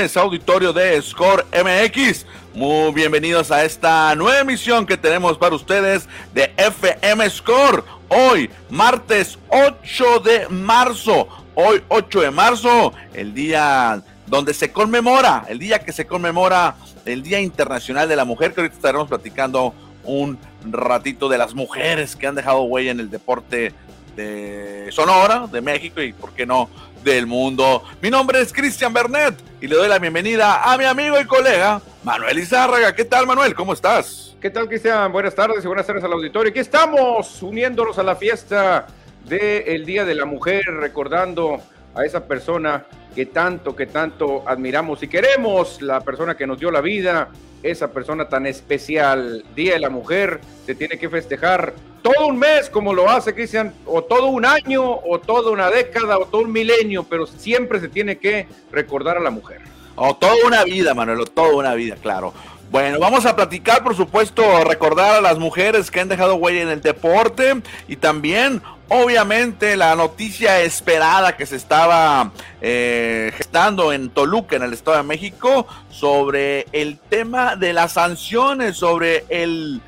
auditorio 0.00 0.72
de 0.72 1.00
Score 1.02 1.44
MX. 1.52 2.24
Muy 2.54 2.90
bienvenidos 2.92 3.50
a 3.50 3.64
esta 3.64 4.14
nueva 4.14 4.40
emisión 4.40 4.86
que 4.86 4.96
tenemos 4.96 5.36
para 5.36 5.54
ustedes 5.54 6.08
de 6.32 6.50
FM 6.56 7.28
Score. 7.28 7.84
Hoy, 8.08 8.48
martes 8.70 9.38
8 9.50 10.20
de 10.20 10.48
marzo. 10.48 11.28
Hoy, 11.54 11.82
8 11.88 12.20
de 12.22 12.30
marzo, 12.30 12.94
el 13.12 13.34
día 13.34 14.02
donde 14.26 14.54
se 14.54 14.72
conmemora, 14.72 15.44
el 15.48 15.58
día 15.58 15.80
que 15.80 15.92
se 15.92 16.06
conmemora 16.06 16.76
el 17.04 17.22
Día 17.22 17.40
Internacional 17.40 18.08
de 18.08 18.16
la 18.16 18.24
Mujer, 18.24 18.54
que 18.54 18.62
ahorita 18.62 18.76
estaremos 18.76 19.06
platicando 19.06 19.74
un 20.04 20.38
ratito 20.64 21.28
de 21.28 21.36
las 21.36 21.54
mujeres 21.54 22.16
que 22.16 22.26
han 22.26 22.34
dejado 22.34 22.62
huella 22.62 22.90
en 22.90 23.00
el 23.00 23.10
deporte 23.10 23.74
de 24.16 24.88
Sonora, 24.92 25.46
de 25.46 25.60
México 25.60 26.00
y, 26.00 26.14
por 26.14 26.32
qué 26.32 26.46
no, 26.46 26.70
del 27.04 27.26
mundo. 27.26 27.82
Mi 28.02 28.10
nombre 28.10 28.40
es 28.40 28.52
Cristian 28.52 28.92
Bernet 28.92 29.34
y 29.60 29.66
le 29.66 29.76
doy 29.76 29.88
la 29.88 29.98
bienvenida 29.98 30.70
a 30.70 30.76
mi 30.76 30.84
amigo 30.84 31.20
y 31.20 31.24
colega 31.24 31.80
Manuel 32.04 32.38
Izárraga. 32.38 32.94
¿Qué 32.94 33.04
tal, 33.04 33.26
Manuel? 33.26 33.54
¿Cómo 33.54 33.72
estás? 33.72 34.36
¿Qué 34.40 34.50
tal, 34.50 34.68
Cristian? 34.68 35.12
Buenas 35.12 35.34
tardes 35.34 35.64
y 35.64 35.66
buenas 35.66 35.86
tardes 35.86 36.04
al 36.04 36.12
auditorio. 36.12 36.50
Aquí 36.50 36.60
estamos 36.60 37.42
uniéndonos 37.42 37.98
a 37.98 38.02
la 38.02 38.16
fiesta 38.16 38.86
del 39.26 39.84
Día 39.84 40.04
de 40.04 40.14
la 40.14 40.24
Mujer, 40.24 40.64
recordando 40.66 41.60
a 41.94 42.04
esa 42.04 42.24
persona 42.24 42.86
que 43.14 43.26
tanto, 43.26 43.74
que 43.74 43.86
tanto 43.86 44.44
admiramos 44.46 45.02
y 45.02 45.08
queremos, 45.08 45.82
la 45.82 46.00
persona 46.00 46.36
que 46.36 46.46
nos 46.46 46.58
dio 46.58 46.70
la 46.70 46.80
vida, 46.80 47.28
esa 47.62 47.92
persona 47.92 48.28
tan 48.28 48.46
especial. 48.46 49.44
Día 49.54 49.74
de 49.74 49.80
la 49.80 49.90
Mujer 49.90 50.40
se 50.66 50.74
tiene 50.74 50.98
que 50.98 51.08
festejar 51.08 51.74
todo 52.02 52.26
un 52.26 52.38
mes 52.38 52.70
como 52.70 52.94
lo 52.94 53.08
hace 53.10 53.34
Cristian, 53.34 53.74
o 53.86 54.02
todo 54.02 54.26
un 54.26 54.44
año, 54.44 54.82
o 54.82 55.18
toda 55.18 55.50
una 55.50 55.70
década, 55.70 56.18
o 56.18 56.26
todo 56.26 56.42
un 56.42 56.52
milenio, 56.52 57.04
pero 57.04 57.26
siempre 57.26 57.80
se 57.80 57.88
tiene 57.88 58.16
que 58.16 58.46
recordar 58.72 59.16
a 59.18 59.20
la 59.20 59.30
mujer. 59.30 59.60
O 59.96 60.16
toda 60.16 60.34
una 60.46 60.64
vida, 60.64 60.94
Manuel, 60.94 61.20
o 61.20 61.26
toda 61.26 61.54
una 61.54 61.74
vida, 61.74 61.96
claro. 62.00 62.32
Bueno, 62.70 63.00
vamos 63.00 63.26
a 63.26 63.34
platicar, 63.34 63.82
por 63.82 63.96
supuesto, 63.96 64.42
recordar 64.64 65.16
a 65.16 65.20
las 65.20 65.38
mujeres 65.38 65.90
que 65.90 66.00
han 66.00 66.08
dejado 66.08 66.36
huella 66.36 66.62
en 66.62 66.68
el 66.68 66.80
deporte 66.80 67.60
y 67.88 67.96
también, 67.96 68.62
obviamente, 68.88 69.76
la 69.76 69.96
noticia 69.96 70.60
esperada 70.60 71.36
que 71.36 71.46
se 71.46 71.56
estaba 71.56 72.30
eh, 72.60 73.32
gestando 73.36 73.92
en 73.92 74.10
Toluca, 74.10 74.54
en 74.54 74.62
el 74.62 74.72
Estado 74.72 74.98
de 74.98 75.02
México, 75.02 75.66
sobre 75.90 76.66
el 76.70 76.98
tema 76.98 77.56
de 77.56 77.72
las 77.72 77.94
sanciones, 77.94 78.76
sobre 78.76 79.24
el 79.28 79.82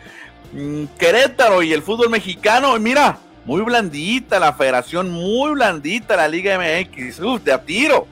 Mm, 0.53 0.85
Querétaro 0.99 1.63
y 1.63 1.73
el 1.73 1.83
fútbol 1.83 2.11
mexicano. 2.11 2.79
mira, 2.79 3.19
muy 3.45 3.63
blandita 3.63 4.39
la 4.39 4.53
federación, 4.53 5.11
muy 5.11 5.53
blandita 5.53 6.17
la 6.17 6.29
Liga 6.29 6.59
MX. 6.59 7.21
Uf, 7.21 7.43
de 7.43 7.53
a 7.53 7.63
tiro. 7.63 8.07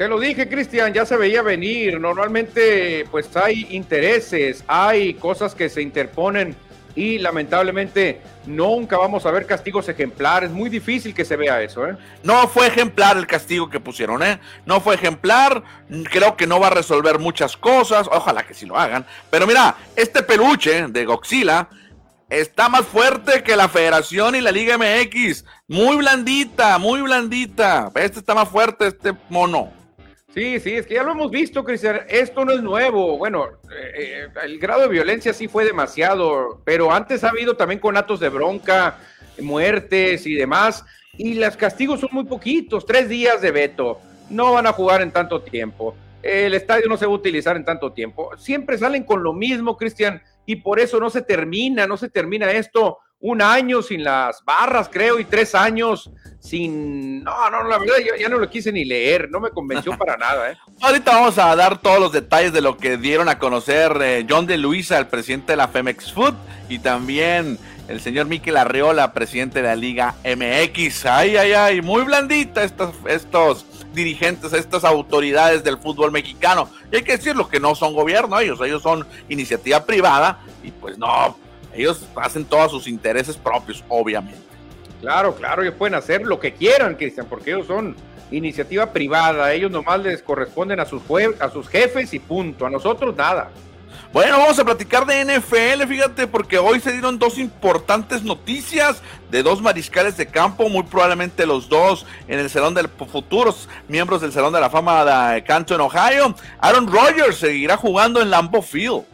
Te 0.00 0.08
lo 0.08 0.18
dije, 0.18 0.48
Cristian, 0.48 0.94
ya 0.94 1.04
se 1.04 1.14
veía 1.14 1.42
venir. 1.42 2.00
Normalmente, 2.00 3.04
pues 3.10 3.36
hay 3.36 3.66
intereses, 3.68 4.64
hay 4.66 5.12
cosas 5.12 5.54
que 5.54 5.68
se 5.68 5.82
interponen 5.82 6.56
y 6.96 7.18
lamentablemente 7.18 8.22
nunca 8.46 8.96
vamos 8.96 9.26
a 9.26 9.30
ver 9.30 9.44
castigos 9.44 9.90
ejemplares. 9.90 10.52
Muy 10.52 10.70
difícil 10.70 11.12
que 11.12 11.26
se 11.26 11.36
vea 11.36 11.60
eso, 11.60 11.86
¿eh? 11.86 11.98
No 12.22 12.48
fue 12.48 12.68
ejemplar 12.68 13.18
el 13.18 13.26
castigo 13.26 13.68
que 13.68 13.78
pusieron, 13.78 14.22
¿eh? 14.22 14.40
No 14.64 14.80
fue 14.80 14.94
ejemplar. 14.94 15.62
Creo 16.10 16.34
que 16.34 16.46
no 16.46 16.58
va 16.58 16.68
a 16.68 16.70
resolver 16.70 17.18
muchas 17.18 17.54
cosas. 17.58 18.08
Ojalá 18.10 18.46
que 18.46 18.54
sí 18.54 18.64
lo 18.64 18.78
hagan. 18.78 19.04
Pero 19.28 19.46
mira, 19.46 19.76
este 19.96 20.22
peluche 20.22 20.86
de 20.88 21.04
Goxila 21.04 21.68
está 22.30 22.70
más 22.70 22.86
fuerte 22.86 23.42
que 23.42 23.54
la 23.54 23.68
Federación 23.68 24.34
y 24.34 24.40
la 24.40 24.50
Liga 24.50 24.78
MX. 24.78 25.44
Muy 25.68 25.98
blandita, 25.98 26.78
muy 26.78 27.02
blandita. 27.02 27.92
Este 27.96 28.20
está 28.20 28.34
más 28.34 28.48
fuerte, 28.48 28.86
este 28.86 29.12
mono. 29.28 29.78
Sí, 30.34 30.60
sí, 30.60 30.74
es 30.74 30.86
que 30.86 30.94
ya 30.94 31.02
lo 31.02 31.10
hemos 31.10 31.30
visto, 31.30 31.64
Cristian. 31.64 32.02
Esto 32.08 32.44
no 32.44 32.52
es 32.52 32.62
nuevo. 32.62 33.18
Bueno, 33.18 33.46
eh, 33.46 33.92
eh, 33.96 34.28
el 34.44 34.60
grado 34.60 34.82
de 34.82 34.88
violencia 34.88 35.32
sí 35.32 35.48
fue 35.48 35.64
demasiado, 35.64 36.60
pero 36.64 36.92
antes 36.92 37.24
ha 37.24 37.30
habido 37.30 37.56
también 37.56 37.80
conatos 37.80 38.20
de 38.20 38.28
bronca, 38.28 38.98
muertes 39.40 40.26
y 40.26 40.34
demás. 40.34 40.84
Y 41.16 41.34
los 41.34 41.56
castigos 41.56 41.98
son 42.00 42.10
muy 42.12 42.24
poquitos, 42.24 42.86
tres 42.86 43.08
días 43.08 43.42
de 43.42 43.50
veto. 43.50 44.00
No 44.28 44.52
van 44.52 44.68
a 44.68 44.72
jugar 44.72 45.02
en 45.02 45.10
tanto 45.10 45.42
tiempo. 45.42 45.96
El 46.22 46.54
estadio 46.54 46.86
no 46.88 46.96
se 46.96 47.06
va 47.06 47.12
a 47.12 47.16
utilizar 47.16 47.56
en 47.56 47.64
tanto 47.64 47.92
tiempo. 47.92 48.30
Siempre 48.36 48.78
salen 48.78 49.02
con 49.02 49.24
lo 49.24 49.32
mismo, 49.32 49.76
Cristian, 49.76 50.22
y 50.46 50.56
por 50.56 50.78
eso 50.78 51.00
no 51.00 51.10
se 51.10 51.22
termina, 51.22 51.88
no 51.88 51.96
se 51.96 52.08
termina 52.08 52.52
esto 52.52 52.98
un 53.18 53.42
año 53.42 53.82
sin 53.82 54.04
las 54.04 54.44
barras, 54.44 54.88
creo, 54.90 55.18
y 55.18 55.24
tres 55.24 55.54
años 55.56 56.10
sin... 56.40 57.22
No, 57.22 57.50
no, 57.50 57.64
la 57.64 57.78
verdad 57.78 57.96
yo 57.98 58.14
ya 58.18 58.28
no 58.28 58.38
lo 58.38 58.48
quise 58.48 58.72
ni 58.72 58.84
leer, 58.84 59.30
no 59.30 59.40
me 59.40 59.50
convenció 59.50 59.96
para 59.96 60.16
nada. 60.18 60.52
¿eh? 60.52 60.58
Ahorita 60.80 61.12
vamos 61.12 61.38
a 61.38 61.54
dar 61.54 61.80
todos 61.80 62.00
los 62.00 62.12
detalles 62.12 62.52
de 62.52 62.60
lo 62.60 62.76
que 62.76 62.96
dieron 62.96 63.28
a 63.28 63.38
conocer 63.38 63.96
eh, 64.02 64.26
John 64.28 64.46
de 64.46 64.58
Luisa, 64.58 64.98
el 64.98 65.06
presidente 65.06 65.52
de 65.52 65.56
la 65.56 65.68
Femex 65.68 66.12
Food, 66.12 66.34
y 66.68 66.78
también 66.78 67.58
el 67.88 68.00
señor 68.00 68.26
Miquel 68.26 68.56
Arreola, 68.56 69.12
presidente 69.12 69.60
de 69.60 69.68
la 69.68 69.76
Liga 69.76 70.14
MX. 70.24 71.06
Ay, 71.06 71.36
ay, 71.36 71.52
ay, 71.52 71.82
muy 71.82 72.02
blandita 72.02 72.62
estos, 72.62 72.94
estos 73.06 73.66
dirigentes, 73.92 74.52
estas 74.52 74.84
autoridades 74.84 75.62
del 75.64 75.78
fútbol 75.78 76.12
mexicano. 76.12 76.70
Y 76.90 76.96
hay 76.96 77.02
que 77.02 77.16
decirlo 77.16 77.48
que 77.48 77.60
no 77.60 77.74
son 77.74 77.94
gobierno 77.94 78.38
ellos, 78.38 78.60
ellos 78.60 78.82
son 78.82 79.06
iniciativa 79.28 79.84
privada 79.84 80.40
y 80.62 80.70
pues 80.70 80.96
no, 80.98 81.36
ellos 81.74 82.04
hacen 82.16 82.44
todos 82.44 82.70
sus 82.70 82.86
intereses 82.86 83.36
propios, 83.36 83.84
obviamente. 83.88 84.49
Claro, 85.00 85.34
claro, 85.34 85.62
ellos 85.62 85.74
pueden 85.78 85.94
hacer 85.94 86.22
lo 86.22 86.38
que 86.38 86.52
quieran, 86.52 86.94
Cristian, 86.94 87.26
porque 87.28 87.50
ellos 87.52 87.66
son 87.66 87.96
iniciativa 88.30 88.92
privada, 88.92 89.52
ellos 89.52 89.70
nomás 89.70 90.00
les 90.00 90.22
corresponden 90.22 90.78
a 90.78 90.84
sus, 90.84 91.02
a 91.40 91.50
sus 91.50 91.68
jefes 91.68 92.12
y 92.14 92.18
punto, 92.18 92.66
a 92.66 92.70
nosotros 92.70 93.16
nada. 93.16 93.50
Bueno, 94.12 94.38
vamos 94.38 94.58
a 94.58 94.64
platicar 94.64 95.06
de 95.06 95.24
NFL, 95.24 95.86
fíjate, 95.86 96.26
porque 96.26 96.58
hoy 96.58 96.80
se 96.80 96.90
dieron 96.90 97.18
dos 97.18 97.38
importantes 97.38 98.24
noticias 98.24 99.02
de 99.30 99.44
dos 99.44 99.62
mariscales 99.62 100.16
de 100.16 100.26
campo, 100.26 100.68
muy 100.68 100.82
probablemente 100.82 101.46
los 101.46 101.68
dos 101.68 102.06
en 102.26 102.40
el 102.40 102.50
Salón 102.50 102.74
de 102.74 102.88
Futuros, 102.88 103.68
miembros 103.86 104.20
del 104.20 104.32
Salón 104.32 104.52
de 104.52 104.60
la 104.60 104.68
Fama 104.68 105.04
de 105.04 105.44
Canton, 105.44 105.80
Ohio. 105.80 106.34
Aaron 106.58 106.88
Rodgers 106.88 107.36
seguirá 107.36 107.76
jugando 107.76 108.20
en 108.20 108.30
Lambeau 108.30 108.62
Field. 108.62 109.04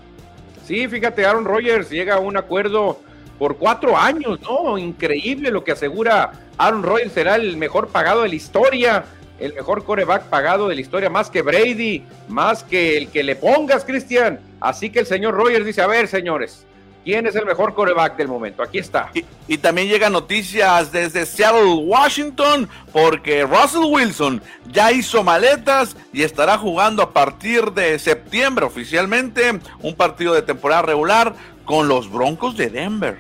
Sí, 0.64 0.88
fíjate, 0.88 1.26
Aaron 1.26 1.44
Rodgers 1.44 1.90
llega 1.90 2.14
a 2.14 2.18
un 2.18 2.38
acuerdo 2.38 2.98
por 3.38 3.56
cuatro 3.56 3.96
años, 3.96 4.40
¿no? 4.40 4.78
Increíble 4.78 5.50
lo 5.50 5.64
que 5.64 5.72
asegura 5.72 6.32
Aaron 6.58 6.82
Rodgers, 6.82 7.12
será 7.12 7.36
el 7.36 7.56
mejor 7.56 7.88
pagado 7.88 8.22
de 8.22 8.28
la 8.28 8.34
historia, 8.34 9.04
el 9.38 9.54
mejor 9.54 9.84
coreback 9.84 10.24
pagado 10.24 10.68
de 10.68 10.74
la 10.74 10.80
historia, 10.80 11.10
más 11.10 11.30
que 11.30 11.42
Brady, 11.42 12.04
más 12.28 12.62
que 12.62 12.96
el 12.96 13.08
que 13.08 13.22
le 13.22 13.36
pongas, 13.36 13.84
Cristian. 13.84 14.40
Así 14.60 14.90
que 14.90 15.00
el 15.00 15.06
señor 15.06 15.34
Rodgers 15.34 15.66
dice, 15.66 15.82
a 15.82 15.86
ver, 15.86 16.08
señores, 16.08 16.66
quién 17.06 17.24
es 17.24 17.36
el 17.36 17.46
mejor 17.46 17.72
coreback 17.72 18.16
del 18.16 18.26
momento. 18.26 18.62
Aquí 18.62 18.78
está. 18.78 19.10
Y, 19.46 19.58
también 19.58 19.88
llegan 19.88 20.12
noticias 20.12 20.90
desde 20.90 21.24
Seattle, 21.24 21.84
Washington, 21.84 22.68
porque 22.92 23.44
Russell 23.44 23.84
Wilson 23.84 24.42
ya 24.72 24.90
hizo 24.90 25.22
maletas 25.22 25.96
y 26.12 26.22
estará 26.22 26.58
jugando 26.58 27.02
a 27.02 27.12
partir 27.12 27.70
de 27.72 27.98
septiembre 28.00 28.66
oficialmente 28.66 29.60
un 29.80 29.94
partido 29.94 30.34
de 30.34 30.42
temporada 30.42 30.82
regular 30.82 31.34
con 31.66 31.86
los 31.86 32.10
Broncos 32.10 32.56
de 32.56 32.70
Denver. 32.70 33.18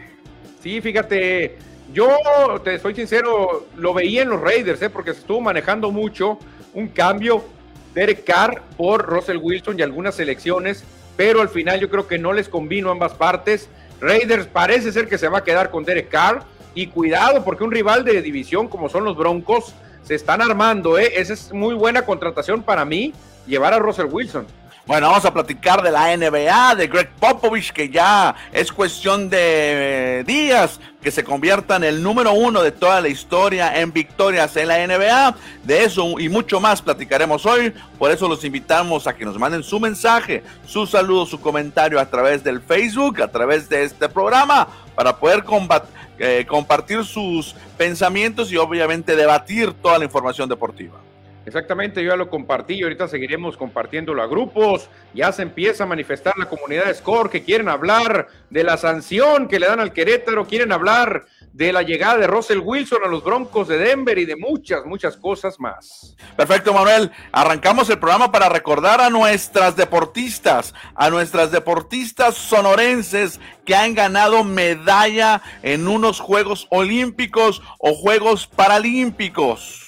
Sí, 0.62 0.80
fíjate, 0.80 1.58
yo 1.92 2.08
te 2.64 2.78
soy 2.78 2.94
sincero, 2.94 3.66
lo 3.76 3.92
veía 3.92 4.22
en 4.22 4.30
los 4.30 4.40
Raiders, 4.40 4.80
¿eh? 4.80 4.88
porque 4.88 5.12
se 5.12 5.20
estuvo 5.20 5.42
manejando 5.42 5.90
mucho 5.90 6.38
un 6.72 6.88
cambio 6.88 7.44
Derek 7.94 8.24
Carr 8.24 8.62
por 8.78 9.04
Russell 9.04 9.36
Wilson 9.36 9.78
y 9.78 9.82
algunas 9.82 10.14
selecciones 10.14 10.82
pero 11.16 11.40
al 11.40 11.48
final 11.48 11.80
yo 11.80 11.88
creo 11.88 12.06
que 12.06 12.18
no 12.18 12.32
les 12.32 12.48
convino 12.48 12.90
ambas 12.90 13.14
partes. 13.14 13.68
Raiders 14.00 14.46
parece 14.46 14.92
ser 14.92 15.08
que 15.08 15.18
se 15.18 15.28
va 15.28 15.38
a 15.38 15.44
quedar 15.44 15.70
con 15.70 15.84
Derek 15.84 16.10
Carr 16.10 16.44
y 16.74 16.88
cuidado 16.88 17.42
porque 17.42 17.64
un 17.64 17.72
rival 17.72 18.04
de 18.04 18.20
división 18.20 18.68
como 18.68 18.88
son 18.88 19.04
los 19.04 19.16
Broncos 19.16 19.74
se 20.02 20.14
están 20.14 20.42
armando, 20.42 20.98
¿eh? 20.98 21.12
Esa 21.16 21.32
es 21.32 21.52
muy 21.52 21.74
buena 21.74 22.02
contratación 22.02 22.62
para 22.62 22.84
mí, 22.84 23.12
llevar 23.46 23.74
a 23.74 23.78
Russell 23.78 24.06
Wilson. 24.06 24.46
Bueno, 24.86 25.08
vamos 25.08 25.24
a 25.24 25.34
platicar 25.34 25.82
de 25.82 25.90
la 25.90 26.16
NBA, 26.16 26.76
de 26.76 26.86
Greg 26.86 27.10
Popovich, 27.18 27.72
que 27.72 27.88
ya 27.88 28.36
es 28.52 28.70
cuestión 28.70 29.28
de 29.28 30.22
días 30.24 30.78
que 31.02 31.10
se 31.10 31.24
convierta 31.24 31.74
en 31.74 31.82
el 31.82 32.00
número 32.04 32.32
uno 32.32 32.62
de 32.62 32.70
toda 32.70 33.00
la 33.00 33.08
historia 33.08 33.80
en 33.80 33.92
victorias 33.92 34.56
en 34.56 34.68
la 34.68 34.86
NBA. 34.86 35.34
De 35.64 35.82
eso 35.82 36.20
y 36.20 36.28
mucho 36.28 36.60
más 36.60 36.82
platicaremos 36.82 37.44
hoy. 37.46 37.74
Por 37.98 38.12
eso 38.12 38.28
los 38.28 38.44
invitamos 38.44 39.08
a 39.08 39.16
que 39.16 39.24
nos 39.24 39.36
manden 39.36 39.64
su 39.64 39.80
mensaje, 39.80 40.44
su 40.64 40.86
saludo, 40.86 41.26
su 41.26 41.40
comentario 41.40 41.98
a 41.98 42.06
través 42.08 42.44
del 42.44 42.60
Facebook, 42.62 43.20
a 43.20 43.28
través 43.28 43.68
de 43.68 43.82
este 43.82 44.08
programa, 44.08 44.68
para 44.94 45.16
poder 45.16 45.42
eh, 46.20 46.46
compartir 46.48 47.04
sus 47.04 47.56
pensamientos 47.76 48.52
y 48.52 48.56
obviamente 48.56 49.16
debatir 49.16 49.72
toda 49.72 49.98
la 49.98 50.04
información 50.04 50.48
deportiva. 50.48 51.05
Exactamente, 51.46 52.02
yo 52.02 52.10
ya 52.10 52.16
lo 52.16 52.28
compartí 52.28 52.74
y 52.74 52.82
ahorita 52.82 53.06
seguiremos 53.06 53.56
compartiéndolo 53.56 54.20
a 54.20 54.26
grupos. 54.26 54.90
Ya 55.14 55.30
se 55.30 55.42
empieza 55.42 55.84
a 55.84 55.86
manifestar 55.86 56.34
la 56.36 56.46
comunidad 56.46 56.86
de 56.86 56.94
Score 56.94 57.30
que 57.30 57.44
quieren 57.44 57.68
hablar 57.68 58.26
de 58.50 58.64
la 58.64 58.76
sanción 58.76 59.46
que 59.46 59.60
le 59.60 59.68
dan 59.68 59.78
al 59.78 59.92
Querétaro, 59.92 60.46
quieren 60.46 60.72
hablar 60.72 61.24
de 61.52 61.72
la 61.72 61.82
llegada 61.82 62.18
de 62.18 62.26
Russell 62.26 62.58
Wilson 62.58 62.98
a 63.04 63.08
los 63.08 63.22
Broncos 63.22 63.68
de 63.68 63.78
Denver 63.78 64.18
y 64.18 64.24
de 64.24 64.34
muchas, 64.34 64.84
muchas 64.84 65.16
cosas 65.16 65.60
más. 65.60 66.16
Perfecto, 66.36 66.74
Manuel. 66.74 67.12
Arrancamos 67.30 67.88
el 67.90 68.00
programa 68.00 68.32
para 68.32 68.48
recordar 68.48 69.00
a 69.00 69.08
nuestras 69.08 69.76
deportistas, 69.76 70.74
a 70.96 71.10
nuestras 71.10 71.52
deportistas 71.52 72.34
sonorenses 72.34 73.40
que 73.64 73.76
han 73.76 73.94
ganado 73.94 74.42
medalla 74.42 75.40
en 75.62 75.86
unos 75.86 76.18
Juegos 76.18 76.66
Olímpicos 76.70 77.62
o 77.78 77.94
Juegos 77.94 78.48
Paralímpicos. 78.48 79.85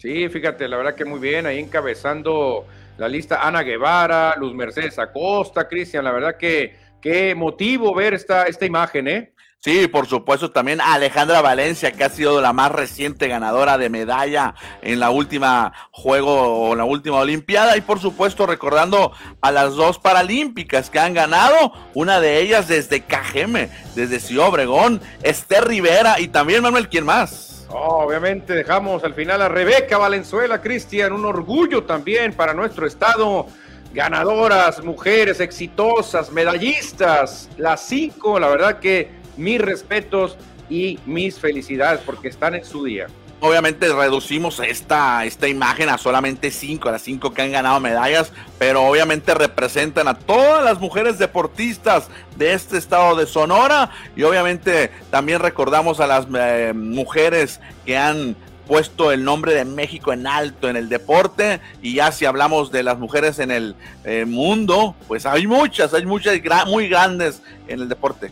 Sí, 0.00 0.30
fíjate, 0.30 0.66
la 0.66 0.78
verdad 0.78 0.94
que 0.94 1.04
muy 1.04 1.20
bien, 1.20 1.44
ahí 1.44 1.58
encabezando 1.58 2.64
la 2.96 3.06
lista 3.06 3.46
Ana 3.46 3.62
Guevara, 3.62 4.34
Luz 4.38 4.54
Mercedes 4.54 4.98
Acosta, 4.98 5.68
Cristian, 5.68 6.04
la 6.04 6.12
verdad 6.12 6.38
que 6.38 6.74
qué 7.02 7.34
motivo 7.34 7.94
ver 7.94 8.14
esta, 8.14 8.44
esta 8.44 8.64
imagen, 8.64 9.08
¿eh? 9.08 9.32
Sí, 9.58 9.88
por 9.88 10.06
supuesto, 10.06 10.50
también 10.50 10.80
Alejandra 10.80 11.42
Valencia, 11.42 11.92
que 11.92 12.02
ha 12.02 12.08
sido 12.08 12.40
la 12.40 12.54
más 12.54 12.72
reciente 12.72 13.28
ganadora 13.28 13.76
de 13.76 13.90
medalla 13.90 14.54
en 14.80 15.00
la 15.00 15.10
última 15.10 15.74
juego 15.90 16.70
o 16.70 16.74
la 16.74 16.84
última 16.84 17.18
Olimpiada. 17.18 17.76
Y 17.76 17.82
por 17.82 18.00
supuesto, 18.00 18.46
recordando 18.46 19.12
a 19.42 19.52
las 19.52 19.74
dos 19.74 19.98
paralímpicas 19.98 20.88
que 20.88 20.98
han 20.98 21.12
ganado, 21.12 21.74
una 21.92 22.20
de 22.20 22.40
ellas 22.40 22.68
desde 22.68 23.02
Cajeme, 23.02 23.68
desde 23.94 24.18
Ciudad 24.18 24.48
Obregón, 24.48 25.02
Esther 25.22 25.68
Rivera 25.68 26.18
y 26.20 26.28
también 26.28 26.62
Manuel, 26.62 26.88
¿quién 26.88 27.04
más? 27.04 27.59
Obviamente 27.72 28.54
dejamos 28.54 29.04
al 29.04 29.14
final 29.14 29.42
a 29.42 29.48
Rebeca 29.48 29.98
Valenzuela, 29.98 30.60
Cristian, 30.60 31.12
un 31.12 31.24
orgullo 31.24 31.84
también 31.84 32.32
para 32.32 32.54
nuestro 32.54 32.86
estado. 32.86 33.46
Ganadoras, 33.92 34.84
mujeres 34.84 35.40
exitosas, 35.40 36.30
medallistas, 36.30 37.48
las 37.56 37.80
cinco, 37.86 38.38
la 38.38 38.48
verdad 38.48 38.78
que 38.78 39.10
mis 39.36 39.60
respetos 39.60 40.36
y 40.68 40.98
mis 41.06 41.38
felicidades 41.40 42.00
porque 42.06 42.28
están 42.28 42.54
en 42.54 42.64
su 42.64 42.84
día 42.84 43.08
obviamente 43.40 43.88
reducimos 43.92 44.60
esta, 44.60 45.24
esta 45.24 45.48
imagen 45.48 45.88
a 45.88 45.98
solamente 45.98 46.50
cinco, 46.50 46.88
a 46.88 46.92
las 46.92 47.02
cinco 47.02 47.32
que 47.32 47.42
han 47.42 47.52
ganado 47.52 47.80
medallas, 47.80 48.32
pero 48.58 48.82
obviamente 48.82 49.34
representan 49.34 50.08
a 50.08 50.14
todas 50.14 50.64
las 50.64 50.78
mujeres 50.78 51.18
deportistas 51.18 52.08
de 52.36 52.52
este 52.52 52.78
estado 52.78 53.16
de 53.16 53.26
Sonora 53.26 53.90
y 54.14 54.22
obviamente 54.22 54.90
también 55.10 55.40
recordamos 55.40 56.00
a 56.00 56.06
las 56.06 56.26
eh, 56.38 56.72
mujeres 56.74 57.60
que 57.86 57.96
han 57.96 58.36
puesto 58.66 59.10
el 59.10 59.24
nombre 59.24 59.54
de 59.54 59.64
México 59.64 60.12
en 60.12 60.28
alto 60.28 60.68
en 60.68 60.76
el 60.76 60.88
deporte 60.88 61.60
y 61.82 61.94
ya 61.94 62.12
si 62.12 62.24
hablamos 62.24 62.70
de 62.70 62.84
las 62.84 62.98
mujeres 62.98 63.40
en 63.40 63.50
el 63.50 63.74
eh, 64.04 64.26
mundo, 64.26 64.94
pues 65.08 65.26
hay 65.26 65.46
muchas, 65.46 65.92
hay 65.92 66.06
muchas 66.06 66.38
muy 66.66 66.88
grandes 66.88 67.42
en 67.66 67.80
el 67.80 67.88
deporte. 67.88 68.30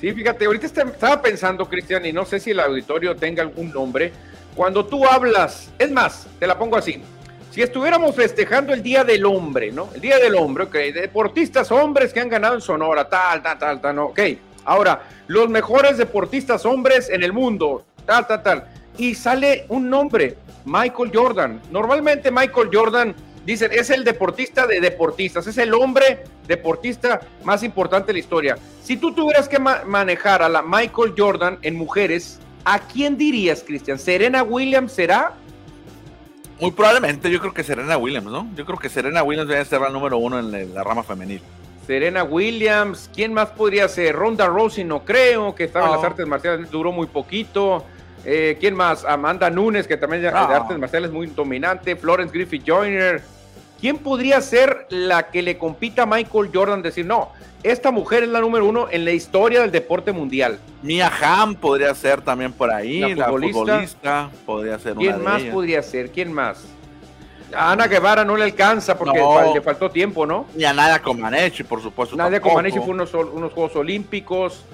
Sí, 0.00 0.12
fíjate, 0.12 0.44
ahorita 0.44 0.66
estaba 0.66 1.22
pensando, 1.22 1.68
Cristian, 1.68 2.04
y 2.04 2.12
no 2.12 2.24
sé 2.24 2.38
si 2.38 2.50
el 2.50 2.60
auditorio 2.60 3.16
tenga 3.16 3.42
algún 3.42 3.72
nombre. 3.72 4.12
Cuando 4.54 4.84
tú 4.84 5.06
hablas, 5.06 5.70
es 5.78 5.90
más, 5.90 6.26
te 6.38 6.46
la 6.46 6.58
pongo 6.58 6.76
así. 6.76 7.02
Si 7.50 7.62
estuviéramos 7.62 8.14
festejando 8.14 8.74
el 8.74 8.82
Día 8.82 9.04
del 9.04 9.24
Hombre, 9.24 9.72
¿no? 9.72 9.88
El 9.94 10.00
Día 10.02 10.18
del 10.18 10.34
Hombre, 10.34 10.64
ok, 10.64 10.74
deportistas 10.92 11.72
hombres 11.72 12.12
que 12.12 12.20
han 12.20 12.28
ganado 12.28 12.54
en 12.54 12.60
Sonora, 12.60 13.08
tal, 13.08 13.42
tal, 13.42 13.58
tal, 13.58 13.80
tal, 13.80 13.98
ok. 13.98 14.20
Ahora, 14.66 15.02
los 15.26 15.48
mejores 15.48 15.96
deportistas 15.96 16.66
hombres 16.66 17.08
en 17.08 17.22
el 17.22 17.32
mundo, 17.32 17.84
tal, 18.04 18.26
tal, 18.26 18.42
tal. 18.42 18.64
Y 18.98 19.14
sale 19.14 19.64
un 19.68 19.88
nombre, 19.88 20.36
Michael 20.66 21.10
Jordan. 21.14 21.62
Normalmente 21.70 22.30
Michael 22.30 22.68
Jordan 22.72 23.14
Dicen, 23.46 23.70
es 23.72 23.90
el 23.90 24.02
deportista 24.02 24.66
de 24.66 24.80
deportistas, 24.80 25.46
es 25.46 25.56
el 25.56 25.72
hombre 25.72 26.24
deportista 26.48 27.20
más 27.44 27.62
importante 27.62 28.08
de 28.08 28.14
la 28.14 28.18
historia. 28.18 28.58
Si 28.82 28.96
tú 28.96 29.14
tuvieras 29.14 29.48
que 29.48 29.60
manejar 29.60 30.42
a 30.42 30.48
la 30.48 30.62
Michael 30.62 31.14
Jordan 31.16 31.58
en 31.62 31.76
mujeres, 31.76 32.40
¿a 32.64 32.80
quién 32.80 33.16
dirías, 33.16 33.62
Cristian? 33.64 34.00
¿Serena 34.00 34.42
Williams 34.42 34.90
será? 34.92 35.34
Muy 36.60 36.72
probablemente, 36.72 37.30
yo 37.30 37.38
creo 37.38 37.54
que 37.54 37.62
Serena 37.62 37.96
Williams, 37.96 38.26
¿no? 38.26 38.48
Yo 38.56 38.66
creo 38.66 38.78
que 38.78 38.88
Serena 38.88 39.22
Williams 39.22 39.48
debe 39.48 39.64
ser 39.64 39.80
la 39.80 39.90
número 39.90 40.18
uno 40.18 40.40
en 40.40 40.74
la 40.74 40.82
rama 40.82 41.04
femenil. 41.04 41.40
Serena 41.86 42.24
Williams, 42.24 43.08
¿quién 43.14 43.32
más 43.32 43.50
podría 43.50 43.86
ser? 43.86 44.16
Ronda 44.16 44.48
Rousey, 44.48 44.82
no 44.82 45.04
creo, 45.04 45.54
que 45.54 45.64
estaba 45.64 45.86
en 45.86 45.92
las 45.92 46.02
artes 46.02 46.26
marciales, 46.26 46.68
duró 46.68 46.90
muy 46.90 47.06
poquito. 47.06 47.84
Eh, 48.24 48.56
¿Quién 48.58 48.74
más? 48.74 49.04
Amanda 49.04 49.48
Nunes, 49.50 49.86
que 49.86 49.96
también 49.96 50.22
de 50.22 50.28
artes 50.30 50.76
marciales 50.78 51.12
muy 51.12 51.28
dominante. 51.28 51.94
Florence 51.94 52.34
Griffith 52.34 52.64
Joyner. 52.66 53.35
¿Quién 53.80 53.98
podría 53.98 54.40
ser 54.40 54.86
la 54.88 55.30
que 55.30 55.42
le 55.42 55.58
compita 55.58 56.02
a 56.02 56.06
Michael 56.06 56.50
Jordan? 56.52 56.82
Decir, 56.82 57.04
no, 57.04 57.30
esta 57.62 57.90
mujer 57.90 58.22
es 58.22 58.28
la 58.30 58.40
número 58.40 58.64
uno 58.64 58.86
en 58.90 59.04
la 59.04 59.12
historia 59.12 59.60
del 59.60 59.70
deporte 59.70 60.12
mundial. 60.12 60.58
Mia 60.82 61.12
Hamm 61.20 61.54
podría 61.54 61.94
ser 61.94 62.22
también 62.22 62.52
por 62.52 62.72
ahí, 62.72 63.14
la 63.14 63.28
futbolista, 63.28 64.30
podría 64.46 64.78
ser 64.78 64.94
¿Quién 64.94 65.22
más 65.22 65.42
podría 65.42 65.82
ser? 65.82 66.10
¿Quién 66.10 66.32
más? 66.32 66.64
A 67.54 67.72
Ana 67.72 67.86
Guevara 67.86 68.24
no 68.24 68.36
le 68.36 68.44
alcanza 68.44 68.98
porque 68.98 69.20
le 69.54 69.60
faltó 69.60 69.90
tiempo, 69.90 70.26
¿no? 70.26 70.46
Ni 70.54 70.64
a 70.64 70.72
Nadia 70.72 71.00
Comaneci, 71.00 71.62
por 71.62 71.80
supuesto. 71.80 72.16
Nadia 72.16 72.40
Comaneci 72.40 72.78
fue 72.78 72.90
unos, 72.90 73.12
unos 73.14 73.52
Juegos 73.52 73.76
Olímpicos. 73.76 74.64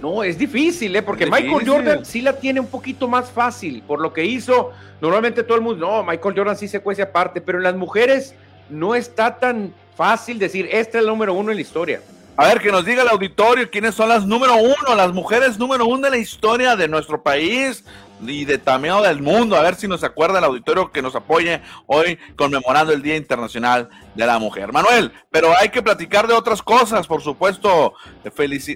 No, 0.00 0.24
es 0.24 0.38
difícil, 0.38 0.94
¿eh? 0.96 1.02
Porque 1.02 1.26
Michael 1.26 1.68
Jordan 1.68 2.04
sí 2.04 2.22
la 2.22 2.38
tiene 2.38 2.60
un 2.60 2.66
poquito 2.66 3.06
más 3.08 3.30
fácil 3.30 3.82
por 3.86 4.00
lo 4.00 4.12
que 4.12 4.24
hizo. 4.24 4.72
Normalmente 5.00 5.42
todo 5.42 5.56
el 5.56 5.62
mundo, 5.62 5.86
no, 5.86 6.02
Michael 6.02 6.34
Jordan 6.36 6.56
sí 6.56 6.68
se 6.68 6.80
cuece 6.80 7.02
aparte, 7.02 7.40
pero 7.40 7.58
en 7.58 7.64
las 7.64 7.76
mujeres 7.76 8.34
no 8.70 8.94
está 8.94 9.38
tan 9.38 9.74
fácil 9.96 10.38
decir, 10.38 10.68
este 10.70 10.98
es 10.98 11.02
el 11.02 11.06
número 11.06 11.34
uno 11.34 11.50
en 11.50 11.56
la 11.56 11.62
historia. 11.62 12.00
A 12.36 12.48
ver, 12.48 12.60
que 12.60 12.72
nos 12.72 12.84
diga 12.84 13.02
el 13.02 13.08
auditorio 13.08 13.70
quiénes 13.70 13.94
son 13.94 14.08
las 14.08 14.26
número 14.26 14.56
uno, 14.56 14.94
las 14.96 15.12
mujeres 15.12 15.56
número 15.56 15.86
uno 15.86 16.02
de 16.02 16.10
la 16.10 16.16
historia 16.16 16.74
de 16.74 16.88
nuestro 16.88 17.22
país 17.22 17.84
y 18.22 18.44
de 18.44 18.58
también 18.58 19.02
del 19.02 19.22
mundo. 19.22 19.56
A 19.56 19.62
ver 19.62 19.74
si 19.74 19.88
nos 19.88 20.04
acuerda 20.04 20.38
el 20.38 20.44
auditorio 20.44 20.90
que 20.90 21.02
nos 21.02 21.14
apoye 21.14 21.60
hoy 21.86 22.18
conmemorando 22.36 22.92
el 22.92 23.02
Día 23.02 23.16
Internacional 23.16 23.88
de 24.14 24.26
la 24.26 24.38
Mujer. 24.38 24.72
Manuel, 24.72 25.12
pero 25.30 25.56
hay 25.58 25.68
que 25.68 25.82
platicar 25.82 26.26
de 26.26 26.34
otras 26.34 26.62
cosas, 26.62 27.06
por 27.06 27.22
supuesto. 27.22 27.94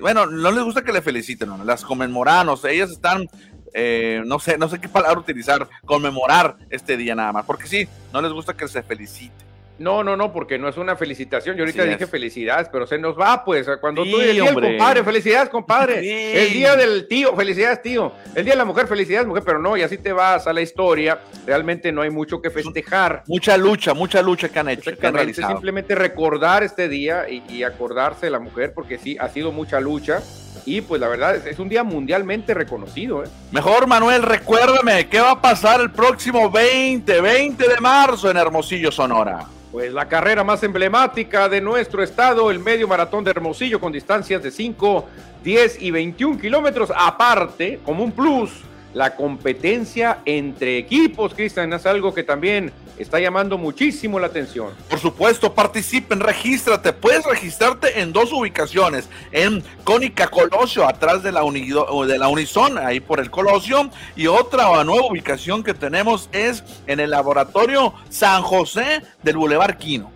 Bueno, 0.01 0.27
no 0.27 0.51
les 0.51 0.65
gusta 0.65 0.83
que 0.83 0.93
le 0.93 1.03
feliciten, 1.03 1.49
¿no? 1.49 1.65
las 1.65 1.85
conmemoramos. 1.85 2.65
Ellas 2.65 2.91
están 2.91 3.29
eh, 3.75 4.23
no 4.25 4.39
sé, 4.39 4.59
no 4.59 4.69
sé 4.69 4.81
qué 4.81 4.89
palabra 4.89 5.21
utilizar, 5.21 5.69
conmemorar 5.85 6.57
este 6.71 6.97
día 6.97 7.15
nada 7.15 7.33
más, 7.33 7.45
porque 7.45 7.67
sí, 7.67 7.89
no 8.13 8.23
les 8.23 8.33
gusta 8.33 8.57
que 8.57 8.67
se 8.67 8.83
felicite. 8.83 9.48
No, 9.79 10.03
no, 10.03 10.17
no, 10.17 10.33
porque 10.33 10.59
no 10.59 10.69
es 10.69 10.77
una 10.77 10.97
felicitación. 10.97 11.57
Yo 11.57 11.63
ahorita 11.63 11.85
dije 11.85 12.07
felicidades, 12.07 12.69
pero 12.71 12.87
se 12.87 12.99
nos 12.99 13.19
va, 13.19 13.45
pues. 13.45 13.67
Cuando 13.81 14.03
tú 14.03 14.21
el 14.21 14.33
día 14.33 14.53
compadre, 14.53 15.05
felicidades, 15.05 15.49
compadre. 15.49 15.99
El 16.49 16.53
día 16.53 16.77
del 16.77 17.07
tío, 17.07 17.35
felicidades, 17.37 17.83
tío. 17.83 18.13
El 18.35 18.45
día 18.45 18.55
de 18.55 18.59
la 18.59 18.65
mujer, 18.65 18.87
felicidades, 18.87 19.27
mujer, 19.27 19.43
pero 19.45 19.59
no, 19.59 19.77
y 19.77 19.83
así 19.83 19.99
te 19.99 20.13
vas 20.13 20.47
a 20.47 20.53
la 20.53 20.61
historia. 20.61 21.21
Realmente 21.47 21.93
no 21.93 22.03
hay 22.03 22.11
mucho 22.11 22.41
que 22.41 22.51
festejar. 22.51 23.23
Mucha 23.27 23.57
lucha, 23.57 23.95
mucha 23.95 24.23
lucha 24.23 24.49
que 24.49 24.59
han 24.59 24.69
hecho, 24.69 24.97
que 24.97 25.07
han 25.07 25.15
realizado. 25.15 25.53
Simplemente 25.53 25.95
recordar 25.95 26.63
este 26.63 26.89
día 26.89 27.29
y, 27.29 27.43
y, 27.49 27.63
acordarse 27.63 28.27
de 28.27 28.31
la 28.31 28.39
mujer, 28.39 28.73
porque 28.75 28.99
sí, 28.99 29.17
ha 29.19 29.29
sido 29.29 29.53
mucha 29.53 29.81
lucha. 29.81 30.21
Y 30.65 30.81
pues 30.81 31.01
la 31.01 31.09
verdad 31.09 31.47
es, 31.47 31.59
un 31.59 31.69
día 31.69 31.85
mundialmente 31.85 32.53
reconocido. 32.53 33.25
¿eh? 33.25 33.29
Mejor, 33.53 33.87
Manuel, 33.87 34.23
recuérdame, 34.23 35.09
¿qué 35.09 35.21
va 35.21 35.33
a 35.33 35.41
pasar 35.41 35.81
el 35.81 35.91
próximo 35.91 36.51
20, 36.51 37.21
20 37.21 37.69
de 37.69 37.81
marzo 37.81 38.31
en 38.31 38.37
Hermosillo, 38.37 38.91
Sonora? 38.91 39.47
Pues 39.71 39.93
la 39.93 40.09
carrera 40.09 40.43
más 40.45 40.63
emblemática 40.63 41.47
de 41.49 41.61
nuestro 41.61 42.03
estado, 42.03 42.51
el 42.51 42.59
medio 42.59 42.89
maratón 42.89 43.23
de 43.23 43.31
Hermosillo 43.31 43.79
con 43.79 43.93
distancias 43.93 44.43
de 44.43 44.51
5, 44.51 45.07
10 45.45 45.83
y 45.83 45.91
21 45.91 46.41
kilómetros. 46.41 46.91
Aparte, 46.97 47.79
como 47.85 48.03
un 48.03 48.13
plus, 48.13 48.63
la 48.95 49.15
competencia 49.15 50.21
entre 50.25 50.79
equipos, 50.79 51.35
Cristian, 51.35 51.71
es 51.75 51.85
algo 51.85 52.15
que 52.15 52.23
también 52.23 52.73
está 52.99 53.21
llamando 53.21 53.59
muchísimo 53.59 54.19
la 54.19 54.27
atención. 54.27 54.69
Por 54.89 54.99
supuesto, 54.99 55.55
participen, 55.55 56.21
regístrate. 56.21 56.93
Puedes 56.93 57.25
registrarte 57.25 58.01
en 58.01 58.13
dos 58.13 58.33
ubicaciones, 58.33 59.09
en 59.33 59.63
Cónica 59.85 60.29
Colosio, 60.29 60.87
atrás 60.87 61.23
de 61.23 61.33
la, 61.33 61.43
de 61.43 62.19
la 62.19 62.29
Unison, 62.29 62.79
ahí 62.79 63.01
por 63.01 63.21
el 63.21 63.31
Colosio, 63.31 63.91
y 64.17 64.27
otra 64.27 64.85
nueva 64.85 65.07
ubicación 65.07 65.63
que 65.63 65.75
tenemos 65.75 66.29
es 66.33 66.65
en 66.87 67.01
el 67.01 67.11
Laboratorio 67.11 67.95
San 68.09 68.43
José 68.43 69.03
del 69.23 69.37
Boulevard 69.37 69.77
Quino. 69.77 70.11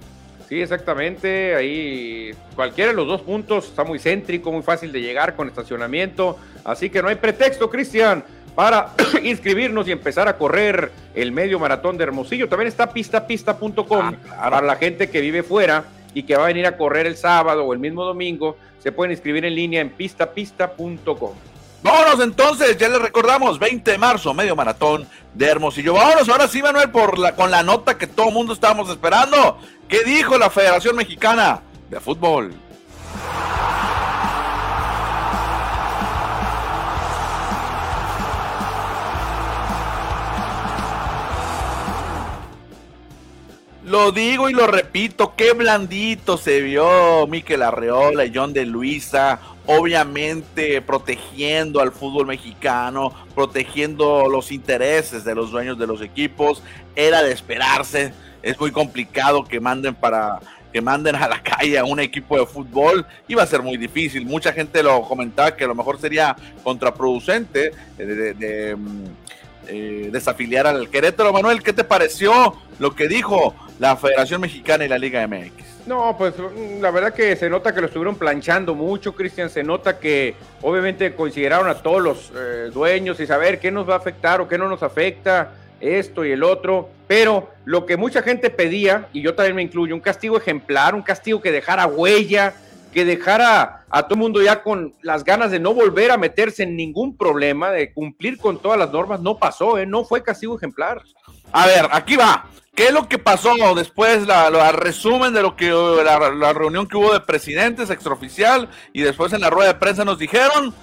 Sí, 0.48 0.60
exactamente. 0.60 1.54
Ahí 1.54 2.32
cualquiera 2.54 2.90
de 2.90 2.96
los 2.96 3.06
dos 3.06 3.22
puntos 3.22 3.68
está 3.68 3.84
muy 3.84 3.98
céntrico, 3.98 4.52
muy 4.52 4.62
fácil 4.62 4.92
de 4.92 5.00
llegar 5.00 5.34
con 5.34 5.48
estacionamiento. 5.48 6.36
Así 6.62 6.90
que 6.90 7.00
no 7.00 7.08
hay 7.08 7.16
pretexto, 7.16 7.70
Cristian 7.70 8.22
para 8.54 8.90
inscribirnos 9.22 9.88
y 9.88 9.92
empezar 9.92 10.28
a 10.28 10.36
correr 10.36 10.92
el 11.14 11.32
medio 11.32 11.58
maratón 11.58 11.96
de 11.96 12.04
Hermosillo. 12.04 12.48
También 12.48 12.68
está 12.68 12.90
pistapista.com 12.92 14.14
ah, 14.30 14.50
para 14.50 14.62
la 14.62 14.76
gente 14.76 15.10
que 15.10 15.20
vive 15.20 15.42
fuera 15.42 15.84
y 16.14 16.24
que 16.24 16.36
va 16.36 16.44
a 16.44 16.46
venir 16.48 16.66
a 16.66 16.76
correr 16.76 17.06
el 17.06 17.16
sábado 17.16 17.64
o 17.64 17.72
el 17.72 17.78
mismo 17.78 18.04
domingo. 18.04 18.56
Se 18.78 18.92
pueden 18.92 19.12
inscribir 19.12 19.44
en 19.44 19.54
línea 19.54 19.80
en 19.80 19.90
pistapista.com. 19.90 21.32
Vámonos 21.82 22.20
entonces, 22.20 22.76
ya 22.78 22.88
les 22.88 23.02
recordamos, 23.02 23.58
20 23.58 23.90
de 23.90 23.98
marzo, 23.98 24.32
medio 24.34 24.54
maratón 24.54 25.06
de 25.34 25.46
Hermosillo. 25.46 25.94
Vámonos 25.94 26.28
ahora 26.28 26.46
sí, 26.46 26.62
Manuel, 26.62 26.90
por 26.90 27.18
la, 27.18 27.34
con 27.34 27.50
la 27.50 27.64
nota 27.64 27.98
que 27.98 28.06
todo 28.06 28.28
el 28.28 28.34
mundo 28.34 28.52
estábamos 28.52 28.88
esperando. 28.88 29.58
¿Qué 29.88 30.04
dijo 30.04 30.38
la 30.38 30.48
Federación 30.48 30.94
Mexicana 30.94 31.60
de 31.90 31.98
Fútbol? 31.98 32.52
Lo 43.84 44.12
digo 44.12 44.48
y 44.48 44.52
lo 44.52 44.68
repito, 44.68 45.34
qué 45.36 45.54
blandito 45.54 46.36
se 46.36 46.60
vio 46.60 47.26
Miquel 47.26 47.62
Arreola 47.62 48.24
y 48.24 48.32
John 48.32 48.52
de 48.52 48.64
Luisa, 48.64 49.40
obviamente 49.66 50.80
protegiendo 50.82 51.80
al 51.80 51.90
fútbol 51.90 52.28
mexicano, 52.28 53.12
protegiendo 53.34 54.28
los 54.28 54.52
intereses 54.52 55.24
de 55.24 55.34
los 55.34 55.50
dueños 55.50 55.80
de 55.80 55.88
los 55.88 56.00
equipos. 56.00 56.62
Era 56.94 57.24
de 57.24 57.32
esperarse, 57.32 58.14
es 58.40 58.60
muy 58.60 58.70
complicado 58.70 59.42
que 59.42 59.58
manden 59.58 59.96
para 59.96 60.38
que 60.72 60.80
manden 60.80 61.16
a 61.16 61.28
la 61.28 61.42
calle 61.42 61.78
a 61.78 61.84
un 61.84 62.00
equipo 62.00 62.38
de 62.38 62.46
fútbol, 62.46 63.04
iba 63.28 63.42
a 63.42 63.46
ser 63.46 63.62
muy 63.62 63.76
difícil. 63.76 64.24
Mucha 64.24 64.52
gente 64.52 64.82
lo 64.82 65.02
comentaba 65.02 65.54
que 65.54 65.64
a 65.64 65.66
lo 65.66 65.74
mejor 65.74 66.00
sería 66.00 66.34
contraproducente 66.62 67.72
de, 67.98 68.76
mm, 68.76 69.04
eh, 69.68 70.08
desafiliar 70.12 70.66
al 70.66 70.88
Querétaro. 70.88 71.32
Manuel, 71.32 71.62
¿qué 71.62 71.72
te 71.72 71.84
pareció 71.84 72.56
lo 72.78 72.94
que 72.94 73.08
dijo 73.08 73.54
la 73.78 73.96
Federación 73.96 74.40
Mexicana 74.40 74.84
y 74.84 74.88
la 74.88 74.98
Liga 74.98 75.26
MX? 75.26 75.72
No, 75.86 76.14
pues 76.16 76.34
la 76.80 76.90
verdad 76.90 77.12
que 77.12 77.34
se 77.34 77.50
nota 77.50 77.74
que 77.74 77.80
lo 77.80 77.86
estuvieron 77.86 78.14
planchando 78.14 78.74
mucho, 78.74 79.14
Cristian. 79.14 79.50
Se 79.50 79.64
nota 79.64 79.98
que 79.98 80.36
obviamente 80.60 81.14
consideraron 81.14 81.68
a 81.68 81.74
todos 81.74 82.00
los 82.00 82.32
eh, 82.36 82.70
dueños 82.72 83.18
y 83.18 83.26
saber 83.26 83.58
qué 83.58 83.70
nos 83.70 83.88
va 83.88 83.94
a 83.94 83.98
afectar 83.98 84.40
o 84.40 84.48
qué 84.48 84.58
no 84.58 84.68
nos 84.68 84.82
afecta, 84.82 85.54
esto 85.80 86.24
y 86.24 86.30
el 86.30 86.44
otro. 86.44 86.88
Pero 87.08 87.50
lo 87.64 87.84
que 87.84 87.96
mucha 87.96 88.22
gente 88.22 88.48
pedía, 88.50 89.08
y 89.12 89.22
yo 89.22 89.34
también 89.34 89.56
me 89.56 89.62
incluyo, 89.62 89.94
un 89.94 90.00
castigo 90.00 90.36
ejemplar, 90.36 90.94
un 90.94 91.02
castigo 91.02 91.40
que 91.40 91.50
dejara 91.50 91.86
huella, 91.86 92.54
que 92.92 93.04
dejara 93.04 93.84
a 93.90 94.02
todo 94.02 94.14
el 94.14 94.20
mundo 94.20 94.42
ya 94.42 94.62
con 94.62 94.94
las 95.02 95.24
ganas 95.24 95.50
de 95.50 95.58
no 95.58 95.74
volver 95.74 96.10
a 96.10 96.18
meterse 96.18 96.62
en 96.62 96.76
ningún 96.76 97.16
problema, 97.16 97.70
de 97.70 97.92
cumplir 97.92 98.38
con 98.38 98.58
todas 98.58 98.78
las 98.78 98.92
normas, 98.92 99.20
no 99.20 99.38
pasó, 99.38 99.78
¿eh? 99.78 99.86
no 99.86 100.04
fue 100.04 100.22
castigo 100.22 100.56
ejemplar. 100.56 101.02
A 101.52 101.66
ver, 101.66 101.88
aquí 101.90 102.16
va. 102.16 102.46
¿Qué 102.74 102.86
es 102.86 102.92
lo 102.92 103.06
que 103.06 103.18
pasó 103.18 103.52
después? 103.74 104.26
La, 104.26 104.72
resumen 104.72 105.34
de 105.34 105.42
lo 105.42 105.56
que 105.56 105.68
la, 105.70 106.52
reunión 106.54 106.86
que 106.86 106.96
hubo 106.96 107.12
de 107.12 107.20
presidentes 107.20 107.90
extraoficial 107.90 108.70
y 108.94 109.02
después 109.02 109.32
en 109.34 109.42
la 109.42 109.50
rueda 109.50 109.74
de 109.74 109.78
prensa 109.78 110.04
nos 110.06 110.18
dijeron 110.18 110.74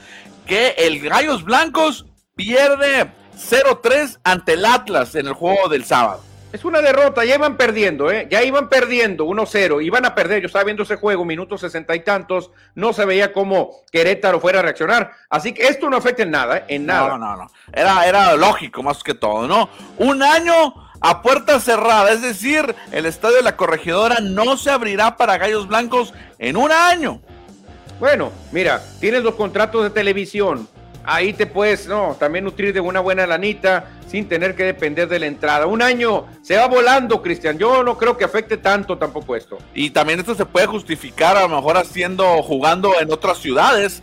que 0.46 0.75
el 0.78 1.00
Gallos 1.00 1.44
Blancos 1.44 2.06
pierde 2.36 3.12
0-3 3.36 4.20
ante 4.24 4.54
el 4.54 4.66
Atlas 4.66 5.16
en 5.16 5.28
el 5.28 5.34
juego 5.34 5.68
del 5.68 5.84
sábado. 5.84 6.28
Es 6.51 6.65
una 6.65 6.82
derrota, 6.82 7.24
ya 7.25 7.36
iban 7.36 7.58
perdiendo, 7.58 8.10
¿eh? 8.12 8.27
ya 8.29 8.44
iban 8.44 8.70
perdiendo 8.70 9.25
1-0, 9.25 9.84
iban 9.84 10.06
a 10.06 10.15
perder. 10.15 10.41
Yo 10.41 10.48
estaba 10.48 10.65
viendo 10.65 10.82
ese 10.82 10.96
juego, 10.96 11.24
minutos 11.24 11.62
sesenta 11.62 11.96
y 11.96 12.00
tantos, 12.00 12.50
no 12.74 12.91
se 12.91 13.06
veía 13.06 13.32
cómo 13.34 13.84
Querétaro 13.91 14.39
fuera 14.39 14.60
a 14.60 14.62
reaccionar. 14.63 15.12
Así 15.29 15.53
que 15.53 15.68
esto 15.68 15.91
no 15.91 15.98
afecta 15.98 16.24
en 16.24 16.32
nada, 16.32 16.58
¿eh? 16.58 16.63
en 16.70 16.88
nada. 16.88 17.10
No, 17.10 17.18
no, 17.20 17.36
no. 17.38 17.48
Era, 17.72 18.08
era 18.08 18.36
lógico 18.36 18.82
más 18.82 19.03
que 19.03 19.13
todo, 19.13 19.48
¿no? 19.48 19.70
Un 19.98 20.24
año 20.24 20.74
a 21.01 21.22
puerta 21.22 21.60
cerrada, 21.60 22.12
es 22.12 22.24
decir, 22.24 22.75
el 22.91 23.06
estadio 23.06 23.38
de 23.38 23.44
la 23.44 23.56
corregidora 23.56 24.20
no 24.20 24.58
se 24.58 24.72
abrirá 24.72 25.18
para 25.18 25.38
Gallos 25.38 25.68
Blancos 25.68 26.13
en 26.39 26.58
un 26.58 26.72
año. 26.72 27.22
Bueno, 28.00 28.32
mira, 28.51 28.82
tienes 29.00 29.24
los 29.24 29.36
contratos 29.36 29.84
de 29.84 29.89
televisión, 29.91 30.68
ahí 31.03 31.34
te 31.34 31.46
puedes, 31.46 31.88
no, 31.88 32.15
también 32.20 32.46
nutrir 32.46 32.74
de 32.74 32.79
una 32.79 33.00
buena 33.00 33.25
lanita 33.25 33.91
sin 34.08 34.27
tener 34.27 34.56
que 34.56 34.63
depender 34.63 35.08
de 35.08 35.20
la 35.20 35.27
entrada. 35.27 35.65
Un 35.65 35.82
año 35.82 36.25
se 36.41 36.58
va 36.58 36.68
volando, 36.68 37.22
Cristian. 37.22 37.58
Yo 37.58 37.84
no 37.84 37.98
creo 37.98 38.18
que 38.18 38.25
afecte 38.25 38.58
tanto 38.58 38.98
tampoco 38.98 39.36
esto. 39.36 39.58
Y 39.74 39.91
también 39.91 40.20
esto 40.20 40.36
se 40.36 40.46
puede 40.46 40.68
justificar 40.68 41.38
a 41.38 41.41
lo 41.41 41.50
mejor 41.50 41.77
haciendo, 41.77 42.41
jugando 42.41 43.00
en 43.00 43.12
otras 43.12 43.38
ciudades, 43.38 44.01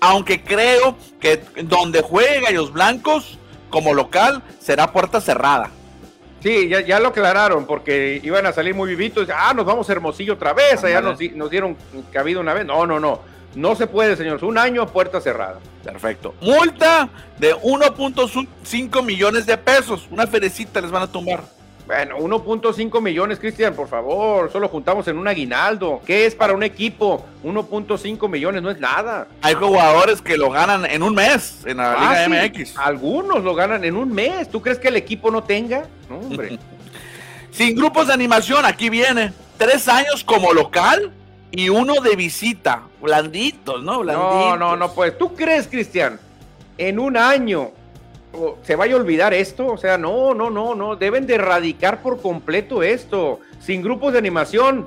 aunque 0.00 0.42
creo 0.42 0.96
que 1.20 1.40
donde 1.62 2.02
juegue 2.02 2.40
Gallos 2.42 2.72
Blancos 2.72 3.38
como 3.70 3.94
local 3.94 4.42
será 4.60 4.92
puerta 4.92 5.20
cerrada. 5.20 5.70
Sí, 6.42 6.68
ya, 6.68 6.80
ya, 6.80 7.00
lo 7.00 7.08
aclararon, 7.08 7.66
porque 7.66 8.20
iban 8.22 8.46
a 8.46 8.52
salir 8.52 8.74
muy 8.74 8.90
vivitos. 8.90 9.26
Ah, 9.34 9.52
nos 9.54 9.64
vamos 9.64 9.88
a 9.88 9.92
Hermosillo 9.92 10.34
otra 10.34 10.52
vez. 10.52 10.84
Allá 10.84 11.00
nos, 11.00 11.18
nos 11.34 11.50
dieron 11.50 11.76
cabida 12.12 12.38
una 12.40 12.54
vez. 12.54 12.64
No, 12.64 12.86
no, 12.86 13.00
no. 13.00 13.20
No 13.56 13.74
se 13.74 13.86
puede, 13.86 14.16
señores. 14.16 14.42
Un 14.42 14.58
año 14.58 14.82
a 14.82 14.86
puerta 14.86 15.18
cerrada. 15.18 15.58
Perfecto. 15.82 16.34
Multa 16.42 17.08
de 17.38 17.54
1.5 17.54 19.02
millones 19.02 19.46
de 19.46 19.56
pesos. 19.56 20.06
Una 20.10 20.26
ferecita 20.26 20.80
les 20.82 20.90
van 20.90 21.04
a 21.04 21.06
tumbar. 21.06 21.42
Bueno, 21.86 22.18
1.5 22.18 23.00
millones, 23.00 23.38
Cristian, 23.38 23.72
por 23.74 23.88
favor. 23.88 24.52
Solo 24.52 24.68
juntamos 24.68 25.08
en 25.08 25.16
un 25.16 25.26
aguinaldo. 25.26 26.02
¿Qué 26.04 26.26
es 26.26 26.34
para 26.34 26.52
un 26.52 26.64
equipo? 26.64 27.24
1.5 27.44 28.28
millones 28.28 28.60
no 28.62 28.70
es 28.70 28.78
nada. 28.78 29.28
Hay 29.40 29.54
jugadores 29.54 30.20
que 30.20 30.36
lo 30.36 30.50
ganan 30.50 30.84
en 30.84 31.02
un 31.02 31.14
mes 31.14 31.62
en 31.64 31.78
la 31.78 32.26
Liga 32.28 32.44
MX. 32.44 32.76
Algunos 32.76 33.42
lo 33.42 33.54
ganan 33.54 33.84
en 33.84 33.96
un 33.96 34.12
mes. 34.12 34.50
¿Tú 34.50 34.60
crees 34.60 34.78
que 34.78 34.88
el 34.88 34.96
equipo 34.96 35.30
no 35.30 35.42
tenga? 35.44 35.86
No, 36.10 36.18
hombre. 36.18 36.58
Sin 37.52 37.74
grupos 37.74 38.08
de 38.08 38.12
animación, 38.12 38.66
aquí 38.66 38.90
viene. 38.90 39.32
Tres 39.56 39.88
años 39.88 40.22
como 40.24 40.52
local 40.52 41.12
y 41.50 41.68
uno 41.68 41.94
de 42.00 42.16
visita. 42.16 42.82
Blanditos, 43.00 43.82
¿no? 43.82 44.00
Blanditos. 44.00 44.34
No, 44.34 44.56
no, 44.56 44.76
no, 44.76 44.92
pues. 44.92 45.16
¿Tú 45.16 45.34
crees, 45.34 45.68
Cristian, 45.68 46.18
en 46.78 46.98
un 46.98 47.16
año 47.16 47.70
se 48.62 48.76
vaya 48.76 48.94
a 48.94 48.98
olvidar 48.98 49.32
esto? 49.32 49.66
O 49.66 49.78
sea, 49.78 49.96
no, 49.98 50.34
no, 50.34 50.50
no, 50.50 50.74
no. 50.74 50.96
Deben 50.96 51.26
de 51.26 51.36
erradicar 51.36 52.02
por 52.02 52.20
completo 52.20 52.82
esto. 52.82 53.40
Sin 53.60 53.82
grupos 53.82 54.12
de 54.12 54.18
animación 54.18 54.86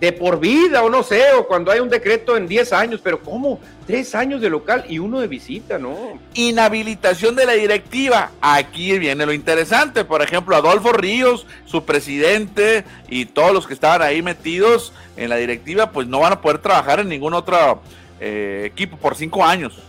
de 0.00 0.12
por 0.12 0.38
vida 0.38 0.82
o 0.82 0.90
no 0.90 1.02
sé, 1.02 1.32
o 1.32 1.46
cuando 1.46 1.70
hay 1.70 1.80
un 1.80 1.88
decreto 1.88 2.36
en 2.36 2.46
10 2.46 2.72
años, 2.72 3.00
pero 3.02 3.20
¿cómo? 3.20 3.58
Tres 3.86 4.14
años 4.14 4.40
de 4.40 4.50
local 4.50 4.84
y 4.88 4.98
uno 4.98 5.20
de 5.20 5.26
visita, 5.26 5.78
¿no? 5.78 6.18
Inhabilitación 6.34 7.34
de 7.34 7.46
la 7.46 7.52
directiva. 7.52 8.30
Aquí 8.40 8.98
viene 8.98 9.26
lo 9.26 9.32
interesante. 9.32 10.04
Por 10.04 10.22
ejemplo, 10.22 10.54
Adolfo 10.54 10.92
Ríos, 10.92 11.46
su 11.64 11.84
presidente 11.84 12.84
y 13.08 13.26
todos 13.26 13.52
los 13.52 13.66
que 13.66 13.74
estaban 13.74 14.02
ahí 14.02 14.22
metidos 14.22 14.92
en 15.16 15.30
la 15.30 15.36
directiva, 15.36 15.90
pues 15.90 16.06
no 16.06 16.20
van 16.20 16.34
a 16.34 16.40
poder 16.40 16.58
trabajar 16.58 17.00
en 17.00 17.08
ningún 17.08 17.34
otro 17.34 17.82
eh, 18.20 18.64
equipo 18.66 18.96
por 18.96 19.16
cinco 19.16 19.44
años 19.44 19.80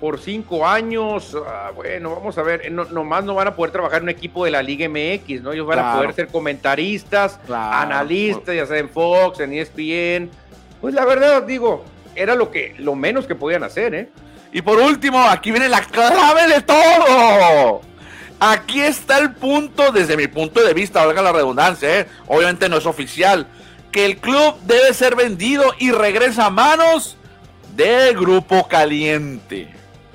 por 0.00 0.20
cinco 0.20 0.66
años. 0.66 1.36
Ah, 1.46 1.70
bueno, 1.74 2.14
vamos 2.14 2.36
a 2.38 2.42
ver, 2.42 2.70
no, 2.70 2.84
nomás 2.86 3.24
no 3.24 3.34
van 3.34 3.48
a 3.48 3.56
poder 3.56 3.72
trabajar 3.72 3.98
en 3.98 4.04
un 4.04 4.08
equipo 4.10 4.44
de 4.44 4.50
la 4.50 4.62
Liga 4.62 4.88
MX, 4.88 5.42
¿no? 5.42 5.52
Ellos 5.52 5.66
van 5.66 5.78
a 5.78 5.94
poder 5.94 6.14
ser 6.14 6.28
comentaristas, 6.28 7.38
analistas, 7.48 8.54
ya 8.54 8.66
sea 8.66 8.78
en 8.78 8.88
Fox, 8.88 9.40
en 9.40 9.52
ESPN. 9.52 10.30
Pues 10.80 10.94
la 10.94 11.04
verdad, 11.04 11.42
digo, 11.42 11.84
era 12.14 12.34
lo 12.34 12.50
que, 12.50 12.74
lo 12.78 12.94
menos 12.94 13.26
que 13.26 13.34
podían 13.34 13.64
hacer, 13.64 13.94
¿eh? 13.94 14.08
Y 14.52 14.62
por 14.62 14.78
último, 14.78 15.20
aquí 15.20 15.50
viene 15.50 15.68
la 15.68 15.80
clave 15.80 16.46
de 16.48 16.62
todo. 16.62 17.82
Aquí 18.40 18.80
está 18.80 19.18
el 19.18 19.34
punto, 19.34 19.90
desde 19.90 20.16
mi 20.16 20.28
punto 20.28 20.64
de 20.64 20.72
vista, 20.72 21.04
valga 21.04 21.22
la 21.22 21.32
redundancia, 21.32 22.00
¿eh? 22.00 22.06
obviamente 22.28 22.68
no 22.68 22.76
es 22.76 22.86
oficial, 22.86 23.48
que 23.90 24.04
el 24.04 24.18
club 24.18 24.54
debe 24.62 24.94
ser 24.94 25.16
vendido 25.16 25.64
y 25.78 25.90
regresa 25.90 26.46
a 26.46 26.50
manos 26.50 27.16
de 27.74 28.14
Grupo 28.14 28.68
Caliente. 28.68 29.68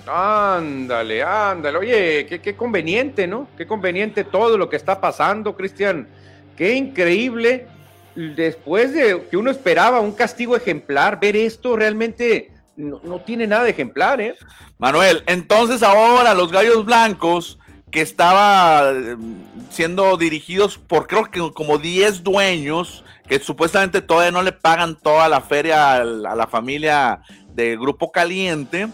Ándale, 0.07 1.23
ándale. 1.23 1.77
Oye, 1.77 2.25
qué, 2.25 2.55
conveniente, 2.55 3.27
¿no? 3.27 3.47
Qué 3.57 3.65
conveniente 3.65 4.23
todo 4.23 4.57
lo 4.57 4.69
que 4.69 4.75
está 4.75 4.99
pasando, 4.99 5.55
Cristian. 5.55 6.07
Qué 6.57 6.73
increíble. 6.73 7.67
Después 8.15 8.93
de 8.93 9.23
que 9.29 9.37
uno 9.37 9.49
esperaba 9.49 9.99
un 9.99 10.11
castigo 10.11 10.55
ejemplar, 10.55 11.19
ver 11.19 11.35
esto 11.35 11.75
realmente 11.75 12.51
no, 12.75 13.19
tiene 13.21 13.47
nada 13.47 13.63
de 13.63 13.71
ejemplar, 13.71 14.21
¿eh? 14.21 14.35
Manuel, 14.77 15.23
entonces 15.25 15.81
ahora 15.81 16.33
los 16.33 16.51
Gallos 16.51 16.85
Blancos, 16.85 17.59
que 17.89 18.01
estaba 18.01 18.91
siendo 19.69 20.17
dirigidos 20.17 20.77
por 20.77 21.07
creo 21.07 21.29
que 21.31 21.39
como 21.53 21.77
10 21.77 22.23
dueños, 22.23 23.03
que 23.27 23.39
supuestamente 23.39 24.01
todavía 24.01 24.31
no 24.31 24.41
le 24.41 24.51
pagan 24.51 24.97
toda 24.97 25.29
la 25.29 25.41
feria 25.41 25.95
a 25.95 26.03
la 26.03 26.47
familia 26.47 27.21
de 27.53 27.77
Grupo 27.77 28.11
Caliente, 28.11 28.87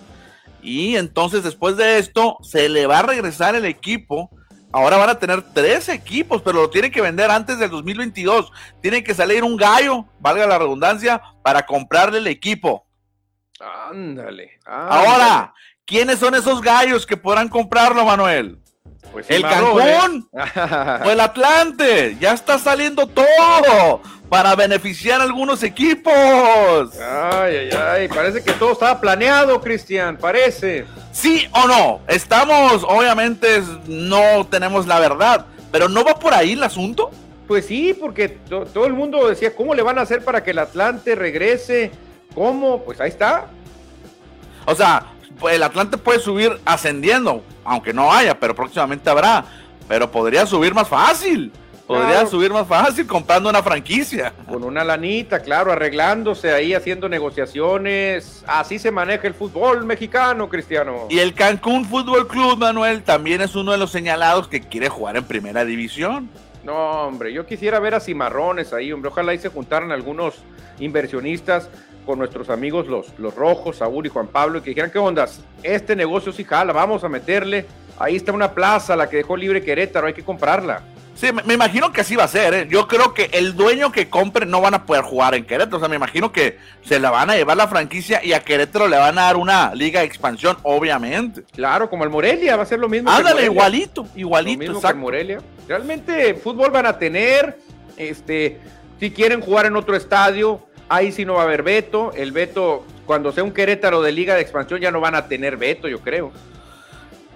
y 0.61 0.95
entonces 0.95 1.43
después 1.43 1.77
de 1.77 1.97
esto 1.97 2.37
se 2.41 2.69
le 2.69 2.87
va 2.87 2.99
a 2.99 3.03
regresar 3.03 3.55
el 3.55 3.65
equipo. 3.65 4.29
Ahora 4.71 4.97
van 4.97 5.09
a 5.09 5.19
tener 5.19 5.41
tres 5.53 5.89
equipos, 5.89 6.41
pero 6.43 6.61
lo 6.61 6.69
tienen 6.69 6.91
que 6.91 7.01
vender 7.01 7.31
antes 7.31 7.57
del 7.57 7.71
2022. 7.71 8.51
Tiene 8.81 9.03
que 9.03 9.15
salir 9.15 9.43
un 9.43 9.57
gallo, 9.57 10.05
valga 10.19 10.45
la 10.45 10.59
redundancia, 10.59 11.21
para 11.41 11.65
comprarle 11.65 12.19
el 12.19 12.27
equipo. 12.27 12.85
Ándale. 13.59 14.59
Ahora, 14.65 15.53
¿quiénes 15.85 16.19
son 16.19 16.35
esos 16.35 16.61
gallos 16.61 17.07
que 17.07 17.17
podrán 17.17 17.49
comprarlo, 17.49 18.05
Manuel? 18.05 18.59
Pues 19.11 19.29
el 19.29 19.41
Cancún 19.41 20.29
o 21.05 21.09
el 21.09 21.19
Atlante. 21.19 22.17
Ya 22.19 22.33
está 22.33 22.59
saliendo 22.59 23.07
todo 23.07 24.01
para 24.29 24.55
beneficiar 24.55 25.19
a 25.19 25.23
algunos 25.23 25.63
equipos. 25.63 26.13
Ay, 26.99 27.55
ay, 27.55 27.69
ay. 27.71 28.07
Parece 28.07 28.43
que 28.43 28.53
todo 28.53 28.73
estaba 28.73 29.01
planeado, 29.01 29.59
Cristian. 29.59 30.17
Parece. 30.17 30.85
¿Sí 31.11 31.47
o 31.51 31.67
no? 31.67 32.01
Estamos, 32.07 32.83
obviamente, 32.87 33.61
no 33.87 34.45
tenemos 34.49 34.85
la 34.85 34.99
verdad, 34.99 35.45
pero 35.71 35.89
¿no 35.89 36.03
va 36.03 36.17
por 36.17 36.33
ahí 36.33 36.53
el 36.53 36.63
asunto? 36.63 37.09
Pues 37.47 37.65
sí, 37.65 37.97
porque 37.99 38.29
todo 38.29 38.85
el 38.85 38.93
mundo 38.93 39.27
decía, 39.27 39.55
¿cómo 39.55 39.73
le 39.73 39.81
van 39.81 39.97
a 39.97 40.01
hacer 40.01 40.23
para 40.23 40.43
que 40.43 40.51
el 40.51 40.59
Atlante 40.59 41.15
regrese? 41.15 41.91
¿Cómo? 42.35 42.83
Pues 42.83 43.01
ahí 43.01 43.09
está. 43.09 43.47
O 44.65 44.75
sea, 44.75 45.07
el 45.49 45.63
Atlante 45.63 45.97
puede 45.97 46.19
subir 46.19 46.59
ascendiendo, 46.63 47.43
aunque 47.63 47.91
no 47.91 48.13
haya, 48.13 48.39
pero 48.39 48.55
próximamente 48.55 49.09
habrá. 49.09 49.43
Pero 49.87 50.11
podría 50.11 50.45
subir 50.45 50.75
más 50.75 50.87
fácil. 50.87 51.51
Podría 51.89 52.27
subir 52.27 52.53
más 52.53 52.67
fácil 52.67 53.07
comprando 53.07 53.49
una 53.49 53.63
franquicia. 53.63 54.31
Con 54.47 54.63
una 54.63 54.83
lanita, 54.83 55.39
claro, 55.39 55.71
arreglándose 55.71 56.53
ahí, 56.53 56.75
haciendo 56.75 57.09
negociaciones. 57.09 58.43
Así 58.45 58.77
se 58.77 58.91
maneja 58.91 59.27
el 59.27 59.33
fútbol 59.33 59.87
mexicano, 59.87 60.47
Cristiano. 60.49 61.07
Y 61.09 61.17
el 61.17 61.33
Cancún 61.33 61.85
Fútbol 61.85 62.27
Club, 62.27 62.59
Manuel, 62.59 63.01
también 63.01 63.41
es 63.41 63.55
uno 63.55 63.71
de 63.71 63.79
los 63.79 63.89
señalados 63.89 64.47
que 64.47 64.61
quiere 64.61 64.87
jugar 64.87 65.17
en 65.17 65.23
primera 65.23 65.65
división. 65.65 66.29
No, 66.63 67.07
hombre, 67.07 67.33
yo 67.33 67.47
quisiera 67.47 67.79
ver 67.79 67.95
a 67.95 67.99
Cimarrones 67.99 68.71
ahí, 68.71 68.91
hombre. 68.91 69.09
Ojalá 69.09 69.31
ahí 69.31 69.39
se 69.39 69.49
juntaran 69.49 69.91
algunos 69.91 70.35
inversionistas 70.79 71.71
con 72.05 72.19
nuestros 72.19 72.51
amigos 72.51 72.85
los, 72.85 73.17
los 73.17 73.33
Rojos, 73.33 73.77
Saúl 73.77 74.05
y 74.05 74.09
Juan 74.09 74.27
Pablo, 74.27 74.59
y 74.59 74.61
que 74.61 74.69
dijeran, 74.69 74.91
¿qué 74.91 74.99
ondas? 74.99 75.43
Este 75.63 75.95
negocio 75.95 76.31
sí 76.31 76.43
jala, 76.43 76.71
vamos 76.71 77.03
a 77.03 77.09
meterle. 77.09 77.65
Ahí 77.97 78.15
está 78.15 78.31
una 78.31 78.51
plaza, 78.51 78.95
la 78.95 79.09
que 79.09 79.17
dejó 79.17 79.35
libre 79.35 79.63
Querétaro, 79.63 80.05
hay 80.05 80.13
que 80.13 80.23
comprarla. 80.23 80.83
Sí, 81.19 81.27
me, 81.33 81.53
imagino 81.53 81.91
que 81.91 81.99
así 81.99 82.15
va 82.15 82.23
a 82.23 82.29
ser. 82.29 82.53
¿eh? 82.53 82.67
Yo 82.69 82.87
creo 82.87 83.13
que 83.13 83.29
el 83.33 83.57
dueño 83.57 83.91
que 83.91 84.09
compre 84.09 84.45
no 84.45 84.61
van 84.61 84.73
a 84.73 84.85
poder 84.85 85.03
jugar 85.03 85.35
en 85.35 85.43
Querétaro. 85.43 85.75
O 85.75 85.79
sea, 85.81 85.89
me 85.89 85.97
imagino 85.97 86.31
que 86.31 86.57
se 86.81 86.97
la 86.97 87.11
van 87.11 87.29
a 87.29 87.35
llevar 87.35 87.57
la 87.57 87.67
franquicia 87.67 88.23
y 88.23 88.31
a 88.31 88.39
Querétaro 88.39 88.87
le 88.87 88.97
van 88.97 89.17
a 89.17 89.23
dar 89.23 89.35
una 89.35 89.75
liga 89.75 89.99
de 89.99 90.05
expansión, 90.05 90.57
obviamente. 90.63 91.43
Claro, 91.51 91.89
como 91.89 92.05
el 92.05 92.09
Morelia, 92.09 92.55
va 92.55 92.63
a 92.63 92.65
ser 92.65 92.79
lo 92.79 92.87
mismo. 92.87 93.11
Ándale, 93.11 93.43
igualito, 93.43 94.07
igualito. 94.15 94.63
Lo 94.63 94.73
mismo 94.75 94.87
que 94.87 94.93
Morelia. 94.93 95.39
Realmente 95.67 96.35
fútbol 96.35 96.71
van 96.71 96.85
a 96.85 96.97
tener. 96.97 97.59
Este, 97.97 98.57
si 98.97 99.11
quieren 99.11 99.41
jugar 99.41 99.65
en 99.65 99.75
otro 99.75 99.97
estadio, 99.97 100.65
ahí 100.87 101.11
sí 101.11 101.25
no 101.25 101.33
va 101.33 101.41
a 101.41 101.43
haber 101.43 101.63
veto. 101.63 102.13
El 102.15 102.31
veto, 102.31 102.85
cuando 103.05 103.33
sea 103.33 103.43
un 103.43 103.51
Querétaro 103.51 104.01
de 104.01 104.13
liga 104.13 104.35
de 104.35 104.41
expansión, 104.41 104.79
ya 104.79 104.89
no 104.89 105.01
van 105.01 105.15
a 105.15 105.27
tener 105.27 105.57
veto, 105.57 105.89
yo 105.89 105.99
creo. 105.99 106.31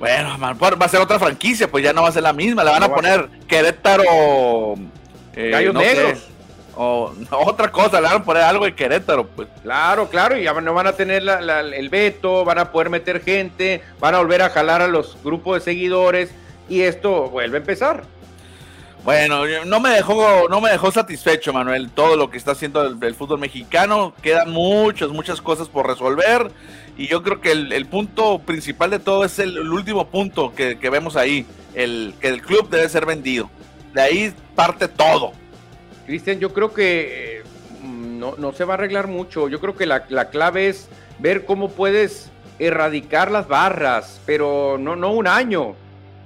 Bueno, 0.04 0.38
va 0.38 0.86
a 0.86 0.90
ser 0.90 1.00
otra 1.00 1.18
franquicia, 1.18 1.72
pues 1.72 1.82
ya 1.82 1.94
no 1.94 2.02
va 2.02 2.10
a 2.10 2.12
ser 2.12 2.24
la 2.24 2.34
misma. 2.34 2.62
Le 2.66 2.72
van 2.72 2.84
a 2.84 2.94
poner 2.94 3.30
Querétaro. 3.48 4.04
Eh, 5.34 5.50
Gallos 5.50 5.74
Negros. 5.74 6.28
o 6.76 7.14
otra 7.32 7.72
cosa, 7.72 8.02
le 8.02 8.08
van 8.10 8.18
a 8.18 8.24
poner 8.26 8.44
algo 8.44 8.66
de 8.66 8.76
Querétaro, 8.76 9.26
pues. 9.26 9.48
Claro, 9.62 10.10
claro, 10.10 10.38
y 10.38 10.44
ya 10.44 10.52
no 10.60 10.74
van 10.74 10.88
a 10.88 10.92
tener 10.92 11.24
el 11.24 11.88
veto, 11.90 12.44
van 12.44 12.60
a 12.60 12.70
poder 12.70 12.90
meter 12.90 13.24
gente, 13.24 13.82
van 14.02 14.16
a 14.16 14.18
volver 14.18 14.42
a 14.42 14.50
jalar 14.50 14.82
a 14.82 14.90
los 14.90 15.18
grupos 15.24 15.60
de 15.60 15.72
seguidores 15.72 16.32
y 16.68 16.82
esto 16.82 17.30
vuelve 17.30 17.56
a 17.56 17.62
empezar. 17.62 18.04
Bueno, 19.06 19.44
no 19.66 19.80
me 19.80 19.90
dejó, 19.92 20.48
no 20.50 20.60
me 20.60 20.70
dejó 20.70 20.92
satisfecho, 20.92 21.54
Manuel, 21.54 21.92
todo 21.92 22.18
lo 22.18 22.30
que 22.30 22.38
está 22.38 22.52
haciendo 22.52 22.84
el 22.84 23.16
fútbol 23.16 23.40
mexicano. 23.40 24.14
Quedan 24.22 24.52
muchas, 24.52 25.10
muchas 25.10 25.42
cosas 25.42 25.70
por 25.70 25.88
resolver. 25.88 26.52
Y 26.98 27.08
yo 27.08 27.24
creo 27.24 27.42
que 27.42 27.52
el, 27.52 27.86
punto 27.88 28.40
principal 28.40 28.92
de 28.92 29.00
todo 29.00 29.26
es 29.26 29.40
el, 29.40 29.58
último 29.58 30.08
punto 30.08 30.54
que, 30.54 30.76
vemos 30.76 31.16
ahí, 31.16 31.46
el 31.74 32.14
que 32.20 32.28
el 32.28 32.42
club 32.42 32.70
debe 32.70 32.88
ser 32.88 33.06
vendido. 33.06 33.50
De 33.94 34.02
ahí 34.02 34.34
parte 34.56 34.88
todo. 34.88 35.34
Cristian, 36.06 36.40
yo 36.40 36.54
creo 36.54 36.74
que 36.74 37.40
eh, 37.40 37.44
no, 37.84 38.36
no, 38.38 38.54
se 38.54 38.66
va 38.66 38.74
a 38.74 38.78
arreglar 38.78 39.08
mucho. 39.08 39.50
Yo 39.50 39.60
creo 39.60 39.76
que 39.76 39.86
la, 39.86 40.30
clave 40.30 40.70
es 40.70 40.88
ver 41.20 41.46
cómo 41.46 41.70
puedes 41.70 42.30
erradicar 42.60 43.32
las 43.32 43.48
barras, 43.48 44.22
pero 44.26 44.78
no, 44.80 44.96
no 44.96 45.12
un 45.14 45.28
año, 45.28 45.76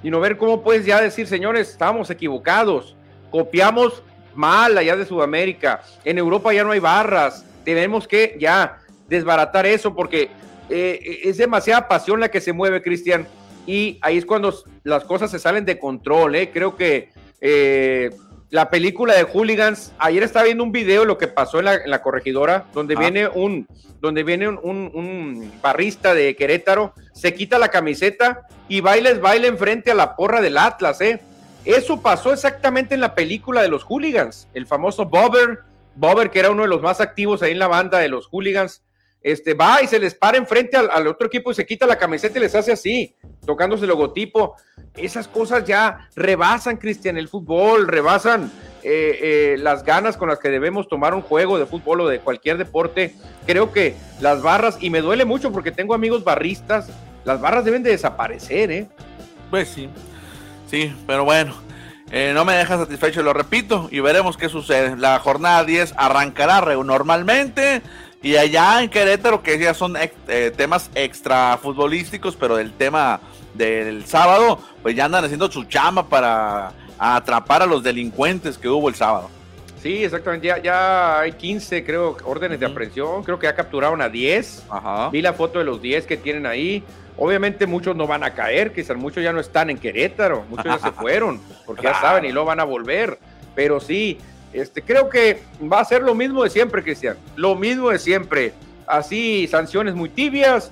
sino 0.02 0.20
ver 0.20 0.38
cómo 0.38 0.64
puedes 0.64 0.86
ya 0.86 1.02
decir, 1.02 1.28
señores, 1.28 1.70
estamos 1.70 2.10
equivocados, 2.10 2.96
copiamos 3.32 4.04
mal 4.36 4.78
allá 4.78 4.96
de 4.98 5.06
Sudamérica, 5.06 5.82
en 6.04 6.18
Europa 6.18 6.54
ya 6.54 6.64
no 6.64 6.72
hay 6.72 6.80
barras, 6.80 7.46
tenemos 7.64 8.08
que 8.08 8.38
ya 8.40 8.80
desbaratar 9.08 9.66
eso 9.66 9.96
porque 9.96 10.30
eh, 10.70 11.22
es 11.24 11.38
demasiada 11.38 11.88
pasión 11.88 12.20
la 12.20 12.30
que 12.30 12.42
se 12.42 12.54
mueve, 12.54 12.82
Cristian, 12.82 13.28
y 13.68 14.00
ahí 14.02 14.18
es 14.18 14.26
cuando 14.26 14.54
las 14.84 15.04
cosas 15.04 15.30
se 15.30 15.40
salen 15.40 15.66
de 15.66 15.78
control. 15.78 16.36
¿eh? 16.36 16.52
Creo 16.52 16.76
que 16.76 17.10
eh, 17.42 18.10
la 18.50 18.70
película 18.70 19.14
de 19.14 19.24
Hooligans, 19.24 19.94
ayer 20.00 20.24
estaba 20.24 20.46
viendo 20.46 20.64
un 20.64 20.72
video 20.72 21.02
de 21.02 21.08
lo 21.08 21.18
que 21.18 21.28
pasó 21.28 21.60
en 21.60 21.66
la, 21.66 22.02
corregidora, 22.02 22.66
donde 22.74 22.96
ah. 22.96 23.00
viene, 23.00 23.28
un, 23.28 23.68
donde 24.00 24.24
viene 24.24 24.48
un, 24.48 25.52
barrista 25.62 26.14
de 26.14 26.36
Querétaro, 26.36 26.94
se 27.14 27.34
quita 27.34 27.60
la 27.60 27.68
camiseta 27.68 28.48
y 28.70 28.80
bailes 28.80 29.20
baila 29.20 29.48
enfrente 29.48 29.92
a 29.92 29.96
la 29.96 30.16
porra 30.16 30.40
del 30.40 30.58
Atlas. 30.58 31.02
¿eh? 31.02 31.20
Eso 31.66 32.02
pasó 32.02 32.32
exactamente 32.32 32.96
en 32.96 33.02
la 33.02 33.16
película 33.16 33.62
de 33.62 33.68
los 33.68 33.84
Hooligans, 33.84 34.48
el 34.54 34.66
famoso 34.66 35.06
Bobber, 35.06 35.60
Bobber 35.96 36.30
que 36.30 36.40
era 36.40 36.52
uno 36.52 36.62
de 36.62 36.70
los 36.70 36.82
más 36.82 37.02
activos 37.02 37.42
ahí 37.42 37.52
en 37.52 37.60
la 37.60 37.68
banda 37.68 38.00
de 38.00 38.08
los 38.08 38.28
Hooligans 38.28 38.82
este, 39.28 39.54
va 39.54 39.82
y 39.84 39.88
se 39.88 40.00
les 40.00 40.16
para 40.16 40.38
enfrente 40.38 40.78
al, 40.78 41.06
otro 41.06 41.28
equipo 41.28 41.52
y 41.52 41.54
se 41.54 41.66
quita 41.66 41.86
la 41.86 41.98
camiseta 41.98 42.40
y 42.40 42.42
les 42.42 42.56
hace 42.56 42.72
así, 42.72 43.14
tocándose 43.46 43.84
el 43.84 43.90
logotipo. 43.90 44.56
Esas 44.96 45.28
cosas 45.28 45.66
ya 45.66 46.08
rebasan, 46.16 46.78
Cristian, 46.78 47.18
el 47.18 47.28
fútbol, 47.28 47.90
rebasan 47.90 48.50
eh, 48.84 49.20
eh, 49.22 49.56
las 49.60 49.84
ganas 49.84 50.16
con 50.16 50.30
las 50.30 50.40
que 50.40 50.48
debemos 50.48 50.88
tomar 50.88 51.14
un 51.14 51.22
juego 51.22 51.60
de 51.60 51.66
fútbol 51.66 52.02
o 52.02 52.08
de 52.08 52.20
cualquier 52.20 52.58
deporte. 52.58 53.16
Creo 53.46 53.74
que 53.74 53.96
las 54.22 54.42
barras, 54.42 54.78
y 54.80 54.90
me 54.90 55.02
duele 55.02 55.26
mucho 55.26 55.52
porque 55.52 55.74
tengo 55.74 55.94
amigos 55.94 56.24
barristas, 56.24 56.88
las 57.26 57.42
barras 57.42 57.66
deben 57.66 57.84
de 57.84 57.90
desaparecer, 57.90 58.72
¿eh? 58.72 58.88
Pues 59.50 59.68
sí, 59.68 59.90
sí, 60.68 60.96
pero 61.06 61.26
bueno. 61.26 61.68
Eh, 62.10 62.32
no 62.34 62.46
me 62.46 62.54
deja 62.54 62.78
satisfecho, 62.78 63.22
lo 63.22 63.34
repito, 63.34 63.90
y 63.92 64.00
veremos 64.00 64.38
qué 64.38 64.48
sucede. 64.48 64.96
La 64.96 65.20
jornada 65.20 65.66
10 65.66 65.96
arrancará 65.98 66.62
normalmente. 66.62 67.82
Y 68.28 68.36
allá 68.36 68.84
en 68.84 68.90
Querétaro, 68.90 69.42
que 69.42 69.58
ya 69.58 69.74
son 69.74 69.96
eh, 69.96 70.52
temas 70.54 70.92
extra 70.96 71.58
futbolísticos, 71.62 72.36
pero 72.36 72.58
del 72.58 72.74
tema 72.74 73.22
del 73.54 74.06
sábado, 74.06 74.60
pues 74.84 74.98
ya 74.98 75.06
andan 75.06 75.24
haciendo 75.24 75.50
su 75.50 75.64
chama 75.64 76.10
para 76.10 76.74
atrapar 77.00 77.62
a 77.62 77.66
los 77.66 77.84
delincuentes 77.84 78.58
que 78.58 78.68
hubo 78.68 78.90
el 78.90 78.96
sábado. 78.96 79.30
Sí, 79.82 80.04
exactamente. 80.04 80.46
Ya, 80.46 80.62
ya 80.62 81.20
hay 81.22 81.32
15, 81.32 81.86
creo, 81.86 82.18
órdenes 82.26 82.60
de 82.60 82.66
aprehensión. 82.66 83.24
Creo 83.24 83.40
que 83.40 83.48
ya 83.48 83.56
capturaron 83.56 84.02
a 84.02 84.10
10. 84.10 84.66
Ajá. 84.72 85.10
Vi 85.10 85.22
la 85.22 85.32
foto 85.32 85.60
de 85.60 85.64
los 85.64 85.82
10 85.82 86.06
que 86.06 86.18
tienen 86.18 86.46
ahí. 86.46 86.84
Obviamente 87.16 87.66
muchos 87.66 87.96
no 87.96 88.08
van 88.08 88.26
a 88.26 88.34
caer, 88.34 88.74
quizás 88.74 88.98
muchos 88.98 89.24
ya 89.24 89.32
no 89.32 89.40
están 89.40 89.70
en 89.70 89.78
Querétaro, 89.78 90.44
muchos 90.50 90.66
ya 90.66 90.80
se 90.80 90.92
fueron, 91.02 91.40
porque 91.66 91.84
ya 91.84 91.94
saben 92.02 92.26
y 92.26 92.34
lo 92.34 92.44
van 92.44 92.60
a 92.60 92.66
volver. 92.66 93.20
Pero 93.56 93.80
sí, 93.80 94.20
este, 94.60 94.82
creo 94.82 95.10
que 95.10 95.42
va 95.62 95.80
a 95.80 95.86
ser 95.86 96.02
lo 96.02 96.16
mismo 96.16 96.44
de 96.44 96.50
siempre, 96.50 96.84
Cristian. 96.84 97.18
Lo 97.36 97.56
mismo 97.56 97.90
de 97.90 98.00
siempre. 98.00 98.54
Así, 98.86 99.48
sanciones 99.48 99.96
muy 99.96 100.10
tibias, 100.10 100.72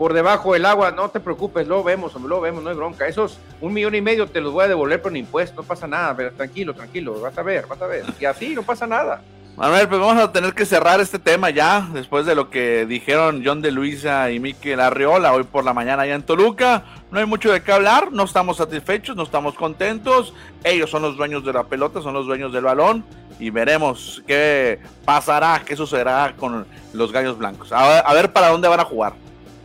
por 0.00 0.14
debajo 0.14 0.54
del 0.54 0.64
agua, 0.64 0.92
no 0.92 1.10
te 1.10 1.20
preocupes, 1.20 1.68
lo 1.68 1.84
vemos, 1.84 2.14
lo 2.14 2.40
vemos, 2.40 2.62
no 2.62 2.70
hay 2.70 2.74
bronca. 2.74 3.06
Esos 3.06 3.38
un 3.60 3.74
millón 3.74 3.94
y 3.94 4.00
medio 4.00 4.26
te 4.26 4.40
los 4.40 4.50
voy 4.50 4.64
a 4.64 4.68
devolver 4.68 5.02
por 5.02 5.12
un 5.12 5.18
impuesto, 5.18 5.60
no 5.60 5.68
pasa 5.68 5.86
nada, 5.86 6.16
tranquilo, 6.30 6.72
tranquilo, 6.72 7.20
vas 7.20 7.36
a 7.36 7.42
ver, 7.42 7.66
vas 7.66 7.82
a 7.82 7.86
ver. 7.86 8.04
Y 8.18 8.24
así 8.24 8.54
no 8.54 8.62
pasa 8.62 8.86
nada. 8.86 9.20
Manuel, 9.58 9.88
pues 9.88 10.00
vamos 10.00 10.16
a 10.16 10.32
tener 10.32 10.54
que 10.54 10.64
cerrar 10.64 11.02
este 11.02 11.18
tema 11.18 11.50
ya, 11.50 11.86
después 11.92 12.24
de 12.24 12.34
lo 12.34 12.48
que 12.48 12.86
dijeron 12.86 13.42
John 13.44 13.60
de 13.60 13.72
Luisa 13.72 14.30
y 14.30 14.40
Miquel 14.40 14.80
Arriola 14.80 15.34
hoy 15.34 15.42
por 15.42 15.66
la 15.66 15.74
mañana 15.74 16.04
allá 16.04 16.14
en 16.14 16.22
Toluca. 16.22 16.84
No 17.10 17.18
hay 17.20 17.26
mucho 17.26 17.52
de 17.52 17.62
qué 17.62 17.70
hablar, 17.70 18.10
no 18.10 18.24
estamos 18.24 18.56
satisfechos, 18.56 19.16
no 19.16 19.24
estamos 19.24 19.54
contentos. 19.54 20.32
Ellos 20.64 20.88
son 20.88 21.02
los 21.02 21.18
dueños 21.18 21.44
de 21.44 21.52
la 21.52 21.64
pelota, 21.64 22.00
son 22.00 22.14
los 22.14 22.24
dueños 22.24 22.54
del 22.54 22.64
balón 22.64 23.04
y 23.40 23.50
veremos 23.50 24.22
qué 24.26 24.78
pasará, 25.04 25.62
qué 25.66 25.74
sucederá 25.74 26.34
con 26.36 26.66
los 26.92 27.10
gallos 27.10 27.38
blancos. 27.38 27.72
A 27.72 28.12
ver, 28.12 28.32
para 28.32 28.48
dónde 28.48 28.68
van 28.68 28.80
a 28.80 28.84
jugar. 28.84 29.14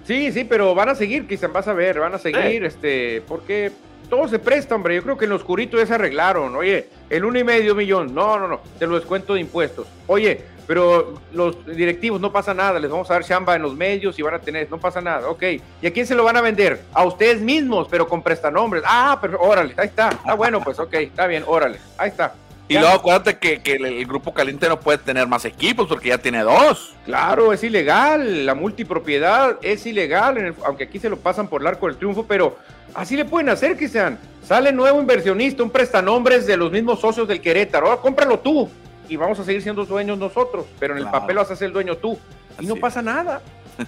Sí, 0.06 0.32
sí, 0.32 0.44
pero 0.44 0.74
van 0.74 0.90
a 0.90 0.96
seguir, 0.96 1.28
quizás 1.28 1.52
vas 1.52 1.68
a 1.68 1.74
ver, 1.74 2.00
van 2.00 2.14
a 2.14 2.18
seguir, 2.18 2.64
este, 2.64 3.22
porque 3.28 3.72
todo 4.10 4.28
se 4.28 4.40
presta, 4.40 4.76
hombre. 4.76 4.96
Yo 4.96 5.04
creo 5.04 5.18
que 5.18 5.26
en 5.26 5.32
lo 5.32 5.36
oscurito 5.36 5.78
ya 5.78 5.86
se 5.86 5.96
arreglaron. 5.96 6.56
Oye, 6.56 6.90
el 7.10 7.26
uno 7.26 7.40
y 7.40 7.44
medio 7.44 7.76
millón. 7.76 8.14
No, 8.14 8.40
no, 8.40 8.48
no. 8.48 8.62
Te 8.78 8.88
lo 8.88 8.96
descuento 8.96 9.34
de 9.34 9.42
impuestos. 9.42 9.88
Oye, 10.08 10.44
pero 10.68 11.16
los 11.34 11.66
directivos 11.66 12.22
no 12.22 12.32
pasa 12.32 12.54
nada. 12.54 12.80
Les 12.80 12.90
vamos 12.90 13.10
a 13.10 13.16
dar 13.16 13.24
chamba 13.24 13.56
en 13.56 13.64
los 13.64 13.76
medios 13.76 14.18
y 14.20 14.22
van 14.22 14.36
a 14.36 14.40
tener. 14.40 14.70
No 14.70 14.80
pasa 14.80 15.02
nada. 15.02 15.28
Ok. 15.28 15.44
¿Y 15.82 15.88
a 15.88 15.92
quién 15.92 16.06
se 16.06 16.16
lo 16.16 16.24
van 16.24 16.38
a 16.38 16.42
vender? 16.42 16.84
A 16.94 17.04
ustedes 17.04 17.42
mismos, 17.42 17.88
pero 17.90 18.08
con 18.08 18.22
prestanombres. 18.22 18.84
Ah, 18.86 19.18
pero 19.20 19.42
órale. 19.42 19.74
Ahí 19.78 19.88
está. 19.88 20.10
Está 20.10 20.36
bueno, 20.36 20.62
pues 20.62 20.80
ok. 20.80 20.94
Está 20.94 21.28
bien. 21.28 21.44
Órale. 21.48 21.80
Ahí 21.98 22.10
está. 22.10 22.36
Y 22.67 22.73
luego 22.73 22.95
acuérdate 22.95 23.38
que, 23.38 23.75
el, 23.75 24.06
grupo 24.08 24.34
caliente 24.34 24.67
no 24.67 24.80
puede 24.80 24.97
tener 24.97 25.28
más 25.28 25.45
equipos 25.45 25.88
porque 25.88 26.10
ya 26.10 26.17
tiene 26.17 26.41
dos. 26.41 26.95
Claro, 27.06 27.54
es 27.54 27.63
ilegal. 27.63 28.45
La 28.45 28.56
multipropiedad 28.56 29.58
es 29.62 29.86
ilegal, 29.86 30.56
aunque 30.65 30.86
aquí 30.86 30.99
se 30.99 31.10
lo 31.10 31.17
pasan 31.17 31.47
por 31.47 31.62
el 31.62 31.67
arco 31.67 31.88
del 31.88 31.97
triunfo, 31.97 32.25
pero 32.25 32.58
así 32.95 33.15
le 33.15 33.25
pueden 33.25 33.49
hacer, 33.49 33.78
que 33.78 33.88
sean. 33.88 34.17
Sale 34.43 34.71
nuevo 34.71 34.99
inversionista, 34.99 35.62
un 35.62 35.69
prestanombres 35.69 36.47
de 36.47 36.58
los 36.58 36.71
mismos 36.71 36.99
socios 36.99 37.28
del 37.28 37.41
Querétaro. 37.41 37.88
Ahora 37.88 38.01
cómpralo 38.01 38.39
tú 38.39 38.69
y 39.08 39.15
vamos 39.15 39.39
a 39.39 39.43
seguir 39.43 39.62
siendo 39.62 39.86
dueños 39.86 40.17
nosotros, 40.17 40.65
pero 40.80 40.95
en 40.95 41.04
el 41.04 41.10
papel 41.10 41.36
vas 41.38 41.51
a 41.51 41.56
ser 41.56 41.67
el 41.67 41.73
dueño 41.73 41.97
tú. 41.97 42.17
Y 42.60 42.65
no 42.65 42.75
pasa 42.78 43.01
nada. 43.01 43.41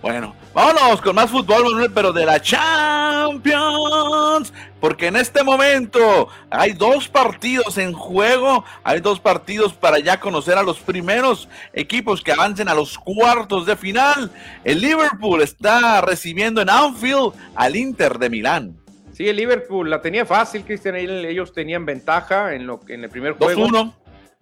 Bueno, 0.00 0.36
vámonos 0.54 1.00
con 1.00 1.16
más 1.16 1.28
fútbol, 1.28 1.64
Manuel, 1.64 1.90
pero 1.92 2.12
de 2.12 2.24
la 2.24 2.40
Champions. 2.40 3.58
Porque 4.80 5.08
en 5.08 5.16
este 5.16 5.42
momento 5.42 6.28
hay 6.50 6.72
dos 6.72 7.08
partidos 7.08 7.78
en 7.78 7.92
juego. 7.92 8.64
Hay 8.84 9.00
dos 9.00 9.18
partidos 9.18 9.72
para 9.72 9.98
ya 9.98 10.20
conocer 10.20 10.56
a 10.56 10.62
los 10.62 10.78
primeros 10.78 11.48
equipos 11.72 12.22
que 12.22 12.30
avancen 12.30 12.68
a 12.68 12.74
los 12.74 12.96
cuartos 12.96 13.66
de 13.66 13.74
final. 13.74 14.30
El 14.62 14.80
Liverpool 14.80 15.42
está 15.42 16.00
recibiendo 16.00 16.62
en 16.62 16.70
Anfield 16.70 17.32
al 17.56 17.74
Inter 17.74 18.18
de 18.18 18.30
Milán. 18.30 18.76
Sí, 19.12 19.28
el 19.28 19.34
Liverpool 19.34 19.90
la 19.90 20.00
tenía 20.00 20.24
fácil, 20.24 20.62
Cristian. 20.62 20.94
Ellos 20.94 21.52
tenían 21.52 21.84
ventaja 21.84 22.54
en, 22.54 22.68
lo, 22.68 22.80
en 22.86 23.02
el 23.02 23.10
primer 23.10 23.32
juego. 23.32 23.66
2-1 23.66 23.92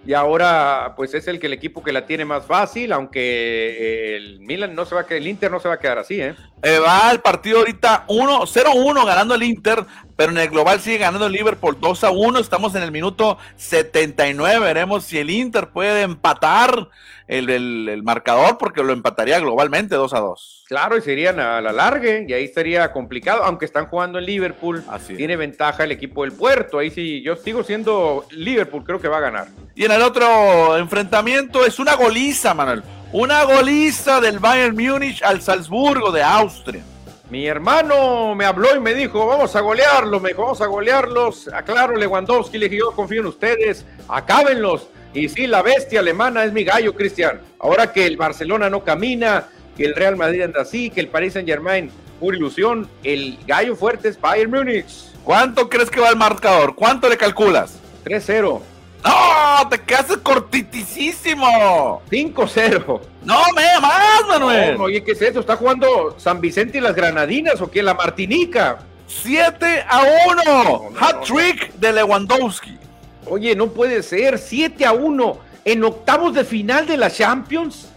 y 0.06 0.14
ahora 0.14 0.94
pues 0.96 1.14
es 1.14 1.26
el 1.28 1.40
que 1.40 1.46
el 1.46 1.52
equipo 1.52 1.82
que 1.82 1.92
la 1.92 2.06
tiene 2.06 2.24
más 2.24 2.46
fácil, 2.46 2.92
aunque 2.92 4.16
el 4.16 4.40
Milan 4.40 4.74
no 4.74 4.84
se 4.84 4.94
va 4.94 5.02
a 5.02 5.06
quedar, 5.06 5.20
el 5.20 5.26
Inter 5.26 5.50
no 5.50 5.58
se 5.58 5.68
va 5.68 5.74
a 5.74 5.80
quedar 5.80 5.98
así, 5.98 6.20
¿eh? 6.20 6.34
Eh 6.62 6.78
va 6.78 7.10
el 7.10 7.20
partido 7.20 7.58
ahorita 7.58 8.04
1 8.08 8.40
0-1 8.42 9.06
ganando 9.06 9.34
el 9.34 9.42
Inter, 9.42 9.84
pero 10.16 10.32
en 10.32 10.38
el 10.38 10.48
global 10.48 10.80
sigue 10.80 10.98
ganando 10.98 11.26
el 11.26 11.32
Liverpool 11.32 11.76
2 11.80 12.04
1, 12.12 12.38
estamos 12.38 12.74
en 12.74 12.82
el 12.82 12.92
minuto 12.92 13.38
79, 13.56 14.60
veremos 14.60 15.04
si 15.04 15.18
el 15.18 15.30
Inter 15.30 15.68
puede 15.68 16.02
empatar 16.02 16.88
el, 17.28 18.02
marcador 18.02 18.56
porque 18.58 18.82
lo 18.82 18.92
empataría 18.92 19.38
globalmente 19.40 19.94
2 19.96 20.14
a 20.14 20.20
2. 20.20 20.64
Claro, 20.66 20.96
y 20.96 21.02
serían 21.02 21.38
a 21.40 21.60
la 21.60 21.72
larga 21.72 22.20
y 22.26 22.32
ahí 22.32 22.48
sería 22.48 22.92
complicado, 22.92 23.44
aunque 23.44 23.64
están 23.64 23.86
jugando 23.86 24.18
en 24.18 24.26
Liverpool, 24.26 24.82
tiene 25.16 25.36
ventaja 25.36 25.84
el 25.84 25.92
equipo 25.92 26.22
del 26.22 26.32
puerto, 26.32 26.78
ahí 26.78 26.90
sí, 26.90 27.22
yo 27.22 27.36
sigo 27.36 27.62
siendo 27.62 28.26
Liverpool, 28.30 28.84
creo 28.84 29.00
que 29.00 29.08
va 29.08 29.18
a 29.18 29.20
ganar. 29.20 29.48
Y 29.74 29.84
en 29.84 29.92
el 29.92 30.02
otro 30.02 30.76
enfrentamiento 30.76 31.64
es 31.64 31.78
una 31.78 31.94
goliza, 31.94 32.54
Manuel, 32.54 32.82
una 33.12 33.44
goliza 33.44 34.20
del 34.20 34.38
Bayern 34.38 34.74
Múnich 34.74 35.22
al 35.22 35.40
Salzburgo 35.40 36.10
de 36.10 36.22
Austria. 36.22 36.82
Mi 37.30 37.46
hermano 37.46 38.34
me 38.34 38.44
habló 38.44 38.74
y 38.76 38.80
me 38.80 38.94
dijo, 38.94 39.26
vamos 39.26 39.54
a 39.56 39.60
golearlos, 39.60 40.22
me 40.22 40.30
dijo, 40.30 40.42
vamos 40.42 40.60
a 40.60 40.66
golearlos. 40.66 41.48
Aclaro, 41.48 41.96
Lewandowski, 41.96 42.58
le 42.58 42.68
dije, 42.68 42.80
yo 42.80 42.92
confío 42.92 43.20
en 43.20 43.26
ustedes, 43.26 43.84
acábenlos. 44.08 44.88
Y 45.12 45.28
sí, 45.28 45.46
la 45.46 45.62
bestia 45.62 46.00
alemana 46.00 46.44
es 46.44 46.52
mi 46.52 46.62
gallo, 46.62 46.94
Cristian. 46.94 47.40
Ahora 47.58 47.92
que 47.92 48.06
el 48.06 48.16
Barcelona 48.16 48.70
no 48.70 48.84
camina, 48.84 49.48
que 49.76 49.84
el 49.84 49.94
Real 49.94 50.16
Madrid 50.16 50.42
anda 50.42 50.62
así, 50.62 50.90
que 50.90 51.00
el 51.00 51.08
Paris 51.08 51.32
Saint 51.32 51.48
Germain, 51.48 51.90
pura 52.20 52.36
ilusión, 52.36 52.88
el 53.02 53.38
gallo 53.46 53.76
fuerte 53.76 54.08
es 54.08 54.20
Bayern 54.20 54.50
Múnich. 54.50 55.12
¿Cuánto 55.24 55.68
crees 55.68 55.90
que 55.90 56.00
va 56.00 56.10
el 56.10 56.16
marcador? 56.16 56.74
¿Cuánto 56.74 57.08
le 57.08 57.16
calculas? 57.16 57.78
3-0. 58.04 58.60
¡No! 59.06 59.68
¡Te 59.68 59.80
quedas 59.80 60.16
cortitísimo! 60.22 62.02
5-0. 62.10 63.00
No, 63.22 63.40
me 63.54 63.80
más, 63.80 64.26
Manuel. 64.28 64.76
oye, 64.80 65.02
¿qué 65.02 65.12
es 65.12 65.22
eso? 65.22 65.40
¿Está 65.40 65.56
jugando 65.56 66.14
San 66.18 66.40
Vicente 66.40 66.78
y 66.78 66.80
las 66.80 66.94
Granadinas 66.94 67.60
o 67.60 67.70
qué? 67.70 67.82
La 67.82 67.94
Martinica. 67.94 68.78
7 69.06 69.84
a 69.88 70.02
1. 70.44 70.90
Hat 70.98 71.24
trick 71.24 71.72
de 71.74 71.92
Lewandowski. 71.92 72.78
Oye, 73.26 73.54
no 73.54 73.68
puede 73.68 74.02
ser. 74.02 74.38
7 74.38 74.84
a 74.84 74.92
1 74.92 75.38
en 75.64 75.84
octavos 75.84 76.34
de 76.34 76.44
final 76.44 76.86
de 76.86 76.96
la 76.96 77.10
Champions. 77.10 77.88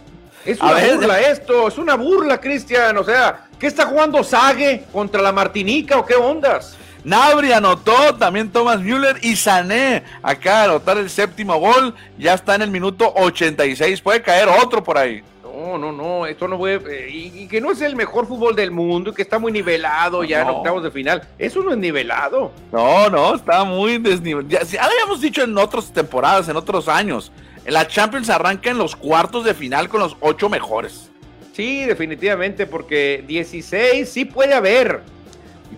Es 0.44 0.60
una 0.60 0.74
burla 0.94 1.20
esto, 1.20 1.68
es 1.68 1.78
una 1.78 1.94
burla, 1.96 2.40
Cristian. 2.40 2.96
O 2.96 3.04
sea, 3.04 3.46
¿qué 3.58 3.66
está 3.66 3.86
jugando 3.86 4.24
Sague 4.24 4.84
contra 4.92 5.20
la 5.20 5.32
Martinica 5.32 5.98
o 5.98 6.06
qué 6.06 6.14
ondas? 6.14 6.76
Nabri 7.04 7.52
anotó, 7.52 8.14
también 8.16 8.50
Thomas 8.50 8.80
Müller 8.80 9.16
y 9.22 9.36
Sané 9.36 10.02
acá 10.22 10.62
a 10.62 10.64
anotar 10.64 10.98
el 10.98 11.08
séptimo 11.08 11.56
gol. 11.58 11.94
Ya 12.18 12.34
está 12.34 12.54
en 12.54 12.62
el 12.62 12.70
minuto 12.70 13.12
86. 13.16 14.00
Puede 14.00 14.22
caer 14.22 14.48
otro 14.48 14.82
por 14.82 14.98
ahí. 14.98 15.22
No, 15.42 15.76
no, 15.78 15.92
no, 15.92 16.26
esto 16.26 16.48
no 16.48 16.58
puede. 16.58 17.06
Eh, 17.06 17.10
y, 17.10 17.46
que 17.46 17.60
no 17.60 17.70
es 17.70 17.80
el 17.80 17.96
mejor 17.96 18.26
fútbol 18.26 18.56
del 18.56 18.70
mundo 18.70 19.10
y 19.10 19.14
que 19.14 19.22
está 19.22 19.38
muy 19.38 19.52
nivelado 19.52 20.24
ya 20.24 20.42
en 20.42 20.48
octavos 20.48 20.82
de 20.82 20.90
final. 20.90 21.26
Eso 21.38 21.62
no 21.62 21.72
es 21.72 21.78
nivelado. 21.78 22.52
No, 22.72 23.10
no, 23.10 23.34
está 23.34 23.64
muy 23.64 23.98
desnivelado. 23.98 24.48
Ya, 24.48 24.62
ya 24.62 24.84
habíamos 24.84 25.20
dicho 25.20 25.42
en 25.42 25.56
otras 25.58 25.92
temporadas, 25.92 26.48
en 26.48 26.56
otros 26.56 26.88
años. 26.88 27.30
La 27.66 27.86
Champions 27.86 28.30
arranca 28.30 28.70
en 28.70 28.78
los 28.78 28.96
cuartos 28.96 29.44
de 29.44 29.54
final 29.54 29.88
con 29.88 30.00
los 30.00 30.16
ocho 30.20 30.48
mejores. 30.48 31.10
Sí, 31.52 31.84
definitivamente, 31.84 32.66
porque 32.66 33.24
16 33.26 34.08
sí 34.08 34.24
puede 34.24 34.54
haber 34.54 35.02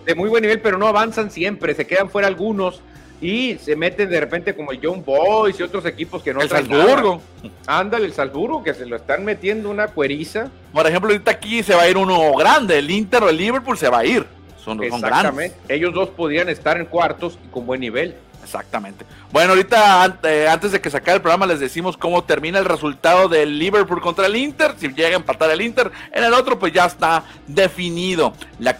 de 0.05 0.15
muy 0.15 0.29
buen 0.29 0.41
nivel, 0.41 0.59
pero 0.59 0.77
no 0.77 0.87
avanzan 0.87 1.31
siempre, 1.31 1.73
se 1.75 1.85
quedan 1.85 2.09
fuera 2.09 2.27
algunos 2.27 2.81
y 3.23 3.57
se 3.57 3.75
meten 3.75 4.09
de 4.09 4.19
repente 4.19 4.53
como 4.53 4.71
el 4.71 4.79
John 4.83 5.03
Boys 5.03 5.57
y 5.59 5.63
otros 5.63 5.85
equipos 5.85 6.21
que 6.21 6.33
no 6.33 6.41
El 6.41 6.49
Salzburgo. 6.49 7.21
Ándale, 7.65 8.05
el 8.05 8.13
Salzburgo, 8.13 8.63
que 8.63 8.73
se 8.73 8.85
lo 8.85 8.97
están 8.97 9.23
metiendo 9.23 9.69
una 9.69 9.87
cueriza. 9.87 10.49
Por 10.73 10.85
ejemplo, 10.85 11.09
ahorita 11.09 11.31
aquí 11.31 11.63
se 11.63 11.73
va 11.73 11.83
a 11.83 11.89
ir 11.89 11.97
uno 11.97 12.33
grande, 12.33 12.79
el 12.79 12.91
Inter 12.91 13.23
o 13.23 13.29
el 13.29 13.37
Liverpool 13.37 13.77
se 13.77 13.87
va 13.87 13.99
a 13.99 14.05
ir. 14.05 14.25
Son, 14.63 14.81
Exactamente. 14.83 15.55
Ellos 15.69 15.93
dos 15.93 16.09
podrían 16.09 16.49
estar 16.49 16.77
en 16.77 16.85
cuartos 16.85 17.37
y 17.45 17.47
con 17.47 17.65
buen 17.65 17.79
nivel. 17.79 18.15
Exactamente. 18.43 19.05
Bueno, 19.31 19.51
ahorita 19.51 20.19
eh, 20.23 20.47
antes 20.47 20.71
de 20.71 20.81
que 20.81 20.89
se 20.89 20.97
acabe 20.97 21.15
el 21.15 21.21
programa 21.21 21.45
les 21.45 21.59
decimos 21.59 21.97
cómo 21.97 22.23
termina 22.23 22.59
el 22.59 22.65
resultado 22.65 23.29
del 23.29 23.57
Liverpool 23.57 24.01
contra 24.01 24.25
el 24.25 24.35
Inter. 24.35 24.75
Si 24.77 24.89
llega 24.89 25.09
a 25.09 25.15
empatar 25.15 25.49
el 25.49 25.61
Inter, 25.61 25.91
en 26.11 26.23
el 26.23 26.33
otro 26.33 26.59
pues 26.59 26.73
ya 26.73 26.85
está 26.85 27.23
definido 27.47 28.33
la, 28.59 28.75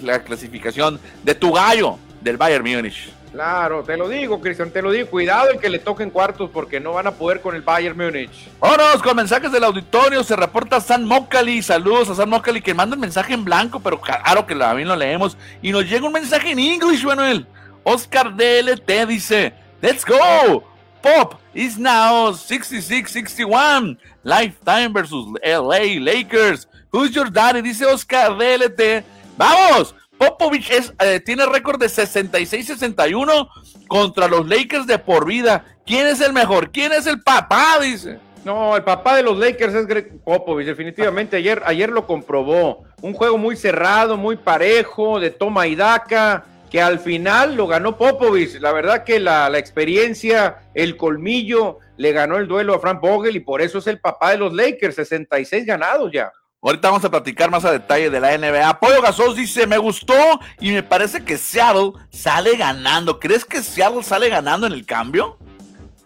la 0.00 0.22
clasificación 0.22 1.00
de 1.22 1.34
tu 1.34 1.52
gallo 1.52 1.98
del 2.20 2.36
Bayern 2.36 2.64
Múnich. 2.64 3.10
Claro, 3.32 3.82
te 3.82 3.96
lo 3.96 4.10
digo, 4.10 4.42
Cristian, 4.42 4.70
te 4.70 4.82
lo 4.82 4.90
digo. 4.90 5.08
Cuidado 5.08 5.50
el 5.50 5.58
que 5.58 5.70
le 5.70 5.78
toquen 5.78 6.10
cuartos 6.10 6.50
porque 6.50 6.80
no 6.80 6.92
van 6.92 7.06
a 7.06 7.12
poder 7.12 7.40
con 7.40 7.54
el 7.54 7.62
Bayern 7.62 7.96
Múnich. 7.96 8.50
Vámonos 8.60 9.02
con 9.02 9.16
mensajes 9.16 9.50
del 9.50 9.64
auditorio. 9.64 10.22
Se 10.22 10.36
reporta 10.36 10.80
San 10.82 11.06
Mocali. 11.06 11.62
Saludos 11.62 12.10
a 12.10 12.14
San 12.14 12.28
Mocali 12.28 12.60
que 12.60 12.74
manda 12.74 12.94
un 12.94 13.00
mensaje 13.00 13.32
en 13.32 13.42
blanco, 13.42 13.80
pero 13.80 13.98
claro 13.98 14.46
que 14.46 14.54
también 14.54 14.86
lo 14.86 14.96
leemos. 14.96 15.38
Y 15.62 15.72
nos 15.72 15.88
llega 15.88 16.06
un 16.06 16.12
mensaje 16.12 16.50
en 16.50 16.58
inglés, 16.58 17.02
Manuel. 17.04 17.46
Oscar 17.84 18.36
DLT 18.36 19.06
dice: 19.06 19.52
Let's 19.80 20.04
go. 20.04 20.64
Pop 21.02 21.40
is 21.52 21.78
now 21.78 22.30
66-61. 22.30 23.98
Lifetime 24.22 24.92
versus 24.92 25.26
LA 25.44 25.98
Lakers. 25.98 26.68
Who's 26.92 27.14
your 27.14 27.30
daddy? 27.30 27.62
Dice 27.62 27.84
Oscar 27.84 28.36
DLT. 28.38 29.04
¡Vamos! 29.36 29.94
Popovich 30.16 30.70
eh, 31.00 31.20
tiene 31.20 31.46
récord 31.46 31.80
de 31.80 31.86
66-61 31.86 33.48
contra 33.88 34.28
los 34.28 34.46
Lakers 34.46 34.86
de 34.86 34.98
por 34.98 35.26
vida. 35.26 35.64
¿Quién 35.84 36.06
es 36.06 36.20
el 36.20 36.32
mejor? 36.32 36.70
¿Quién 36.70 36.92
es 36.92 37.06
el 37.06 37.20
papá? 37.20 37.78
Dice. 37.80 38.20
No, 38.44 38.76
el 38.76 38.84
papá 38.84 39.16
de 39.16 39.22
los 39.22 39.36
Lakers 39.36 39.74
es 39.74 39.86
Greg 39.86 40.20
Popovich, 40.22 40.66
definitivamente. 40.66 41.36
Ayer, 41.36 41.62
ayer 41.64 41.90
lo 41.90 42.06
comprobó. 42.06 42.84
Un 43.00 43.14
juego 43.14 43.38
muy 43.38 43.56
cerrado, 43.56 44.16
muy 44.16 44.36
parejo, 44.36 45.18
de 45.18 45.30
toma 45.30 45.66
y 45.66 45.74
daca, 45.74 46.44
que 46.72 46.80
al 46.80 46.98
final 46.98 47.54
lo 47.54 47.66
ganó 47.66 47.98
Popovich. 47.98 48.58
La 48.58 48.72
verdad 48.72 49.04
que 49.04 49.20
la, 49.20 49.46
experiencia, 49.58 50.70
el 50.72 50.96
colmillo, 50.96 51.80
le 51.98 52.12
ganó 52.12 52.38
el 52.38 52.48
duelo 52.48 52.74
a 52.74 52.80
Frank 52.80 52.98
Vogel 52.98 53.36
y 53.36 53.40
por 53.40 53.60
eso 53.60 53.76
es 53.76 53.86
el 53.86 54.00
papá 54.00 54.30
de 54.30 54.38
los 54.38 54.54
Lakers, 54.54 54.94
66 54.94 55.66
ganados 55.66 56.10
ya. 56.10 56.32
Ahorita 56.62 56.88
vamos 56.88 57.04
a 57.04 57.10
platicar 57.10 57.50
más 57.50 57.66
a 57.66 57.72
detalle 57.72 58.08
de 58.08 58.18
la 58.18 58.38
NBA. 58.38 58.80
Pollo 58.80 59.02
Gasos 59.02 59.36
dice, 59.36 59.66
me 59.66 59.76
gustó 59.76 60.14
y 60.60 60.70
me 60.70 60.82
parece 60.82 61.22
que 61.22 61.36
Seattle 61.36 61.92
sale 62.10 62.56
ganando. 62.56 63.20
¿Crees 63.20 63.44
que 63.44 63.62
Seattle 63.62 64.02
sale 64.02 64.30
ganando 64.30 64.66
en 64.66 64.72
el 64.72 64.86
cambio? 64.86 65.36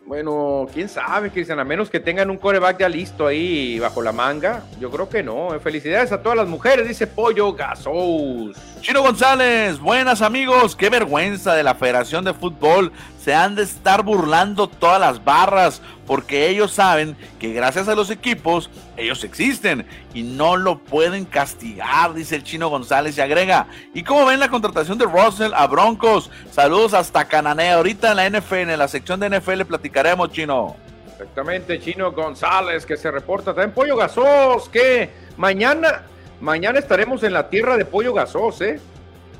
Bueno, 0.06 0.68
quién 0.72 0.88
sabe, 0.88 1.32
Cristian, 1.32 1.58
a 1.58 1.64
menos 1.64 1.90
que 1.90 1.98
tengan 1.98 2.30
un 2.30 2.36
coreback 2.36 2.78
ya 2.78 2.88
listo 2.88 3.26
ahí 3.26 3.80
bajo 3.80 4.00
la 4.00 4.12
manga. 4.12 4.62
Yo 4.78 4.88
creo 4.88 5.08
que 5.08 5.24
no. 5.24 5.52
Eh, 5.52 5.58
felicidades 5.58 6.12
a 6.12 6.22
todas 6.22 6.38
las 6.38 6.46
mujeres, 6.46 6.86
dice 6.86 7.08
Pollo 7.08 7.52
Gasos. 7.54 8.56
Chino 8.80 9.02
González, 9.02 9.80
buenas 9.80 10.22
amigos. 10.22 10.76
Qué 10.76 10.90
vergüenza 10.90 11.54
de 11.54 11.64
la 11.64 11.74
Federación 11.74 12.24
de 12.24 12.34
Fútbol. 12.34 12.92
Se 13.26 13.34
han 13.34 13.56
de 13.56 13.64
estar 13.64 14.04
burlando 14.04 14.68
todas 14.68 15.00
las 15.00 15.24
barras 15.24 15.82
porque 16.06 16.48
ellos 16.48 16.70
saben 16.70 17.16
que 17.40 17.52
gracias 17.52 17.88
a 17.88 17.96
los 17.96 18.08
equipos 18.10 18.70
ellos 18.96 19.24
existen 19.24 19.84
y 20.14 20.22
no 20.22 20.56
lo 20.56 20.78
pueden 20.78 21.24
castigar, 21.24 22.14
dice 22.14 22.36
el 22.36 22.44
Chino 22.44 22.68
González 22.68 23.18
y 23.18 23.20
agrega. 23.20 23.66
¿Y 23.94 24.04
cómo 24.04 24.26
ven 24.26 24.38
la 24.38 24.48
contratación 24.48 24.96
de 24.96 25.06
Russell 25.06 25.50
a 25.56 25.66
Broncos? 25.66 26.30
Saludos 26.52 26.94
hasta 26.94 27.24
Cananea. 27.24 27.74
Ahorita 27.74 28.12
en 28.12 28.16
la 28.16 28.30
NFL, 28.30 28.70
en 28.70 28.78
la 28.78 28.86
sección 28.86 29.18
de 29.18 29.28
NFL 29.28 29.62
platicaremos, 29.62 30.30
Chino. 30.30 30.76
Exactamente, 31.10 31.80
Chino 31.80 32.12
González 32.12 32.86
que 32.86 32.96
se 32.96 33.10
reporta 33.10 33.46
también 33.52 33.72
Pollo 33.72 33.96
Gasos, 33.96 34.68
que 34.68 35.10
mañana 35.36 36.04
Mañana 36.40 36.78
estaremos 36.78 37.22
en 37.22 37.32
la 37.32 37.48
tierra 37.48 37.76
de 37.76 37.86
Pollo 37.86 38.12
Gasos, 38.12 38.60
¿eh? 38.60 38.78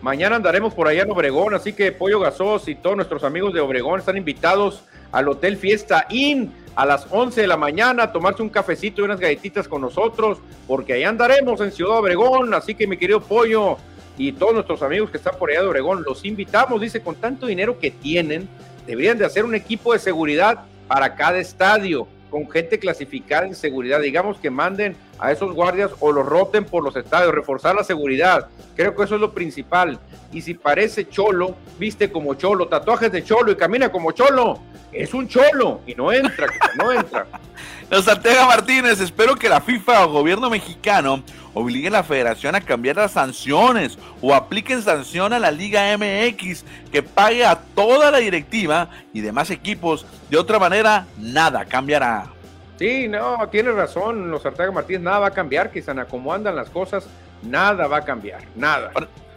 Mañana 0.06 0.36
andaremos 0.36 0.72
por 0.72 0.86
allá 0.86 1.02
en 1.02 1.10
Obregón, 1.10 1.52
así 1.52 1.72
que 1.72 1.90
Pollo 1.90 2.20
Gasos 2.20 2.68
y 2.68 2.76
todos 2.76 2.94
nuestros 2.94 3.24
amigos 3.24 3.52
de 3.52 3.58
Obregón 3.58 3.98
están 3.98 4.16
invitados 4.16 4.84
al 5.10 5.28
Hotel 5.28 5.56
Fiesta 5.56 6.06
Inn 6.10 6.52
a 6.76 6.86
las 6.86 7.08
11 7.10 7.40
de 7.40 7.48
la 7.48 7.56
mañana 7.56 8.04
a 8.04 8.12
tomarse 8.12 8.40
un 8.40 8.48
cafecito 8.48 9.00
y 9.00 9.04
unas 9.06 9.18
galletitas 9.18 9.66
con 9.66 9.80
nosotros, 9.80 10.38
porque 10.68 10.92
allá 10.92 11.08
andaremos 11.08 11.60
en 11.60 11.72
Ciudad 11.72 11.98
Obregón, 11.98 12.54
así 12.54 12.76
que 12.76 12.86
mi 12.86 12.96
querido 12.96 13.20
Pollo 13.20 13.78
y 14.16 14.30
todos 14.30 14.54
nuestros 14.54 14.80
amigos 14.82 15.10
que 15.10 15.16
están 15.16 15.34
por 15.40 15.50
allá 15.50 15.62
de 15.62 15.66
Obregón, 15.66 16.04
los 16.06 16.24
invitamos, 16.24 16.80
dice, 16.80 17.00
con 17.00 17.16
tanto 17.16 17.46
dinero 17.46 17.80
que 17.80 17.90
tienen, 17.90 18.48
deberían 18.86 19.18
de 19.18 19.24
hacer 19.24 19.44
un 19.44 19.56
equipo 19.56 19.92
de 19.92 19.98
seguridad 19.98 20.66
para 20.86 21.16
cada 21.16 21.38
estadio 21.38 22.06
con 22.30 22.48
gente 22.48 22.78
clasificada 22.78 23.44
en 23.44 23.56
seguridad. 23.56 24.00
Digamos 24.00 24.38
que 24.38 24.50
manden 24.50 24.94
a 25.18 25.32
esos 25.32 25.54
guardias 25.54 25.90
o 26.00 26.12
los 26.12 26.26
roten 26.26 26.64
por 26.64 26.82
los 26.82 26.96
estadios, 26.96 27.34
reforzar 27.34 27.74
la 27.74 27.84
seguridad. 27.84 28.48
Creo 28.74 28.94
que 28.94 29.04
eso 29.04 29.14
es 29.14 29.20
lo 29.20 29.32
principal. 29.32 29.98
Y 30.32 30.42
si 30.42 30.54
parece 30.54 31.08
cholo, 31.08 31.54
viste 31.78 32.10
como 32.10 32.34
cholo, 32.34 32.68
tatuajes 32.68 33.10
de 33.12 33.24
cholo 33.24 33.52
y 33.52 33.56
camina 33.56 33.90
como 33.90 34.12
cholo, 34.12 34.60
es 34.92 35.14
un 35.14 35.28
cholo 35.28 35.80
y 35.86 35.94
no 35.94 36.12
entra, 36.12 36.46
no 36.76 36.92
entra. 36.92 37.26
Los 37.90 38.08
Artega 38.08 38.46
Martínez, 38.46 39.00
espero 39.00 39.36
que 39.36 39.48
la 39.48 39.60
FIFA 39.60 40.06
o 40.06 40.12
gobierno 40.12 40.50
mexicano 40.50 41.22
obliguen 41.54 41.94
a 41.94 41.98
la 41.98 42.04
federación 42.04 42.54
a 42.54 42.60
cambiar 42.60 42.96
las 42.96 43.12
sanciones 43.12 43.96
o 44.20 44.34
apliquen 44.34 44.82
sanción 44.82 45.32
a 45.32 45.38
la 45.38 45.52
Liga 45.52 45.96
MX 45.96 46.64
que 46.90 47.02
pague 47.02 47.46
a 47.46 47.56
toda 47.56 48.10
la 48.10 48.18
directiva 48.18 48.90
y 49.12 49.20
demás 49.20 49.50
equipos. 49.50 50.04
De 50.28 50.36
otra 50.36 50.58
manera, 50.58 51.06
nada 51.16 51.64
cambiará. 51.64 52.35
Sí, 52.78 53.08
no, 53.08 53.48
tiene 53.48 53.72
razón, 53.72 54.30
los 54.30 54.44
Artega 54.44 54.70
Martínez, 54.70 55.02
nada 55.02 55.20
va 55.20 55.26
a 55.28 55.30
cambiar, 55.30 55.70
quizás 55.70 55.96
como 56.10 56.32
andan 56.32 56.54
las 56.56 56.68
cosas, 56.68 57.06
nada 57.42 57.86
va 57.86 57.98
a 57.98 58.02
cambiar, 58.02 58.42
nada. 58.54 58.90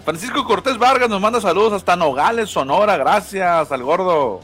Francisco 0.04 0.43
Cortés 0.43 0.78
Vargas 0.78 1.10
nos 1.10 1.21
manda 1.21 1.39
saludos 1.39 1.73
hasta 1.73 1.95
Nogales, 1.95 2.49
Sonora, 2.49 2.97
gracias 2.97 3.71
al 3.71 3.84
gordo. 3.84 4.41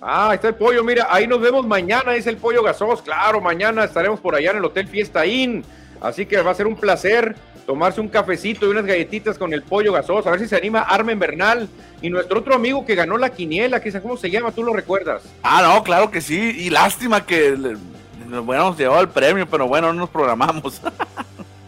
Ah, 0.00 0.32
está 0.34 0.48
el 0.48 0.54
pollo, 0.56 0.82
mira, 0.82 1.06
ahí 1.08 1.26
nos 1.26 1.40
vemos 1.40 1.66
mañana, 1.66 2.14
es 2.14 2.26
el 2.26 2.36
pollo 2.36 2.62
gasos, 2.62 3.00
claro, 3.00 3.40
mañana 3.40 3.84
estaremos 3.84 4.20
por 4.20 4.34
allá 4.34 4.50
en 4.50 4.58
el 4.58 4.64
Hotel 4.64 4.88
Fiesta 4.88 5.24
Inn, 5.24 5.64
así 6.00 6.26
que 6.26 6.42
va 6.42 6.50
a 6.50 6.54
ser 6.54 6.66
un 6.66 6.76
placer 6.76 7.36
tomarse 7.66 8.00
un 8.00 8.08
cafecito 8.08 8.66
y 8.66 8.70
unas 8.70 8.84
galletitas 8.84 9.38
con 9.38 9.52
el 9.52 9.62
pollo 9.62 9.92
gasos, 9.92 10.26
a 10.26 10.30
ver 10.30 10.40
si 10.40 10.48
se 10.48 10.56
anima 10.56 10.80
Armen 10.80 11.18
Bernal 11.18 11.68
y 12.02 12.10
nuestro 12.10 12.40
otro 12.40 12.54
amigo 12.54 12.84
que 12.84 12.94
ganó 12.94 13.16
la 13.16 13.30
quiniela, 13.30 13.80
que 13.80 13.92
¿cómo 14.00 14.16
se 14.16 14.30
llama? 14.30 14.52
¿Tú 14.52 14.62
lo 14.62 14.72
recuerdas? 14.72 15.22
Ah, 15.42 15.62
no, 15.62 15.82
claro 15.82 16.10
que 16.10 16.20
sí, 16.20 16.54
y 16.58 16.70
lástima 16.70 17.24
que 17.24 17.56
nos 18.28 18.46
hubiéramos 18.46 18.76
llevado 18.76 19.00
el 19.00 19.08
premio, 19.08 19.46
pero 19.46 19.66
bueno, 19.66 19.92
no 19.92 20.00
nos 20.00 20.10
programamos. 20.10 20.80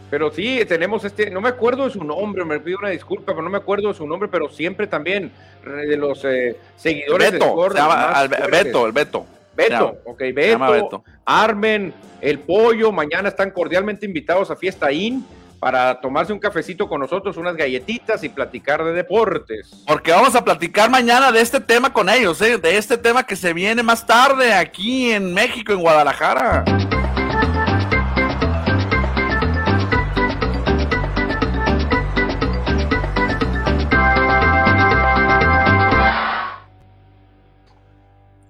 Pero 0.08 0.30
sí, 0.30 0.60
tenemos 0.68 1.04
este, 1.04 1.30
no 1.30 1.40
me 1.40 1.48
acuerdo 1.48 1.84
de 1.84 1.90
su 1.90 2.04
nombre, 2.04 2.44
me 2.44 2.60
pido 2.60 2.78
una 2.78 2.90
disculpa, 2.90 3.32
pero 3.32 3.42
no 3.42 3.50
me 3.50 3.58
acuerdo 3.58 3.88
de 3.88 3.94
su 3.94 4.06
nombre, 4.06 4.28
pero 4.28 4.48
siempre 4.48 4.86
también 4.86 5.32
de 5.64 5.96
los 5.96 6.24
eh, 6.24 6.56
seguidores 6.76 7.32
Beto, 7.32 7.68
de 7.68 8.48
Beto, 8.48 8.86
el 8.86 8.92
Beto. 8.92 9.26
Beto, 9.56 9.98
ok, 10.04 10.22
Beto, 10.32 11.02
Armen, 11.24 11.92
el 12.20 12.38
pollo, 12.38 12.92
mañana 12.92 13.30
están 13.30 13.50
cordialmente 13.50 14.06
invitados 14.06 14.48
a 14.52 14.56
Fiesta 14.56 14.92
In 14.92 15.26
para 15.58 16.00
tomarse 16.00 16.32
un 16.32 16.38
cafecito 16.38 16.88
con 16.88 17.00
nosotros, 17.00 17.36
unas 17.36 17.56
galletitas 17.56 18.22
y 18.24 18.28
platicar 18.28 18.84
de 18.84 18.92
deportes. 18.92 19.84
Porque 19.86 20.12
vamos 20.12 20.34
a 20.34 20.44
platicar 20.44 20.90
mañana 20.90 21.32
de 21.32 21.40
este 21.40 21.60
tema 21.60 21.92
con 21.92 22.08
ellos, 22.08 22.40
¿eh? 22.42 22.58
de 22.58 22.76
este 22.76 22.98
tema 22.98 23.24
que 23.24 23.36
se 23.36 23.52
viene 23.52 23.82
más 23.82 24.06
tarde 24.06 24.52
aquí 24.52 25.10
en 25.12 25.32
México, 25.32 25.72
en 25.72 25.80
Guadalajara. 25.80 26.64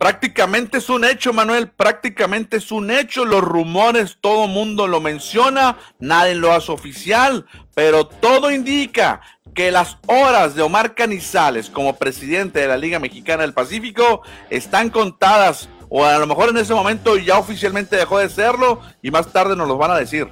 Prácticamente 0.07 0.79
es 0.79 0.88
un 0.88 1.05
hecho, 1.05 1.33
Manuel, 1.33 1.69
prácticamente 1.69 2.59
es 2.59 2.71
un 2.71 2.92
hecho. 2.92 3.25
Los 3.25 3.42
rumores, 3.42 4.19
todo 4.21 4.47
mundo 4.47 4.87
lo 4.87 5.01
menciona, 5.01 5.79
nadie 5.99 6.37
lo 6.37 6.53
hace 6.53 6.71
oficial, 6.71 7.45
pero 7.75 8.07
todo 8.07 8.53
indica 8.53 9.21
que 9.53 9.73
las 9.73 9.99
horas 10.07 10.55
de 10.55 10.62
Omar 10.62 10.95
Canizales 10.95 11.69
como 11.71 11.97
presidente 11.97 12.61
de 12.61 12.69
la 12.69 12.77
Liga 12.77 13.01
Mexicana 13.01 13.42
del 13.42 13.53
Pacífico 13.53 14.23
están 14.49 14.90
contadas, 14.90 15.69
o 15.88 16.05
a 16.05 16.16
lo 16.21 16.27
mejor 16.29 16.51
en 16.51 16.59
ese 16.59 16.73
momento 16.73 17.16
ya 17.16 17.37
oficialmente 17.37 17.97
dejó 17.97 18.21
de 18.21 18.29
serlo 18.29 18.83
y 19.03 19.11
más 19.11 19.33
tarde 19.33 19.57
nos 19.57 19.66
lo 19.66 19.77
van 19.77 19.90
a 19.90 19.99
decir. 19.99 20.29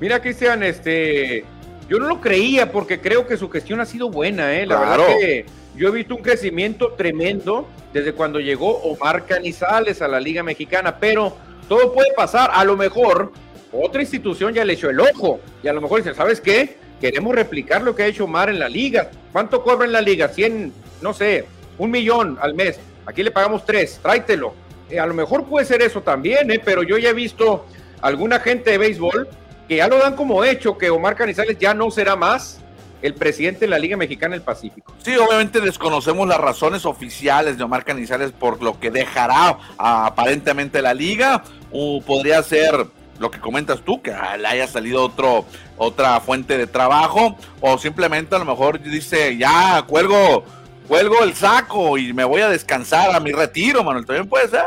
Mira, 0.00 0.22
Cristian, 0.22 0.62
este, 0.62 1.44
yo 1.88 1.98
no 1.98 2.08
lo 2.08 2.20
creía 2.20 2.72
porque 2.72 3.00
creo 3.00 3.26
que 3.26 3.36
su 3.36 3.48
gestión 3.48 3.80
ha 3.80 3.86
sido 3.86 4.10
buena, 4.10 4.54
¿eh? 4.54 4.66
La 4.66 4.80
verdad 4.80 5.06
que 5.18 5.46
yo 5.76 5.88
he 5.88 5.90
visto 5.92 6.16
un 6.16 6.22
crecimiento 6.22 6.92
tremendo 6.92 7.68
desde 7.92 8.12
cuando 8.12 8.40
llegó 8.40 8.78
Omar 8.78 9.26
Canizales 9.26 10.02
a 10.02 10.08
la 10.08 10.18
Liga 10.18 10.42
Mexicana, 10.42 10.98
pero 10.98 11.36
todo 11.68 11.92
puede 11.92 12.12
pasar. 12.14 12.50
A 12.52 12.64
lo 12.64 12.76
mejor 12.76 13.32
otra 13.72 14.00
institución 14.00 14.52
ya 14.52 14.64
le 14.64 14.72
echó 14.72 14.90
el 14.90 15.00
ojo 15.00 15.40
y 15.62 15.68
a 15.68 15.72
lo 15.72 15.80
mejor 15.80 16.02
dice, 16.02 16.14
¿sabes 16.14 16.40
qué? 16.40 16.76
Queremos 17.00 17.34
replicar 17.34 17.82
lo 17.82 17.94
que 17.94 18.04
ha 18.04 18.06
hecho 18.06 18.24
Omar 18.24 18.48
en 18.48 18.58
la 18.58 18.68
liga. 18.68 19.10
¿Cuánto 19.32 19.62
cobra 19.62 19.86
en 19.86 19.92
la 19.92 20.00
liga? 20.00 20.28
100, 20.28 20.72
no 21.02 21.12
sé, 21.12 21.46
un 21.78 21.90
millón 21.90 22.38
al 22.40 22.54
mes. 22.54 22.78
Aquí 23.04 23.22
le 23.22 23.30
pagamos 23.30 23.64
tres, 23.64 24.00
tráetelo. 24.02 24.54
Eh, 24.90 24.98
a 24.98 25.06
lo 25.06 25.14
mejor 25.14 25.44
puede 25.44 25.66
ser 25.66 25.82
eso 25.82 26.02
también, 26.02 26.50
¿eh? 26.50 26.60
pero 26.64 26.82
yo 26.82 26.96
ya 26.96 27.10
he 27.10 27.14
visto 27.14 27.66
alguna 28.00 28.40
gente 28.40 28.70
de 28.70 28.78
béisbol 28.78 29.28
que 29.68 29.76
ya 29.76 29.88
lo 29.88 29.98
dan 29.98 30.16
como 30.16 30.44
hecho 30.44 30.78
que 30.78 30.90
Omar 30.90 31.16
Canizales 31.16 31.58
ya 31.58 31.74
no 31.74 31.90
será 31.90 32.16
más 32.16 32.60
el 33.02 33.14
presidente 33.14 33.60
de 33.60 33.68
la 33.68 33.78
Liga 33.78 33.96
Mexicana 33.96 34.34
del 34.34 34.42
Pacífico. 34.42 34.94
Sí, 35.02 35.16
obviamente 35.16 35.60
desconocemos 35.60 36.26
las 36.26 36.38
razones 36.38 36.86
oficiales 36.86 37.58
de 37.58 37.64
Omar 37.64 37.84
Canizales 37.84 38.32
por 38.32 38.62
lo 38.62 38.80
que 38.80 38.90
dejará 38.90 39.58
aparentemente 39.78 40.82
la 40.82 40.94
liga, 40.94 41.44
o 41.70 42.00
podría 42.00 42.42
ser 42.42 42.86
lo 43.18 43.30
que 43.30 43.40
comentas 43.40 43.80
tú, 43.82 44.02
que 44.02 44.10
le 44.10 44.46
haya 44.46 44.66
salido 44.66 45.04
otro, 45.04 45.44
otra 45.76 46.20
fuente 46.20 46.58
de 46.58 46.66
trabajo, 46.66 47.36
o 47.60 47.78
simplemente 47.78 48.34
a 48.34 48.38
lo 48.38 48.44
mejor 48.44 48.80
dice, 48.80 49.36
ya, 49.36 49.84
cuelgo, 49.86 50.44
cuelgo 50.88 51.22
el 51.22 51.34
saco 51.34 51.98
y 51.98 52.12
me 52.12 52.24
voy 52.24 52.42
a 52.42 52.48
descansar 52.48 53.14
a 53.14 53.20
mi 53.20 53.32
retiro, 53.32 53.84
Manuel, 53.84 54.06
también 54.06 54.28
puede 54.28 54.48
ser. 54.48 54.66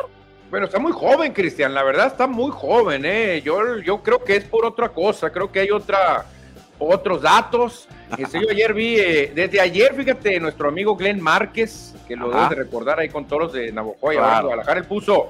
Bueno, 0.49 0.65
está 0.65 0.79
muy 0.79 0.91
joven, 0.91 1.31
Cristian, 1.33 1.73
la 1.73 1.83
verdad 1.83 2.07
está 2.07 2.25
muy 2.25 2.51
joven, 2.51 3.05
¿eh? 3.05 3.41
Yo, 3.43 3.77
yo 3.77 4.01
creo 4.01 4.23
que 4.23 4.35
es 4.35 4.43
por 4.43 4.65
otra 4.65 4.89
cosa, 4.89 5.29
creo 5.31 5.51
que 5.51 5.59
hay 5.59 5.71
otra, 5.71 6.25
otros 6.79 7.21
datos 7.21 7.87
este, 8.17 8.41
yo 8.41 8.49
ayer 8.49 8.73
vi, 8.73 8.99
eh, 8.99 9.31
desde 9.35 9.61
ayer, 9.61 9.93
fíjate, 9.93 10.39
nuestro 10.39 10.69
amigo 10.69 10.95
Glenn 10.95 11.21
Márquez, 11.21 11.93
que 12.07 12.15
lo 12.15 12.29
debes 12.29 12.49
de 12.49 12.55
recordar 12.55 12.99
ahí 12.99 13.09
con 13.09 13.27
toros 13.27 13.53
de 13.53 13.71
Navajo 13.71 14.11
y 14.11 14.15
Guadalajara, 14.15 14.79
él 14.79 14.85
puso, 14.85 15.29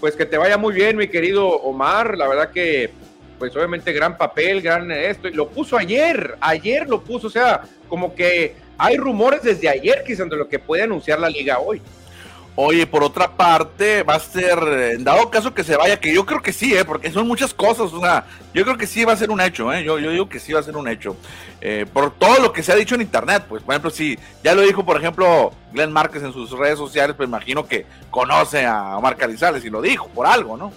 pues 0.00 0.16
que 0.16 0.24
te 0.24 0.38
vaya 0.38 0.56
muy 0.56 0.72
bien, 0.72 0.96
mi 0.96 1.08
querido 1.08 1.46
Omar, 1.48 2.16
la 2.16 2.26
verdad 2.26 2.50
que, 2.50 2.90
pues 3.38 3.54
obviamente 3.54 3.92
gran 3.92 4.16
papel, 4.16 4.62
gran 4.62 4.90
esto, 4.90 5.28
y 5.28 5.32
lo 5.32 5.48
puso 5.48 5.76
ayer, 5.76 6.36
ayer 6.40 6.88
lo 6.88 7.02
puso, 7.02 7.26
o 7.26 7.30
sea, 7.30 7.62
como 7.88 8.14
que 8.14 8.56
hay 8.78 8.96
rumores 8.96 9.42
desde 9.42 9.68
ayer, 9.68 10.02
quizás 10.06 10.28
de 10.30 10.36
lo 10.36 10.48
que 10.48 10.58
puede 10.58 10.82
anunciar 10.82 11.20
la 11.20 11.28
liga 11.28 11.58
hoy. 11.58 11.82
Oye, 12.56 12.86
por 12.86 13.02
otra 13.02 13.36
parte, 13.36 14.04
va 14.04 14.14
a 14.14 14.20
ser, 14.20 14.58
en 14.92 15.02
dado 15.02 15.28
caso 15.28 15.52
que 15.52 15.64
se 15.64 15.76
vaya, 15.76 15.98
que 15.98 16.14
yo 16.14 16.24
creo 16.24 16.40
que 16.40 16.52
sí, 16.52 16.72
¿eh? 16.72 16.84
porque 16.84 17.10
son 17.10 17.26
muchas 17.26 17.52
cosas, 17.52 17.92
o 17.92 18.00
sea, 18.00 18.26
yo 18.52 18.62
creo 18.62 18.78
que 18.78 18.86
sí 18.86 19.04
va 19.04 19.12
a 19.12 19.16
ser 19.16 19.30
un 19.30 19.40
hecho, 19.40 19.72
¿eh? 19.72 19.82
yo, 19.82 19.98
yo 19.98 20.10
digo 20.12 20.28
que 20.28 20.38
sí 20.38 20.52
va 20.52 20.60
a 20.60 20.62
ser 20.62 20.76
un 20.76 20.86
hecho, 20.86 21.16
eh, 21.60 21.84
por 21.92 22.12
todo 22.12 22.38
lo 22.38 22.52
que 22.52 22.62
se 22.62 22.70
ha 22.70 22.76
dicho 22.76 22.94
en 22.94 23.00
internet, 23.00 23.46
pues, 23.48 23.64
por 23.64 23.74
ejemplo, 23.74 23.90
si 23.90 24.16
ya 24.44 24.54
lo 24.54 24.62
dijo, 24.62 24.84
por 24.84 24.96
ejemplo, 24.96 25.52
Glenn 25.72 25.90
Márquez 25.90 26.22
en 26.22 26.32
sus 26.32 26.52
redes 26.52 26.78
sociales, 26.78 27.16
pues 27.16 27.28
imagino 27.28 27.66
que 27.66 27.86
conoce 28.10 28.64
a 28.64 28.98
Omar 28.98 29.16
Carizales 29.16 29.64
y 29.64 29.70
lo 29.70 29.82
dijo, 29.82 30.06
por 30.14 30.28
algo, 30.28 30.56
¿no? 30.56 30.72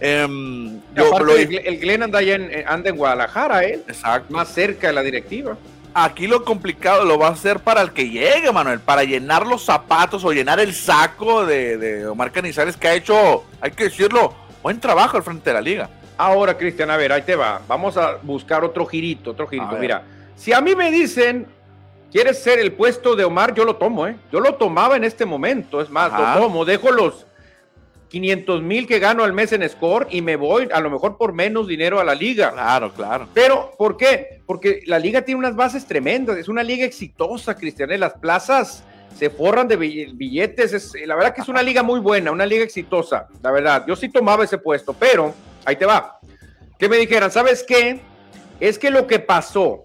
Em, 0.00 0.80
el, 0.94 1.78
Glenn 1.80 2.04
anda, 2.04 2.20
en, 2.22 2.50
anda 2.68 2.90
en 2.90 2.96
Guadalajara, 2.96 3.64
¿eh? 3.64 3.80
Exacto. 3.88 4.32
Más 4.32 4.48
cerca 4.48 4.88
de 4.88 4.92
la 4.92 5.02
directiva. 5.02 5.56
Aquí 5.96 6.26
lo 6.26 6.44
complicado 6.44 7.04
lo 7.04 7.16
va 7.18 7.28
a 7.28 7.30
hacer 7.30 7.60
para 7.60 7.80
el 7.80 7.92
que 7.92 8.08
llegue, 8.08 8.50
Manuel, 8.50 8.80
para 8.80 9.04
llenar 9.04 9.46
los 9.46 9.64
zapatos 9.64 10.24
o 10.24 10.32
llenar 10.32 10.58
el 10.58 10.74
saco 10.74 11.46
de, 11.46 12.04
Omar 12.08 12.32
Canizales, 12.32 12.76
que 12.76 12.88
ha 12.88 12.94
hecho, 12.94 13.44
hay 13.60 13.70
que 13.70 13.84
decirlo, 13.84 14.34
buen 14.60 14.80
trabajo 14.80 15.16
al 15.16 15.22
frente 15.22 15.50
de 15.50 15.54
la 15.54 15.60
liga. 15.60 15.88
Ahora, 16.18 16.58
Cristian, 16.58 16.90
a 16.90 16.96
ver, 16.96 17.12
ahí 17.12 17.22
te 17.22 17.36
va. 17.36 17.60
Vamos 17.68 17.96
a 17.96 18.16
buscar 18.20 18.64
otro 18.64 18.84
girito, 18.86 19.30
otro 19.30 19.46
girito. 19.46 19.76
Mira, 19.78 20.02
si 20.34 20.52
a 20.52 20.60
mí 20.60 20.74
me 20.74 20.90
dicen, 20.90 21.46
¿quieres 22.10 22.42
ser 22.42 22.58
el 22.58 22.72
puesto 22.72 23.14
de 23.14 23.24
Omar? 23.24 23.54
Yo 23.54 23.64
lo 23.64 23.76
tomo, 23.76 24.08
¿eh? 24.08 24.16
Yo 24.32 24.40
lo 24.40 24.56
tomaba 24.56 24.96
en 24.96 25.04
este 25.04 25.24
momento, 25.24 25.80
es 25.80 25.90
más, 25.90 26.10
lo 26.12 26.42
tomo, 26.42 26.64
dejo 26.64 26.90
los 26.90 27.24
500 28.08 28.62
mil 28.62 28.86
que 28.86 28.98
gano 28.98 29.24
al 29.24 29.32
mes 29.32 29.52
en 29.52 29.68
score 29.68 30.06
y 30.10 30.22
me 30.22 30.36
voy 30.36 30.68
a 30.72 30.80
lo 30.80 30.90
mejor 30.90 31.16
por 31.16 31.32
menos 31.32 31.66
dinero 31.66 32.00
a 32.00 32.04
la 32.04 32.14
liga. 32.14 32.52
Claro, 32.52 32.92
claro. 32.92 33.28
Pero, 33.34 33.72
¿por 33.76 33.96
qué? 33.96 34.40
Porque 34.46 34.82
la 34.86 34.98
liga 34.98 35.22
tiene 35.22 35.38
unas 35.38 35.56
bases 35.56 35.86
tremendas, 35.86 36.36
es 36.36 36.48
una 36.48 36.62
liga 36.62 36.84
exitosa, 36.84 37.56
Cristian, 37.56 37.90
¿eh? 37.90 37.98
las 37.98 38.14
plazas 38.14 38.84
se 39.18 39.30
forran 39.30 39.68
de 39.68 39.76
billetes, 39.76 40.72
es, 40.72 40.92
la 41.06 41.14
verdad 41.14 41.34
que 41.34 41.40
es 41.40 41.48
una 41.48 41.62
liga 41.62 41.82
muy 41.82 42.00
buena, 42.00 42.32
una 42.32 42.46
liga 42.46 42.64
exitosa, 42.64 43.28
la 43.42 43.50
verdad. 43.50 43.84
Yo 43.86 43.94
sí 43.94 44.08
tomaba 44.08 44.44
ese 44.44 44.58
puesto, 44.58 44.92
pero 44.92 45.34
ahí 45.64 45.76
te 45.76 45.86
va. 45.86 46.18
Que 46.78 46.88
me 46.88 46.96
dijeran, 46.96 47.30
¿sabes 47.30 47.64
qué? 47.66 48.00
Es 48.60 48.78
que 48.78 48.90
lo 48.90 49.06
que 49.06 49.20
pasó 49.20 49.84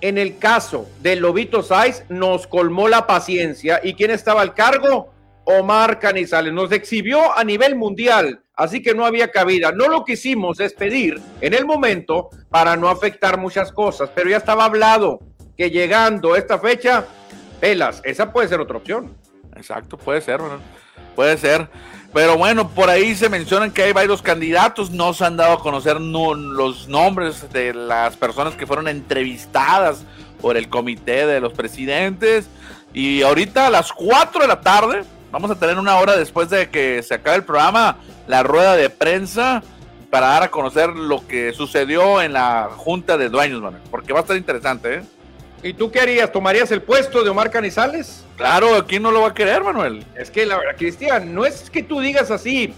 en 0.00 0.18
el 0.18 0.38
caso 0.38 0.88
del 1.00 1.20
Lobito 1.20 1.62
Saiz 1.62 2.04
nos 2.08 2.46
colmó 2.46 2.88
la 2.88 3.06
paciencia. 3.06 3.80
¿Y 3.82 3.94
quién 3.94 4.10
estaba 4.10 4.42
al 4.42 4.54
cargo? 4.54 5.12
Omar 5.48 5.98
Canizales. 5.98 6.52
Nos 6.52 6.72
exhibió 6.72 7.36
a 7.36 7.42
nivel 7.42 7.74
mundial, 7.74 8.42
así 8.54 8.82
que 8.82 8.94
no 8.94 9.06
había 9.06 9.30
cabida. 9.30 9.72
No 9.72 9.88
lo 9.88 10.04
quisimos 10.04 10.58
despedir 10.58 11.20
en 11.40 11.54
el 11.54 11.64
momento 11.64 12.28
para 12.50 12.76
no 12.76 12.88
afectar 12.88 13.38
muchas 13.38 13.72
cosas, 13.72 14.10
pero 14.14 14.28
ya 14.28 14.36
estaba 14.36 14.66
hablado 14.66 15.20
que 15.56 15.70
llegando 15.70 16.36
esta 16.36 16.58
fecha, 16.58 17.06
pelas, 17.60 18.02
esa 18.04 18.30
puede 18.30 18.48
ser 18.48 18.60
otra 18.60 18.76
opción. 18.76 19.16
Exacto, 19.56 19.96
puede 19.96 20.20
ser. 20.20 20.40
puede 21.16 21.38
ser. 21.38 21.68
Pero 22.12 22.36
bueno, 22.36 22.68
por 22.68 22.90
ahí 22.90 23.14
se 23.14 23.28
mencionan 23.28 23.70
que 23.70 23.82
hay 23.82 23.92
varios 23.92 24.22
candidatos, 24.22 24.90
no 24.90 25.12
se 25.14 25.24
han 25.24 25.36
dado 25.36 25.54
a 25.54 25.60
conocer 25.60 26.00
los 26.00 26.88
nombres 26.88 27.50
de 27.52 27.74
las 27.74 28.16
personas 28.16 28.54
que 28.54 28.66
fueron 28.66 28.88
entrevistadas 28.88 30.04
por 30.40 30.56
el 30.56 30.68
comité 30.68 31.26
de 31.26 31.40
los 31.40 31.52
presidentes. 31.52 32.48
Y 32.94 33.22
ahorita 33.22 33.66
a 33.66 33.70
las 33.70 33.92
4 33.92 34.42
de 34.42 34.48
la 34.48 34.60
tarde, 34.60 35.04
vamos 35.30 35.50
a 35.50 35.58
tener 35.58 35.78
una 35.78 35.96
hora 35.98 36.16
después 36.16 36.50
de 36.50 36.68
que 36.68 37.02
se 37.02 37.14
acabe 37.14 37.36
el 37.36 37.44
programa, 37.44 37.98
la 38.26 38.42
rueda 38.42 38.76
de 38.76 38.90
prensa 38.90 39.62
para 40.10 40.28
dar 40.28 40.42
a 40.44 40.50
conocer 40.50 40.90
lo 40.90 41.26
que 41.26 41.52
sucedió 41.52 42.22
en 42.22 42.32
la 42.32 42.70
junta 42.74 43.18
de 43.18 43.28
dueños, 43.28 43.62
porque 43.90 44.12
va 44.12 44.20
a 44.20 44.22
estar 44.22 44.36
interesante, 44.36 44.94
¿eh? 44.94 45.02
¿Y 45.62 45.74
tú 45.74 45.90
qué 45.90 46.00
harías? 46.00 46.30
¿Tomarías 46.30 46.70
el 46.70 46.82
puesto 46.82 47.24
de 47.24 47.30
Omar 47.30 47.50
Canizales? 47.50 48.24
Claro, 48.36 48.86
¿quién 48.86 49.02
no 49.02 49.10
lo 49.10 49.22
va 49.22 49.28
a 49.28 49.34
querer, 49.34 49.64
Manuel? 49.64 50.04
Es 50.16 50.30
que 50.30 50.46
la 50.46 50.56
verdad, 50.56 50.76
Cristian, 50.78 51.34
no 51.34 51.44
es 51.44 51.68
que 51.68 51.82
tú 51.82 52.00
digas 52.00 52.30
así, 52.30 52.72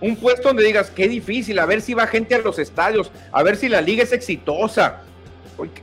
un 0.00 0.16
puesto 0.16 0.48
donde 0.48 0.64
digas, 0.64 0.90
qué 0.90 1.08
difícil, 1.08 1.58
a 1.60 1.66
ver 1.66 1.80
si 1.80 1.94
va 1.94 2.08
gente 2.08 2.34
a 2.34 2.38
los 2.38 2.58
estadios, 2.58 3.12
a 3.30 3.42
ver 3.44 3.56
si 3.56 3.68
la 3.68 3.80
liga 3.80 4.02
es 4.02 4.12
exitosa. 4.12 5.02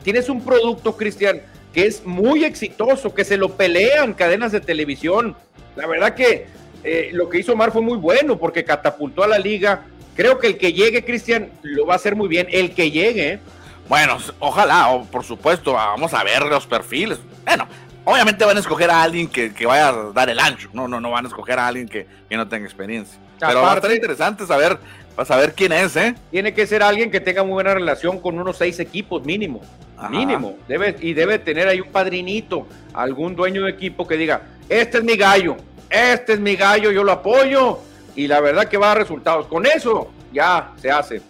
Tienes 0.04 0.28
un 0.28 0.44
producto, 0.44 0.96
Cristian, 0.98 1.41
que 1.74 1.86
es 1.86 2.06
muy 2.06 2.44
exitoso, 2.44 3.13
que 3.13 3.24
se 3.24 3.38
lo 3.38 3.54
pelean 3.54 4.13
cadenas 4.13 4.52
de 4.52 4.60
televisión. 4.60 5.36
La 5.76 5.88
verdad 5.88 6.14
que 6.14 6.48
eh, 6.84 7.10
lo 7.14 7.30
que 7.30 7.40
hizo 7.40 7.54
Omar 7.54 7.72
fue 7.72 7.82
muy 7.82 7.98
bueno 7.98 8.38
porque 8.38 8.64
catapultó 8.64 9.24
a 9.24 9.28
la 9.28 9.40
liga. 9.40 9.84
Creo 10.16 10.40
que 10.40 10.48
el 10.48 10.58
que 10.58 10.72
llegue, 10.72 11.04
Cristian, 11.04 11.50
lo 11.64 11.86
va 11.86 11.94
a 11.94 11.96
hacer 11.98 12.16
muy 12.16 12.28
bien. 12.28 12.48
El 12.50 12.74
que 12.74 12.92
llegue, 12.92 13.40
bueno, 13.88 14.18
ojalá, 14.40 15.02
por 15.12 15.24
supuesto, 15.24 15.74
vamos 15.74 16.14
a 16.14 16.24
ver 16.24 16.44
los 16.44 16.66
perfiles. 16.66 17.20
Bueno, 17.46 17.68
obviamente 18.04 18.44
van 18.46 18.58
a 18.58 18.60
escoger 18.60 18.90
a 18.90 19.04
alguien 19.04 19.28
que, 19.28 19.52
vaya 19.66 19.90
a 19.90 20.12
dar 20.12 20.30
el 20.30 20.40
ancho. 20.40 20.70
No, 20.74 20.88
no, 20.88 21.00
no 21.00 21.12
van 21.12 21.26
a 21.26 21.28
escoger 21.28 21.60
a 21.60 21.68
alguien 21.68 21.88
que, 21.88 22.08
no 22.30 22.48
tenga 22.48 22.66
experiencia. 22.66 23.20
Pero 23.40 23.62
va 23.62 23.74
a 23.74 23.76
estar 23.76 23.92
interesante 23.92 24.46
saber, 24.46 24.78
saber 25.26 25.54
quién 25.54 25.72
es, 25.72 25.96
¿eh? 25.98 26.16
Tiene 26.32 26.54
que 26.54 26.66
ser 26.66 26.82
alguien 26.82 27.12
que 27.12 27.20
tenga 27.20 27.44
muy 27.44 27.54
buena 27.54 27.74
relación 27.74 28.20
con 28.20 28.40
unos 28.40 28.58
seis 28.58 28.80
equipos 28.80 29.24
mínimo. 29.24 29.62
Mínimo. 30.10 30.58
Debe, 30.68 30.96
y 31.00 31.14
debe 31.14 31.40
tener 31.40 31.68
ahí 31.68 31.80
un 31.80 31.92
padrinito, 31.92 32.68
algún 32.94 33.36
dueño 33.36 33.64
de 33.64 33.72
equipo 33.72 34.08
que 34.08 34.18
diga, 34.18 34.42
este 34.69 34.97
es 34.99 35.04
mi 35.04 35.15
gallo, 35.15 35.58
este 35.89 36.34
es 36.34 36.39
mi 36.39 36.56
gallo, 36.56 36.91
yo 36.91 37.04
lo 37.04 37.12
apoyo. 37.12 37.80
Y 38.15 38.28
la 38.28 38.39
verdad 38.39 38.65
que 38.65 38.78
va 38.78 38.88
a 38.88 38.89
dar 38.89 38.99
resultados. 38.99 39.47
Con 39.47 39.65
eso 39.65 40.10
ya 40.32 40.71
se 40.82 40.89
hace. 40.89 41.21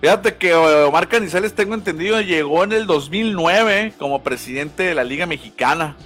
Fíjate 0.00 0.34
que 0.34 0.54
Omar 0.54 1.08
Canizales, 1.08 1.54
tengo 1.54 1.74
entendido, 1.74 2.20
llegó 2.20 2.64
en 2.64 2.72
el 2.72 2.86
2009 2.86 3.94
como 3.98 4.22
presidente 4.22 4.82
de 4.82 4.94
la 4.94 5.04
Liga 5.04 5.26
Mexicana. 5.26 5.96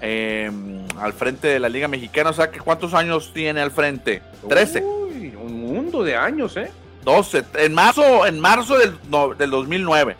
Em, 0.00 0.84
al 1.00 1.12
frente 1.12 1.48
de 1.48 1.58
la 1.58 1.68
Liga 1.68 1.88
Mexicana, 1.88 2.30
o 2.30 2.32
sea, 2.32 2.50
que 2.50 2.60
¿cuántos 2.60 2.94
años 2.94 3.32
tiene 3.32 3.60
al 3.60 3.70
frente? 3.70 4.22
13. 4.48 4.82
Uy, 4.82 5.34
un 5.34 5.60
mundo 5.60 6.04
de 6.04 6.14
años, 6.16 6.56
¿eh? 6.56 6.70
12. 7.04 7.44
En 7.54 7.74
marzo, 7.74 8.26
en 8.26 8.38
marzo 8.38 8.78
del, 8.78 8.94
del 9.38 9.50
2009 9.50 10.16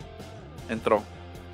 entró. 0.69 1.03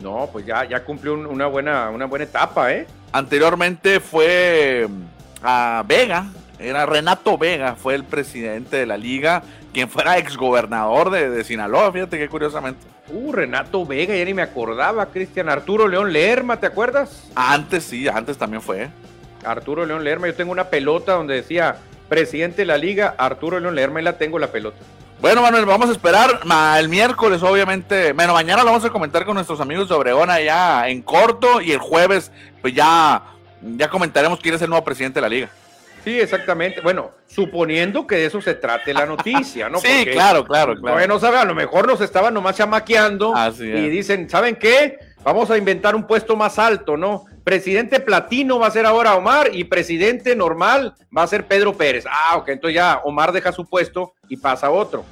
No, 0.02 0.30
pues 0.32 0.46
ya, 0.46 0.66
ya 0.66 0.84
cumplió 0.84 1.14
una 1.14 1.48
buena, 1.48 1.90
una 1.90 2.06
buena 2.06 2.26
etapa, 2.26 2.74
¿eh? 2.74 2.88
Anteriormente 3.12 4.00
fue 4.00 4.84
em, 4.84 5.04
a 5.42 5.84
Vega, 5.88 6.28
era 6.60 6.86
Renato 6.86 7.38
Vega, 7.38 7.76
fue 7.76 7.96
el 7.96 8.04
presidente 8.04 8.78
de 8.78 8.86
la 8.86 8.98
liga 8.98 9.44
quien 9.74 9.90
fuera 9.90 10.18
exgobernador 10.18 11.10
de, 11.10 11.30
de 11.30 11.44
Sinaloa, 11.44 11.92
fíjate 11.92 12.18
qué 12.18 12.30
curiosamente. 12.30 12.88
Uh, 13.10 13.34
Renato 13.34 13.86
Vega, 13.86 14.16
ya 14.16 14.24
ni 14.24 14.34
me 14.34 14.42
acordaba, 14.42 15.08
Cristian 15.08 15.50
Arturo 15.50 15.90
León 15.90 16.14
Lerma, 16.14 16.62
¿te 16.62 16.66
acuerdas? 16.66 17.30
Antes 17.36 17.84
sí, 17.84 18.08
antes 18.08 18.38
también 18.38 18.62
fue. 18.62 18.90
Arturo 19.44 19.86
León 19.86 20.04
Lerma, 20.04 20.28
yo 20.28 20.34
tengo 20.34 20.54
una 20.54 20.70
pelota 20.70 21.14
donde 21.14 21.36
decía 21.36 21.76
presidente 22.08 22.62
de 22.62 22.66
la 22.66 22.78
liga, 22.78 23.16
Arturo 23.18 23.60
León 23.60 23.76
Lerma, 23.76 24.00
y 24.00 24.04
la 24.04 24.18
tengo 24.18 24.40
la 24.40 24.48
pelota. 24.48 24.78
Bueno, 25.26 25.42
Manuel, 25.42 25.66
vamos 25.66 25.90
a 25.90 25.92
esperar 25.92 26.42
el 26.78 26.88
miércoles, 26.88 27.42
obviamente. 27.42 28.14
Bueno, 28.14 28.34
mañana 28.34 28.62
lo 28.62 28.68
vamos 28.68 28.86
a 28.86 28.92
comentar 28.92 29.26
con 29.26 29.34
nuestros 29.34 29.60
amigos 29.60 29.90
de 29.90 29.96
Obregón 29.96 30.30
allá 30.30 30.88
en 30.88 31.02
corto 31.02 31.62
y 31.62 31.72
el 31.72 31.80
jueves, 31.80 32.32
pues 32.62 32.76
ya, 32.76 33.24
ya 33.60 33.90
comentaremos 33.90 34.40
quién 34.40 34.54
es 34.54 34.62
el 34.62 34.70
nuevo 34.70 34.86
presidente 34.86 35.18
de 35.18 35.22
la 35.22 35.30
liga. 35.30 35.50
Sí, 36.04 36.20
exactamente. 36.20 36.80
Bueno, 36.82 37.10
suponiendo 37.26 38.06
que 38.06 38.18
de 38.18 38.28
eso 38.28 38.40
se 38.40 38.54
trate 38.54 38.94
la 38.94 39.08
noticia, 39.08 39.68
¿no? 39.68 39.80
sí, 39.82 40.06
claro, 40.12 40.46
claro, 40.46 40.76
claro. 40.76 40.96
Bueno, 40.96 41.18
sabe, 41.18 41.38
a 41.38 41.46
lo 41.46 41.56
mejor 41.56 41.88
nos 41.88 42.02
estaban 42.02 42.32
nomás 42.32 42.58
chamaqueando 42.58 43.34
y 43.60 43.90
dicen, 43.90 44.30
¿saben 44.30 44.56
qué? 44.56 45.00
Vamos 45.24 45.50
a 45.50 45.58
inventar 45.58 45.96
un 45.96 46.06
puesto 46.06 46.36
más 46.36 46.60
alto, 46.60 46.98
¿no? 46.98 47.26
Presidente 47.44 48.00
platino 48.00 48.60
va 48.60 48.68
a 48.68 48.72
ser 48.72 48.86
ahora 48.86 49.16
Omar 49.16 49.50
y 49.52 49.64
presidente 49.64 50.36
normal 50.36 50.94
va 51.16 51.24
a 51.24 51.28
ser 51.28 51.48
Pedro 51.48 51.74
Pérez. 51.74 52.06
Ah, 52.08 52.38
ok, 52.38 52.50
entonces 52.50 52.76
ya 52.76 53.02
Omar 53.04 53.32
deja 53.32 53.52
su 53.52 53.66
puesto 53.66 54.14
y 54.30 54.38
pasa 54.38 54.70
otro. 54.70 55.04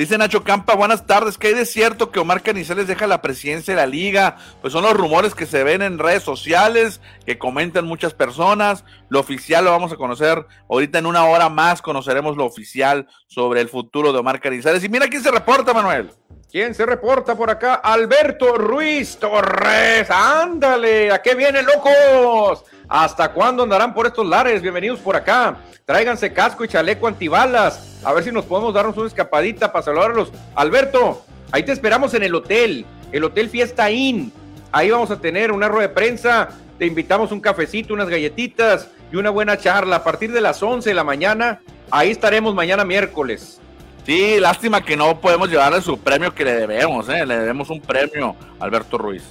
Dice 0.00 0.16
Nacho 0.16 0.42
Campa, 0.44 0.74
buenas 0.76 1.06
tardes. 1.06 1.36
¿Qué 1.36 1.48
hay 1.48 1.54
de 1.54 1.66
cierto 1.66 2.10
que 2.10 2.20
Omar 2.20 2.42
Canizales 2.42 2.86
deja 2.86 3.06
la 3.06 3.20
presidencia 3.20 3.74
de 3.74 3.80
la 3.82 3.86
liga? 3.86 4.38
Pues 4.62 4.72
son 4.72 4.82
los 4.82 4.94
rumores 4.94 5.34
que 5.34 5.44
se 5.44 5.62
ven 5.62 5.82
en 5.82 5.98
redes 5.98 6.22
sociales, 6.22 7.02
que 7.26 7.36
comentan 7.36 7.84
muchas 7.84 8.14
personas. 8.14 8.82
Lo 9.10 9.20
oficial 9.20 9.66
lo 9.66 9.72
vamos 9.72 9.92
a 9.92 9.96
conocer 9.96 10.46
ahorita 10.70 11.00
en 11.00 11.04
una 11.04 11.26
hora 11.26 11.50
más. 11.50 11.82
Conoceremos 11.82 12.38
lo 12.38 12.46
oficial 12.46 13.08
sobre 13.26 13.60
el 13.60 13.68
futuro 13.68 14.10
de 14.10 14.20
Omar 14.20 14.40
Canizales. 14.40 14.82
Y 14.82 14.88
mira 14.88 15.06
quién 15.06 15.22
se 15.22 15.30
reporta, 15.30 15.74
Manuel. 15.74 16.10
¿Quién 16.50 16.74
se 16.74 16.86
reporta 16.86 17.36
por 17.36 17.50
acá? 17.50 17.74
Alberto 17.74 18.54
Ruiz 18.54 19.18
Torres. 19.18 20.10
Ándale, 20.10 21.12
¿a 21.12 21.20
qué 21.20 21.34
vienen, 21.34 21.66
locos? 21.66 22.64
¿Hasta 22.90 23.30
cuándo 23.30 23.62
andarán 23.62 23.94
por 23.94 24.08
estos 24.08 24.26
lares? 24.26 24.60
Bienvenidos 24.60 24.98
por 24.98 25.14
acá. 25.14 25.58
Tráiganse 25.84 26.32
casco 26.32 26.64
y 26.64 26.68
chaleco 26.68 27.06
antibalas. 27.06 28.00
A 28.02 28.12
ver 28.12 28.24
si 28.24 28.32
nos 28.32 28.44
podemos 28.44 28.74
darnos 28.74 28.96
una 28.96 29.06
escapadita 29.06 29.70
para 29.70 29.84
saludarlos. 29.84 30.32
Alberto, 30.56 31.22
ahí 31.52 31.62
te 31.62 31.70
esperamos 31.70 32.14
en 32.14 32.24
el 32.24 32.34
hotel, 32.34 32.84
el 33.12 33.22
Hotel 33.22 33.48
Fiesta 33.48 33.88
Inn. 33.92 34.32
Ahí 34.72 34.90
vamos 34.90 35.12
a 35.12 35.20
tener 35.20 35.52
una 35.52 35.68
rueda 35.68 35.86
de 35.86 35.94
prensa. 35.94 36.48
Te 36.80 36.86
invitamos 36.86 37.30
un 37.30 37.40
cafecito, 37.40 37.94
unas 37.94 38.08
galletitas 38.08 38.88
y 39.12 39.16
una 39.16 39.30
buena 39.30 39.56
charla 39.56 39.96
a 39.96 40.02
partir 40.02 40.32
de 40.32 40.40
las 40.40 40.60
11 40.60 40.88
de 40.88 40.94
la 40.94 41.04
mañana. 41.04 41.60
Ahí 41.92 42.10
estaremos 42.10 42.56
mañana 42.56 42.84
miércoles. 42.84 43.60
Sí, 44.04 44.40
lástima 44.40 44.84
que 44.84 44.96
no 44.96 45.20
podemos 45.20 45.48
llevarle 45.48 45.80
su 45.80 45.96
premio 45.96 46.34
que 46.34 46.44
le 46.44 46.54
debemos, 46.54 47.08
¿eh? 47.08 47.24
Le 47.24 47.38
debemos 47.38 47.70
un 47.70 47.80
premio 47.80 48.34
a 48.58 48.64
Alberto 48.64 48.98
Ruiz. 48.98 49.22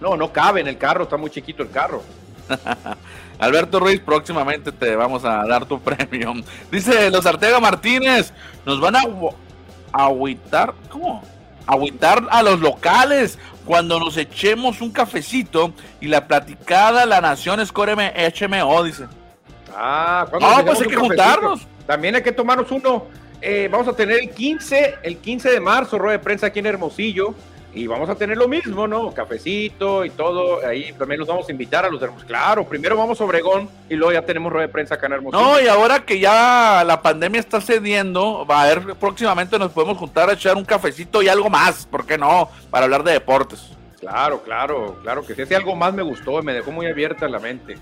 No, 0.00 0.16
no 0.16 0.32
cabe 0.32 0.60
en 0.60 0.68
el 0.68 0.78
carro, 0.78 1.02
está 1.02 1.16
muy 1.16 1.30
chiquito 1.30 1.64
el 1.64 1.70
carro. 1.70 2.04
Alberto 3.38 3.80
Ruiz, 3.80 4.00
próximamente 4.00 4.70
te 4.70 4.94
vamos 4.94 5.24
a 5.24 5.44
dar 5.44 5.64
tu 5.66 5.80
premio. 5.82 6.34
Dice 6.70 7.10
los 7.10 7.26
Artega 7.26 7.60
Martínez, 7.60 8.32
nos 8.64 8.80
van 8.80 8.96
a 8.96 9.02
agüitar, 9.92 10.74
¿cómo? 10.88 11.22
Agüitar 11.66 12.26
a 12.30 12.42
los 12.42 12.60
locales 12.60 13.38
cuando 13.64 13.98
nos 13.98 14.16
echemos 14.16 14.80
un 14.80 14.90
cafecito 14.90 15.72
y 16.00 16.08
la 16.08 16.26
platicada 16.26 17.06
La 17.06 17.20
Nación 17.20 17.60
es 17.60 17.72
HMO, 17.72 18.82
dice. 18.84 19.06
Ah, 19.76 20.26
cuando 20.28 20.48
no, 20.48 20.64
pues 20.64 20.80
hay 20.80 20.88
que 20.88 20.96
juntarnos. 20.96 21.66
También 21.86 22.14
hay 22.14 22.22
que 22.22 22.32
tomarnos 22.32 22.70
uno. 22.70 23.06
Eh, 23.40 23.68
vamos 23.70 23.88
a 23.88 23.92
tener 23.92 24.20
el 24.20 24.30
15, 24.30 24.96
el 25.02 25.16
15 25.18 25.50
de 25.50 25.60
marzo, 25.60 25.98
rueda 25.98 26.18
de 26.18 26.22
prensa 26.22 26.46
aquí 26.46 26.60
en 26.60 26.66
Hermosillo 26.66 27.34
y 27.74 27.86
vamos 27.86 28.08
a 28.10 28.14
tener 28.14 28.36
lo 28.36 28.48
mismo, 28.48 28.86
¿no? 28.86 29.12
Cafecito 29.12 30.04
y 30.04 30.10
todo. 30.10 30.66
Ahí 30.66 30.92
también 30.92 31.18
los 31.18 31.28
vamos 31.28 31.48
a 31.48 31.52
invitar 31.52 31.84
a 31.84 31.88
los 31.88 32.02
hermosos. 32.02 32.26
Claro, 32.26 32.64
primero 32.64 32.96
vamos 32.96 33.20
a 33.20 33.24
Obregón 33.24 33.68
y 33.88 33.94
luego 33.94 34.12
ya 34.12 34.22
tenemos 34.22 34.52
rueda 34.52 34.66
de 34.66 34.72
prensa 34.72 34.96
acá 34.96 35.06
en 35.06 35.14
Hermosillo. 35.14 35.42
No, 35.42 35.60
y 35.60 35.68
ahora 35.68 36.04
que 36.04 36.20
ya 36.20 36.84
la 36.86 37.00
pandemia 37.00 37.40
está 37.40 37.60
cediendo, 37.60 38.46
va 38.46 38.60
a 38.60 38.64
haber 38.64 38.94
próximamente 38.96 39.58
nos 39.58 39.72
podemos 39.72 39.96
juntar 39.96 40.28
a 40.28 40.34
echar 40.34 40.56
un 40.56 40.64
cafecito 40.64 41.22
y 41.22 41.28
algo 41.28 41.48
más, 41.48 41.86
¿por 41.86 42.04
qué 42.04 42.18
no? 42.18 42.50
Para 42.70 42.84
hablar 42.84 43.04
de 43.04 43.12
deportes. 43.12 43.70
Claro, 44.00 44.42
claro, 44.42 44.98
claro 45.02 45.24
que 45.24 45.32
si 45.34 45.42
ese 45.42 45.54
algo 45.54 45.76
más 45.76 45.94
me 45.94 46.02
gustó, 46.02 46.40
y 46.40 46.42
me 46.42 46.52
dejó 46.52 46.72
muy 46.72 46.86
abierta 46.86 47.28
la 47.28 47.38
mente. 47.38 47.78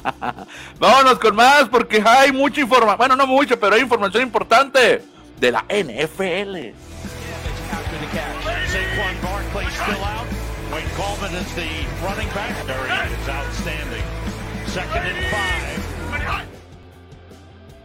Vámonos 0.78 1.18
con 1.18 1.34
más 1.34 1.70
porque 1.70 2.02
hay 2.06 2.32
mucha 2.32 2.60
información, 2.60 2.98
bueno, 2.98 3.16
no 3.16 3.26
mucha, 3.26 3.56
pero 3.56 3.74
hay 3.74 3.80
información 3.80 4.24
importante 4.24 5.02
de 5.40 5.50
la 5.50 5.64
NFL. 5.70 6.74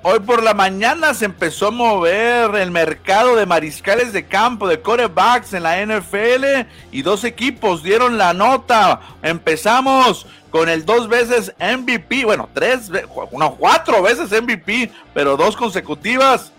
Hoy 0.06 0.20
por 0.20 0.44
la 0.44 0.54
mañana 0.54 1.14
se 1.14 1.24
empezó 1.24 1.68
a 1.68 1.72
mover 1.72 2.56
el 2.56 2.72
mercado 2.72 3.38
de 3.38 3.46
mariscales 3.46 4.12
de 4.12 4.26
campo, 4.26 4.68
de 4.68 4.82
corebacks 4.82 5.54
en 5.54 5.64
la 5.64 5.82
NFL 5.86 6.68
y 6.92 7.04
dos 7.04 7.24
equipos 7.24 7.84
dieron 7.84 8.18
la 8.18 8.34
nota. 8.34 9.00
Empezamos 9.22 10.28
con 10.52 10.68
el 10.68 10.84
dos 10.84 11.08
veces 11.08 11.54
MVP, 11.58 12.26
bueno, 12.26 12.50
tres, 12.54 12.92
cuatro 13.58 14.02
veces 14.02 14.30
MVP, 14.30 14.92
pero 15.14 15.38
dos 15.38 15.56
consecutivas. 15.56 16.52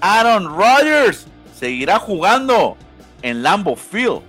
Aaron 0.00 0.56
Rodgers 0.56 1.26
seguirá 1.58 1.98
jugando 1.98 2.76
en 3.22 3.42
Lambo 3.42 3.74
Field. 3.74 4.27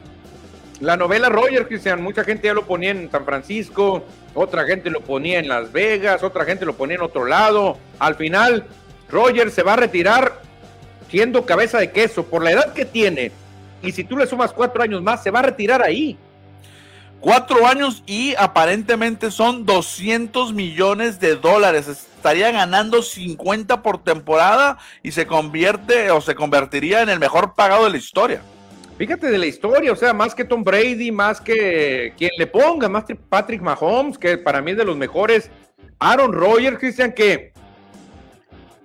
La 0.79 0.95
novela 0.95 1.27
Roger, 1.27 1.67
Cristian, 1.67 2.01
mucha 2.01 2.23
gente 2.23 2.47
ya 2.47 2.53
lo 2.53 2.65
ponía 2.65 2.91
en 2.91 3.11
San 3.11 3.25
Francisco, 3.25 4.05
otra 4.33 4.65
gente 4.65 4.89
lo 4.89 5.01
ponía 5.01 5.39
en 5.39 5.49
Las 5.49 5.73
Vegas, 5.73 6.23
otra 6.23 6.45
gente 6.45 6.65
lo 6.65 6.73
ponía 6.75 6.95
en 6.95 7.01
otro 7.01 7.25
lado. 7.25 7.77
Al 7.99 8.15
final, 8.15 8.65
Roger 9.09 9.51
se 9.51 9.61
va 9.61 9.73
a 9.73 9.75
retirar 9.75 10.41
siendo 11.09 11.45
cabeza 11.45 11.79
de 11.79 11.91
queso 11.91 12.25
por 12.25 12.43
la 12.43 12.51
edad 12.51 12.73
que 12.73 12.85
tiene. 12.85 13.31
Y 13.81 13.91
si 13.91 14.05
tú 14.05 14.17
le 14.17 14.25
sumas 14.25 14.53
cuatro 14.53 14.81
años 14.81 15.01
más, 15.01 15.21
se 15.21 15.31
va 15.31 15.39
a 15.39 15.43
retirar 15.43 15.81
ahí. 15.83 16.17
Cuatro 17.19 17.67
años 17.67 18.01
y 18.05 18.33
aparentemente 18.37 19.31
son 19.31 19.65
200 19.65 20.53
millones 20.53 21.19
de 21.19 21.35
dólares. 21.35 21.89
Estaría 21.89 22.51
ganando 22.51 23.01
50 23.01 23.81
por 23.81 24.01
temporada 24.01 24.77
y 25.03 25.11
se 25.11 25.27
convierte 25.27 26.11
o 26.11 26.21
se 26.21 26.35
convertiría 26.35 27.01
en 27.01 27.09
el 27.09 27.19
mejor 27.19 27.55
pagado 27.55 27.83
de 27.83 27.89
la 27.89 27.97
historia. 27.97 28.41
Fíjate 28.99 29.31
de 29.31 29.37
la 29.37 29.45
historia, 29.45 29.93
o 29.93 29.95
sea, 29.95 30.11
más 30.11 30.35
que 30.35 30.43
Tom 30.43 30.61
Brady, 30.61 31.09
más 31.09 31.39
que 31.39 32.13
quien 32.17 32.31
le 32.37 32.47
ponga, 32.47 32.89
más 32.89 33.05
Patrick 33.29 33.61
Mahomes, 33.61 34.17
que 34.17 34.37
para 34.37 34.61
mí 34.61 34.71
es 34.71 34.77
de 34.77 34.83
los 34.83 34.97
mejores. 34.97 35.49
Aaron 35.99 36.33
Rodgers, 36.33 36.77
Cristian, 36.77 37.13
que 37.13 37.53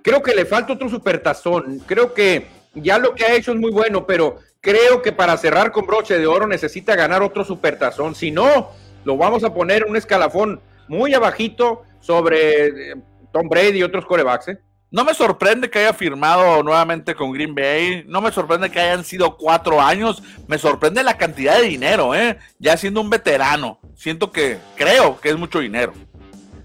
creo 0.01 0.23
que 0.23 0.33
le 0.33 0.45
falta 0.45 0.71
otro 0.71 0.87
supertazón. 0.87 1.81
Creo 1.85 2.13
que 2.13 2.47
ya 2.75 2.97
lo 2.97 3.13
que 3.13 3.25
ha 3.25 3.35
hecho 3.35 3.51
es 3.51 3.57
muy 3.57 3.71
bueno, 3.71 4.05
pero 4.05 4.37
creo 4.61 5.01
que 5.01 5.11
para 5.11 5.35
cerrar 5.35 5.73
con 5.73 5.85
broche 5.85 6.17
de 6.17 6.27
oro 6.27 6.47
necesita 6.47 6.95
ganar 6.95 7.21
otro 7.21 7.43
supertazón. 7.43 8.15
Si 8.15 8.31
no, 8.31 8.69
lo 9.03 9.17
vamos 9.17 9.43
a 9.43 9.53
poner 9.53 9.83
un 9.83 9.97
escalafón 9.97 10.61
muy 10.87 11.13
abajito 11.13 11.83
sobre 11.99 12.67
eh, 12.67 12.95
Tom 13.33 13.49
Brady 13.49 13.79
y 13.79 13.83
otros 13.83 14.05
corebacks. 14.05 14.47
¿eh? 14.47 14.59
No 14.91 15.03
me 15.03 15.13
sorprende 15.13 15.69
que 15.69 15.79
haya 15.79 15.93
firmado 15.93 16.61
nuevamente 16.63 17.15
con 17.15 17.31
Green 17.31 17.55
Bay. 17.55 18.05
No 18.07 18.21
me 18.21 18.31
sorprende 18.31 18.69
que 18.69 18.79
hayan 18.79 19.03
sido 19.03 19.35
cuatro 19.35 19.81
años. 19.81 20.21
Me 20.47 20.57
sorprende 20.57 21.03
la 21.03 21.17
cantidad 21.17 21.57
de 21.59 21.67
dinero, 21.67 22.15
¿eh? 22.15 22.37
Ya 22.59 22.77
siendo 22.77 23.01
un 23.01 23.09
veterano. 23.09 23.79
Siento 23.95 24.31
que 24.31 24.57
creo 24.75 25.19
que 25.19 25.29
es 25.29 25.37
mucho 25.37 25.59
dinero. 25.59 25.93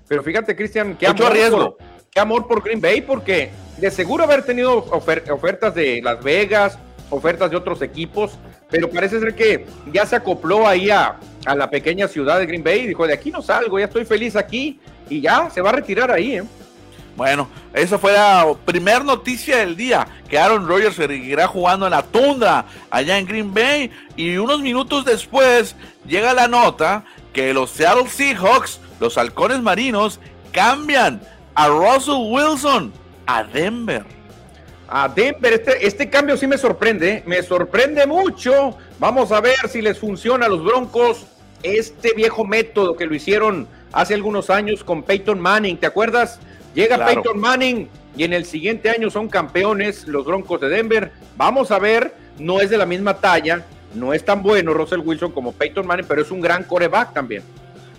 Pero 0.06 0.22
fíjate, 0.22 0.54
Cristian, 0.54 0.96
qué 0.96 1.06
amor, 1.06 1.32
riesgo. 1.32 1.76
Por, 1.76 1.86
qué 2.10 2.20
amor 2.20 2.46
por 2.46 2.62
Green 2.62 2.80
Bay, 2.80 3.00
porque 3.00 3.50
de 3.78 3.90
seguro 3.90 4.24
haber 4.24 4.44
tenido 4.44 4.76
ofertas 4.76 5.74
de 5.74 6.00
Las 6.02 6.22
Vegas, 6.22 6.78
ofertas 7.08 7.50
de 7.50 7.56
otros 7.56 7.80
equipos, 7.80 8.38
pero 8.68 8.90
parece 8.90 9.18
ser 9.18 9.34
que 9.34 9.66
ya 9.92 10.04
se 10.06 10.16
acopló 10.16 10.66
ahí 10.66 10.90
a, 10.90 11.18
a 11.46 11.54
la 11.54 11.70
pequeña 11.70 12.06
ciudad 12.06 12.38
de 12.38 12.46
Green 12.46 12.62
Bay 12.62 12.80
y 12.80 12.86
dijo, 12.88 13.06
de 13.06 13.14
aquí 13.14 13.30
no 13.30 13.40
salgo, 13.40 13.78
ya 13.78 13.86
estoy 13.86 14.04
feliz 14.04 14.36
aquí 14.36 14.80
y 15.08 15.20
ya 15.20 15.48
se 15.50 15.60
va 15.60 15.70
a 15.70 15.74
retirar 15.74 16.10
ahí, 16.10 16.36
¿eh? 16.36 16.44
Bueno, 17.20 17.50
esa 17.74 17.98
fue 17.98 18.12
la 18.12 18.50
primera 18.64 19.00
noticia 19.00 19.58
del 19.58 19.76
día, 19.76 20.06
que 20.26 20.38
Aaron 20.38 20.66
Rodgers 20.66 20.96
seguirá 20.96 21.46
jugando 21.46 21.84
en 21.84 21.90
la 21.90 22.02
tundra 22.02 22.64
allá 22.88 23.18
en 23.18 23.26
Green 23.26 23.52
Bay 23.52 23.90
y 24.16 24.38
unos 24.38 24.62
minutos 24.62 25.04
después 25.04 25.76
llega 26.06 26.32
la 26.32 26.48
nota 26.48 27.04
que 27.34 27.52
los 27.52 27.72
Seattle 27.72 28.08
Seahawks, 28.08 28.80
los 29.00 29.18
halcones 29.18 29.60
marinos, 29.60 30.18
cambian 30.50 31.20
a 31.54 31.68
Russell 31.68 32.30
Wilson 32.30 32.90
a 33.26 33.44
Denver. 33.44 34.06
A 34.88 35.06
Denver, 35.06 35.52
este, 35.52 35.86
este 35.86 36.08
cambio 36.08 36.38
sí 36.38 36.46
me 36.46 36.56
sorprende, 36.56 37.10
¿eh? 37.16 37.22
me 37.26 37.42
sorprende 37.42 38.06
mucho. 38.06 38.78
Vamos 38.98 39.30
a 39.30 39.42
ver 39.42 39.68
si 39.68 39.82
les 39.82 39.98
funciona 39.98 40.46
a 40.46 40.48
los 40.48 40.64
Broncos 40.64 41.26
este 41.62 42.14
viejo 42.14 42.46
método 42.46 42.96
que 42.96 43.04
lo 43.04 43.14
hicieron 43.14 43.68
hace 43.92 44.14
algunos 44.14 44.48
años 44.48 44.82
con 44.82 45.02
Peyton 45.02 45.38
Manning, 45.38 45.76
¿te 45.76 45.84
acuerdas? 45.84 46.40
Llega 46.74 47.04
Peyton 47.04 47.38
Manning 47.38 47.88
y 48.16 48.24
en 48.24 48.32
el 48.32 48.44
siguiente 48.44 48.90
año 48.90 49.10
son 49.10 49.28
campeones 49.28 50.06
los 50.06 50.24
Broncos 50.24 50.60
de 50.60 50.68
Denver. 50.68 51.12
Vamos 51.36 51.70
a 51.70 51.78
ver, 51.78 52.14
no 52.38 52.60
es 52.60 52.70
de 52.70 52.78
la 52.78 52.86
misma 52.86 53.14
talla, 53.14 53.64
no 53.94 54.12
es 54.12 54.24
tan 54.24 54.42
bueno 54.42 54.72
Russell 54.74 55.00
Wilson 55.00 55.32
como 55.32 55.52
Peyton 55.52 55.86
Manning, 55.86 56.06
pero 56.06 56.22
es 56.22 56.30
un 56.30 56.40
gran 56.40 56.64
coreback 56.64 57.12
también. 57.12 57.42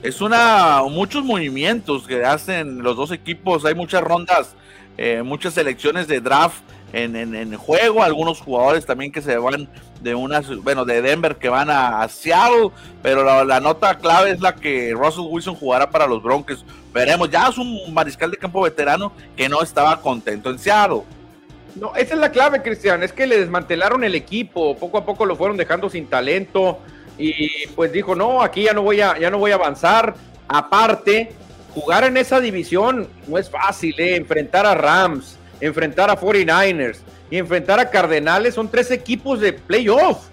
Es 0.03 0.21
una 0.21 0.81
muchos 0.89 1.23
movimientos 1.23 2.07
que 2.07 2.23
hacen 2.25 2.81
los 2.81 2.95
dos 2.95 3.11
equipos, 3.11 3.65
hay 3.65 3.75
muchas 3.75 4.01
rondas, 4.01 4.55
eh, 4.97 5.21
muchas 5.23 5.53
selecciones 5.53 6.07
de 6.07 6.21
draft 6.21 6.61
en, 6.93 7.15
en, 7.15 7.55
juego, 7.55 8.03
algunos 8.03 8.41
jugadores 8.41 8.85
también 8.85 9.11
que 9.11 9.21
se 9.21 9.37
van 9.37 9.69
de 10.01 10.15
unas, 10.15 10.47
bueno, 10.63 10.85
de 10.85 11.01
Denver 11.01 11.35
que 11.37 11.49
van 11.49 11.69
a, 11.69 12.07
Seattle, 12.07 12.71
pero 13.01 13.23
la, 13.23 13.43
la, 13.43 13.59
nota 13.59 13.97
clave 13.97 14.31
es 14.31 14.41
la 14.41 14.55
que 14.55 14.93
Russell 14.93 15.27
Wilson 15.29 15.55
jugará 15.55 15.89
para 15.89 16.07
los 16.07 16.21
Broncos. 16.21 16.65
Veremos, 16.93 17.29
ya 17.29 17.47
es 17.47 17.57
un 17.57 17.93
mariscal 17.93 18.31
de 18.31 18.37
campo 18.37 18.61
veterano 18.61 19.13
que 19.35 19.47
no 19.47 19.61
estaba 19.61 20.01
contento 20.01 20.49
en 20.49 20.59
Seattle. 20.59 21.03
No, 21.75 21.95
esa 21.95 22.15
es 22.15 22.19
la 22.19 22.31
clave, 22.31 22.61
Cristian, 22.61 23.01
es 23.03 23.13
que 23.13 23.27
le 23.27 23.39
desmantelaron 23.39 24.03
el 24.03 24.15
equipo, 24.15 24.75
poco 24.75 24.97
a 24.97 25.05
poco 25.05 25.25
lo 25.25 25.35
fueron 25.35 25.55
dejando 25.55 25.89
sin 25.89 26.07
talento 26.07 26.79
y 27.17 27.67
pues 27.75 27.91
dijo, 27.93 28.15
"No, 28.15 28.41
aquí 28.41 28.63
ya 28.63 28.73
no 28.73 28.81
voy 28.81 28.99
a 28.99 29.17
ya 29.17 29.29
no 29.29 29.37
voy 29.37 29.51
a 29.51 29.55
avanzar." 29.55 30.15
Aparte, 30.49 31.31
jugar 31.73 32.03
en 32.03 32.17
esa 32.17 32.41
división 32.41 33.07
no 33.27 33.37
es 33.37 33.49
fácil, 33.49 33.95
¿eh? 33.99 34.17
enfrentar 34.17 34.65
a 34.65 34.75
Rams, 34.75 35.37
enfrentar 35.61 36.09
a 36.09 36.19
49ers 36.19 36.97
y 37.29 37.37
enfrentar 37.37 37.79
a 37.79 37.89
Cardenales 37.89 38.55
son 38.55 38.69
tres 38.69 38.91
equipos 38.91 39.39
de 39.39 39.53
playoff. 39.53 40.27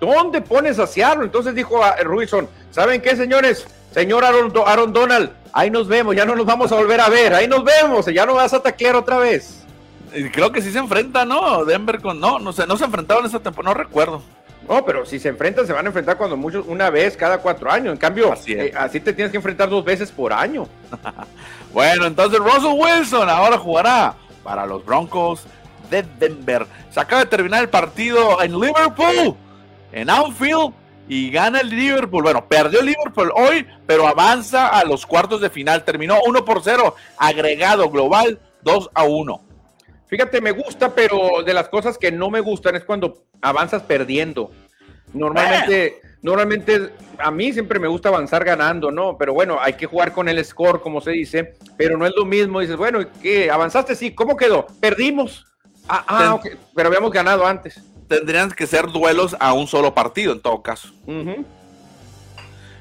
¿Dónde 0.00 0.42
pones 0.42 0.78
a 0.78 0.86
Seattle? 0.86 1.24
Entonces 1.24 1.54
dijo 1.54 1.82
a 1.82 1.96
Ruizon, 1.96 2.48
¿saben 2.70 3.00
qué, 3.00 3.16
señores? 3.16 3.66
Señor 3.92 4.24
Aaron, 4.24 4.52
Aaron 4.66 4.92
Donald, 4.92 5.30
ahí 5.52 5.70
nos 5.70 5.88
vemos, 5.88 6.14
ya 6.14 6.26
no 6.26 6.36
nos 6.36 6.44
vamos 6.44 6.70
a 6.70 6.76
volver 6.76 7.00
a 7.00 7.08
ver, 7.08 7.32
ahí 7.32 7.48
nos 7.48 7.64
vemos, 7.64 8.04
ya 8.06 8.26
no 8.26 8.34
vas 8.34 8.52
a 8.52 8.62
taclear 8.62 8.94
otra 8.94 9.16
vez. 9.18 9.64
Creo 10.32 10.52
que 10.52 10.62
sí 10.62 10.70
se 10.70 10.78
enfrenta, 10.78 11.24
¿no? 11.24 11.64
Denver 11.64 12.00
con. 12.00 12.20
No, 12.20 12.38
no 12.38 12.52
sé, 12.52 12.66
no 12.66 12.76
se 12.76 12.84
enfrentaron 12.84 13.26
esa 13.26 13.40
temporada, 13.40 13.74
no 13.74 13.82
recuerdo. 13.82 14.22
No, 14.68 14.84
pero 14.84 15.06
si 15.06 15.18
se 15.18 15.28
enfrentan, 15.28 15.66
se 15.66 15.72
van 15.72 15.84
a 15.86 15.88
enfrentar 15.88 16.16
cuando 16.16 16.36
muchos, 16.36 16.66
una 16.66 16.90
vez 16.90 17.16
cada 17.16 17.38
cuatro 17.38 17.70
años. 17.70 17.92
En 17.92 17.98
cambio, 17.98 18.32
así, 18.32 18.52
eh, 18.52 18.72
así 18.76 19.00
te 19.00 19.12
tienes 19.12 19.30
que 19.30 19.36
enfrentar 19.36 19.68
dos 19.68 19.84
veces 19.84 20.10
por 20.10 20.32
año. 20.32 20.66
bueno, 21.72 22.06
entonces 22.06 22.38
Russell 22.38 22.74
Wilson 22.76 23.28
ahora 23.28 23.58
jugará 23.58 24.14
para 24.46 24.64
los 24.64 24.84
Broncos 24.84 25.44
de 25.90 26.04
Denver. 26.20 26.66
Se 26.90 27.00
acaba 27.00 27.24
de 27.24 27.28
terminar 27.28 27.62
el 27.62 27.68
partido 27.68 28.40
en 28.40 28.52
Liverpool, 28.52 29.36
en 29.90 30.08
Anfield, 30.08 30.72
y 31.08 31.30
gana 31.32 31.60
el 31.60 31.68
Liverpool. 31.68 32.22
Bueno, 32.22 32.46
perdió 32.46 32.80
Liverpool 32.80 33.32
hoy, 33.34 33.66
pero 33.86 34.06
avanza 34.06 34.68
a 34.68 34.84
los 34.84 35.04
cuartos 35.04 35.40
de 35.40 35.50
final. 35.50 35.84
Terminó 35.84 36.18
1 36.24 36.44
por 36.44 36.62
0, 36.62 36.94
agregado 37.18 37.90
global 37.90 38.38
2 38.62 38.90
a 38.94 39.02
1. 39.02 39.40
Fíjate, 40.06 40.40
me 40.40 40.52
gusta, 40.52 40.94
pero 40.94 41.42
de 41.44 41.52
las 41.52 41.68
cosas 41.68 41.98
que 41.98 42.12
no 42.12 42.30
me 42.30 42.38
gustan 42.38 42.76
es 42.76 42.84
cuando 42.84 43.24
avanzas 43.42 43.82
perdiendo. 43.82 44.52
Normalmente. 45.12 46.00
Normalmente 46.22 46.92
a 47.18 47.30
mí 47.30 47.52
siempre 47.52 47.78
me 47.78 47.88
gusta 47.88 48.08
avanzar 48.08 48.44
ganando, 48.44 48.90
¿no? 48.90 49.16
Pero 49.18 49.34
bueno, 49.34 49.58
hay 49.60 49.74
que 49.74 49.86
jugar 49.86 50.12
con 50.12 50.28
el 50.28 50.44
score, 50.44 50.80
como 50.80 51.00
se 51.00 51.12
dice, 51.12 51.54
pero 51.76 51.96
no 51.96 52.06
es 52.06 52.12
lo 52.16 52.24
mismo. 52.24 52.60
Dices, 52.60 52.76
bueno, 52.76 53.00
¿qué? 53.22 53.50
¿Avanzaste? 53.50 53.94
Sí, 53.94 54.14
¿cómo 54.14 54.36
quedó? 54.36 54.66
Perdimos. 54.80 55.46
Ah, 55.88 56.04
ah 56.08 56.40
pero 56.74 56.88
habíamos 56.88 57.12
ganado 57.12 57.46
antes. 57.46 57.80
Tendrían 58.08 58.50
que 58.50 58.66
ser 58.66 58.86
duelos 58.86 59.36
a 59.40 59.52
un 59.52 59.66
solo 59.66 59.94
partido, 59.94 60.32
en 60.32 60.40
todo 60.40 60.62
caso. 60.62 60.88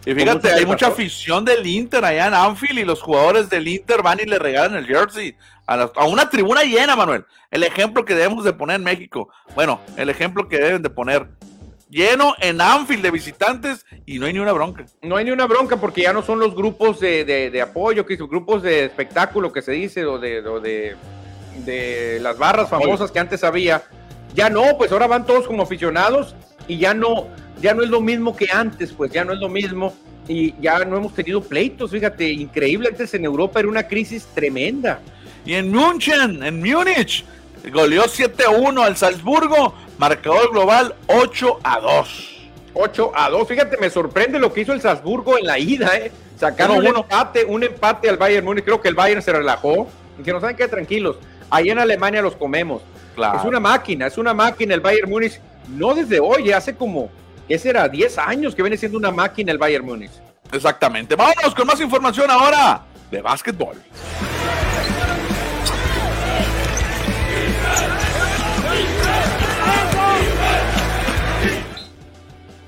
Y 0.06 0.14
fíjate, 0.14 0.54
hay 0.54 0.66
mucha 0.66 0.88
afición 0.88 1.44
del 1.44 1.66
Inter 1.66 2.06
allá 2.06 2.28
en 2.28 2.34
Anfield 2.36 2.80
y 2.80 2.86
los 2.86 3.02
jugadores 3.02 3.50
del 3.50 3.68
Inter 3.68 4.04
van 4.04 4.20
y 4.22 4.26
le 4.26 4.38
regalan 4.38 4.76
el 4.76 4.86
jersey 4.86 5.36
a, 5.66 5.90
a, 5.96 6.06
una 6.06 6.30
tribuna 6.30 6.64
llena, 6.64 6.96
Manuel. 6.96 7.26
El 7.50 7.64
ejemplo 7.64 8.06
que 8.06 8.14
debemos 8.14 8.44
de 8.44 8.54
poner 8.54 8.76
en 8.76 8.84
México. 8.84 9.30
Bueno, 9.56 9.82
el 9.98 10.10
ejemplo 10.10 10.48
que 10.48 10.60
deben 10.60 10.84
de 10.84 10.92
poner 10.92 11.28
lleno 11.96 12.36
en 12.42 12.60
Anfield 12.60 13.02
de 13.02 13.10
visitantes 13.10 13.86
y 14.06 14.20
no 14.20 14.26
hay 14.26 14.34
ni 14.34 14.40
una 14.40 14.52
bronca. 14.52 14.86
No 15.02 15.16
hay 15.16 15.24
ni 15.24 15.32
una 15.32 15.46
bronca 15.46 15.78
porque 15.78 16.02
ya 16.02 16.12
no 16.12 16.22
son 16.22 16.40
los 16.40 16.54
grupos 16.54 17.00
de, 17.00 17.24
de, 17.24 17.62
apoyo, 17.62 18.06
que 18.06 18.18
son 18.18 18.28
grupos 18.28 18.62
de 18.62 18.84
espectáculo 18.84 19.54
que 19.54 19.62
se 19.62 19.72
dice, 19.72 20.06
o 20.06 20.20
de, 20.20 20.42
de, 20.42 20.96
de 21.66 22.20
las 22.20 22.38
barras 22.38 22.70
famosas 22.70 23.12
que 23.12 23.20
antes 23.20 23.46
había. 23.46 23.84
Ya 24.34 24.50
no, 24.50 24.78
pues 24.78 24.92
ahora 24.92 25.08
van 25.08 25.26
todos 25.26 25.48
como 25.48 25.64
aficionados 25.64 26.36
y 26.68 26.78
ya 26.78 26.94
no, 26.94 27.30
ya 27.62 27.74
no 27.74 27.82
es 27.82 27.90
lo 27.90 28.02
mismo 28.02 28.36
que 28.36 28.48
antes, 28.52 28.92
pues 28.92 29.12
ya 29.12 29.24
no 29.24 29.32
es 29.32 29.40
lo 29.40 29.48
mismo 29.48 29.96
y 30.28 30.54
ya 30.60 30.84
no 30.84 30.98
hemos 30.98 31.14
tenido 31.14 31.42
pleitos, 31.42 31.92
fíjate, 31.92 32.30
increíble, 32.30 32.90
antes 32.90 33.14
en 33.14 33.24
Europa 33.24 33.60
era 33.60 33.70
una 33.70 33.88
crisis 33.88 34.28
tremenda. 34.36 35.00
Y 35.46 35.54
en 35.54 35.72
München, 35.72 36.44
en 36.44 36.60
Múnich, 36.60 37.24
goleó 37.72 38.04
7-1 38.04 38.84
al 38.84 38.98
Salzburgo, 38.98 39.74
marcador 39.98 40.52
global 40.52 40.96
8 41.08 41.60
a 41.64 41.80
2. 41.80 42.36
8 42.74 43.12
a 43.16 43.30
2. 43.30 43.48
Fíjate, 43.48 43.78
me 43.78 43.90
sorprende 43.90 44.40
lo 44.40 44.52
que 44.54 44.62
hizo 44.62 44.74
el 44.74 44.82
Salzburgo 44.82 45.38
en 45.38 45.46
la 45.46 45.58
ida, 45.58 45.98
¿eh? 45.98 46.12
Sacaron 46.38 46.78
un 46.78 46.88
empate, 46.88 47.46
un 47.46 47.64
empate 47.64 48.10
al 48.10 48.18
Bayern 48.18 48.46
Múnich. 48.46 48.66
Creo 48.66 48.82
que 48.82 48.90
el 48.90 48.96
Bayern 48.96 49.22
se 49.22 49.32
relajó. 49.32 49.88
Y 50.20 50.24
que 50.24 50.32
nos 50.32 50.42
saben 50.42 50.56
que 50.56 50.68
tranquilos. 50.68 51.18
Ahí 51.50 51.70
en 51.70 51.80
Alemania 51.80 52.22
los 52.22 52.36
comemos. 52.36 52.82
Es 53.16 53.46
una 53.46 53.60
máquina, 53.60 54.08
es 54.08 54.18
una 54.18 54.34
máquina 54.34 54.74
el 54.74 54.82
Bayern 54.82 55.10
Múnich. 55.10 55.40
No 55.70 55.96
desde 55.96 56.20
hoy, 56.20 56.52
hace 56.52 56.76
como, 56.76 57.10
¿qué 57.48 57.58
será? 57.58 57.88
10 57.88 58.18
años 58.18 58.54
que 58.54 58.62
viene 58.62 58.78
siendo 58.78 58.98
una 58.98 59.12
máquina 59.12 59.52
el 59.52 59.58
Bayern 59.58 59.86
Múnich. 59.86 60.12
Exactamente. 60.52 61.16
Vámonos 61.16 61.56
con 61.56 61.66
más 61.66 61.80
información 61.80 62.30
ahora 62.30 62.84
de 63.10 63.22
básquetbol. 63.22 63.78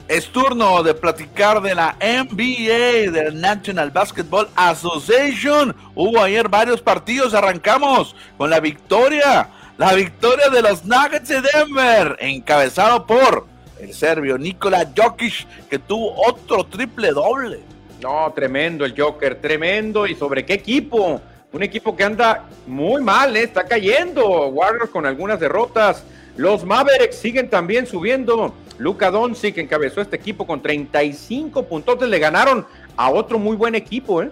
Es 0.08 0.30
turno 0.30 0.82
de 0.84 0.94
platicar 0.94 1.62
de 1.62 1.76
la 1.76 1.98
NBA, 2.00 3.12
del 3.12 3.40
National 3.42 3.92
Basketball 3.92 4.48
Association. 4.56 5.76
Hubo 5.96 6.22
ayer 6.22 6.48
varios 6.48 6.82
partidos, 6.82 7.34
arrancamos 7.34 8.16
con 8.38 8.50
la 8.50 8.62
victoria, 8.62 9.50
la 9.78 9.94
victoria 9.94 10.50
de 10.50 10.62
los 10.62 10.86
Nuggets 10.86 11.28
de 11.28 11.42
Denver, 11.42 12.16
encabezado 12.20 13.06
por 13.06 13.48
el 13.82 13.94
serbio 13.94 14.38
Nikola 14.38 14.90
Jokic, 14.96 15.46
que 15.70 15.78
tuvo 15.78 16.16
otro 16.26 16.64
triple 16.64 17.12
doble. 17.12 17.60
No, 18.02 18.32
tremendo 18.34 18.86
el 18.86 19.00
Joker, 19.00 19.42
tremendo. 19.42 20.08
¿Y 20.08 20.16
sobre 20.16 20.46
qué 20.46 20.54
equipo? 20.54 21.22
Un 21.54 21.64
equipo 21.64 21.96
que 21.96 22.04
anda 22.04 22.44
muy 22.66 23.02
mal, 23.02 23.36
¿eh? 23.38 23.44
está 23.44 23.64
cayendo. 23.66 24.48
Warriors 24.48 24.90
con 24.90 25.06
algunas 25.06 25.40
derrotas. 25.40 26.04
Los 26.36 26.66
Mavericks 26.66 27.16
siguen 27.16 27.50
también 27.50 27.88
subiendo. 27.88 28.54
Luka 28.78 29.10
Doncic 29.10 29.58
encabezó 29.58 30.02
este 30.02 30.18
equipo 30.18 30.46
con 30.46 30.62
35 30.62 31.64
puntos. 31.64 32.02
Le 32.08 32.20
ganaron 32.20 32.66
a 32.98 33.10
otro 33.10 33.40
muy 33.40 33.56
buen 33.56 33.76
equipo, 33.76 34.22
¿eh? 34.22 34.30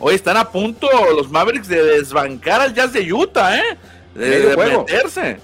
Hoy 0.00 0.14
están 0.14 0.36
a 0.36 0.50
punto 0.50 0.88
los 1.14 1.30
Mavericks 1.30 1.68
de 1.68 1.82
desbancar 1.82 2.60
al 2.60 2.74
Jazz 2.74 2.92
de 2.92 3.12
Utah, 3.12 3.56
¿eh? 3.56 3.78
De, 4.14 4.28
Medio 4.30 4.54
juego. 4.54 4.78
meterse. 4.80 5.36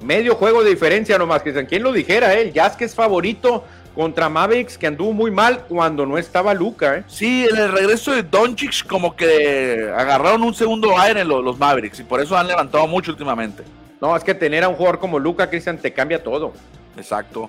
Medio 0.00 0.34
juego 0.34 0.62
de 0.62 0.70
diferencia 0.70 1.16
nomás, 1.16 1.42
que 1.42 1.66
¿Quién 1.66 1.82
lo 1.82 1.92
dijera, 1.92 2.34
eh? 2.34 2.42
El 2.42 2.52
Jazz 2.52 2.76
que 2.76 2.84
es 2.84 2.94
favorito 2.94 3.64
contra 3.94 4.28
Mavericks, 4.28 4.78
que 4.78 4.86
anduvo 4.86 5.12
muy 5.12 5.30
mal 5.30 5.64
cuando 5.68 6.06
no 6.06 6.18
estaba 6.18 6.54
Luca, 6.54 6.96
¿eh? 6.96 7.04
Sí, 7.08 7.46
en 7.50 7.56
el 7.56 7.72
regreso 7.72 8.12
de 8.12 8.22
Doncic 8.22 8.86
como 8.86 9.14
que 9.14 9.90
agarraron 9.96 10.42
un 10.42 10.54
segundo 10.54 10.98
aire 10.98 11.24
los, 11.24 11.44
los 11.44 11.58
Mavericks 11.58 12.00
y 12.00 12.04
por 12.04 12.20
eso 12.20 12.36
han 12.36 12.46
levantado 12.46 12.86
mucho 12.86 13.10
últimamente. 13.10 13.64
No, 14.00 14.16
es 14.16 14.24
que 14.24 14.34
tener 14.34 14.64
a 14.64 14.68
un 14.68 14.74
jugador 14.74 14.98
como 14.98 15.18
Luca, 15.18 15.48
Cristian, 15.48 15.78
te 15.78 15.92
cambia 15.92 16.22
todo. 16.22 16.52
Exacto. 16.96 17.48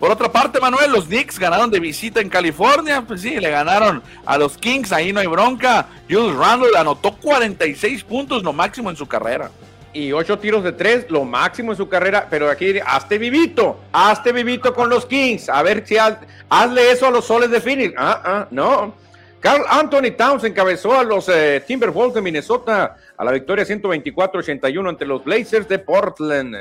Por 0.00 0.10
otra 0.10 0.30
parte, 0.30 0.60
Manuel, 0.60 0.90
los 0.90 1.06
Knicks 1.06 1.38
ganaron 1.38 1.70
de 1.70 1.78
visita 1.78 2.20
en 2.20 2.28
California. 2.28 3.02
Pues 3.06 3.20
sí, 3.20 3.38
le 3.38 3.50
ganaron 3.50 4.02
a 4.26 4.36
los 4.36 4.58
Kings, 4.58 4.92
ahí 4.92 5.12
no 5.12 5.20
hay 5.20 5.26
bronca. 5.26 5.86
Jules 6.10 6.36
Randle 6.36 6.76
anotó 6.76 7.14
46 7.16 8.02
puntos, 8.04 8.42
lo 8.42 8.52
máximo 8.52 8.90
en 8.90 8.96
su 8.96 9.06
carrera. 9.06 9.50
Y 9.94 10.12
ocho 10.12 10.38
tiros 10.38 10.62
de 10.64 10.72
tres, 10.72 11.06
lo 11.08 11.24
máximo 11.24 11.70
en 11.72 11.76
su 11.78 11.88
carrera. 11.88 12.26
Pero 12.28 12.50
aquí, 12.50 12.74
hazte 12.84 13.16
vivito, 13.16 13.80
hazte 13.92 14.32
vivito 14.32 14.74
con 14.74 14.88
los 14.90 15.06
Kings. 15.06 15.48
A 15.48 15.62
ver 15.62 15.86
si 15.86 15.94
haz- 15.96 16.18
hazle 16.50 16.90
eso 16.90 17.06
a 17.06 17.10
los 17.10 17.24
soles 17.24 17.48
de 17.50 17.60
Phoenix. 17.60 17.94
Ah, 17.96 18.20
ah, 18.24 18.48
no. 18.50 18.94
Carl 19.40 19.62
Anthony 19.68 20.10
Towns 20.16 20.42
encabezó 20.44 20.98
a 20.98 21.04
los 21.04 21.28
eh, 21.28 21.62
Timberwolves 21.66 22.14
de 22.14 22.22
Minnesota 22.22 22.96
a 23.16 23.24
la 23.24 23.30
victoria 23.30 23.64
124-81 23.64 24.88
ante 24.88 25.04
los 25.04 25.22
Blazers 25.22 25.68
de 25.68 25.78
Portland. 25.78 26.56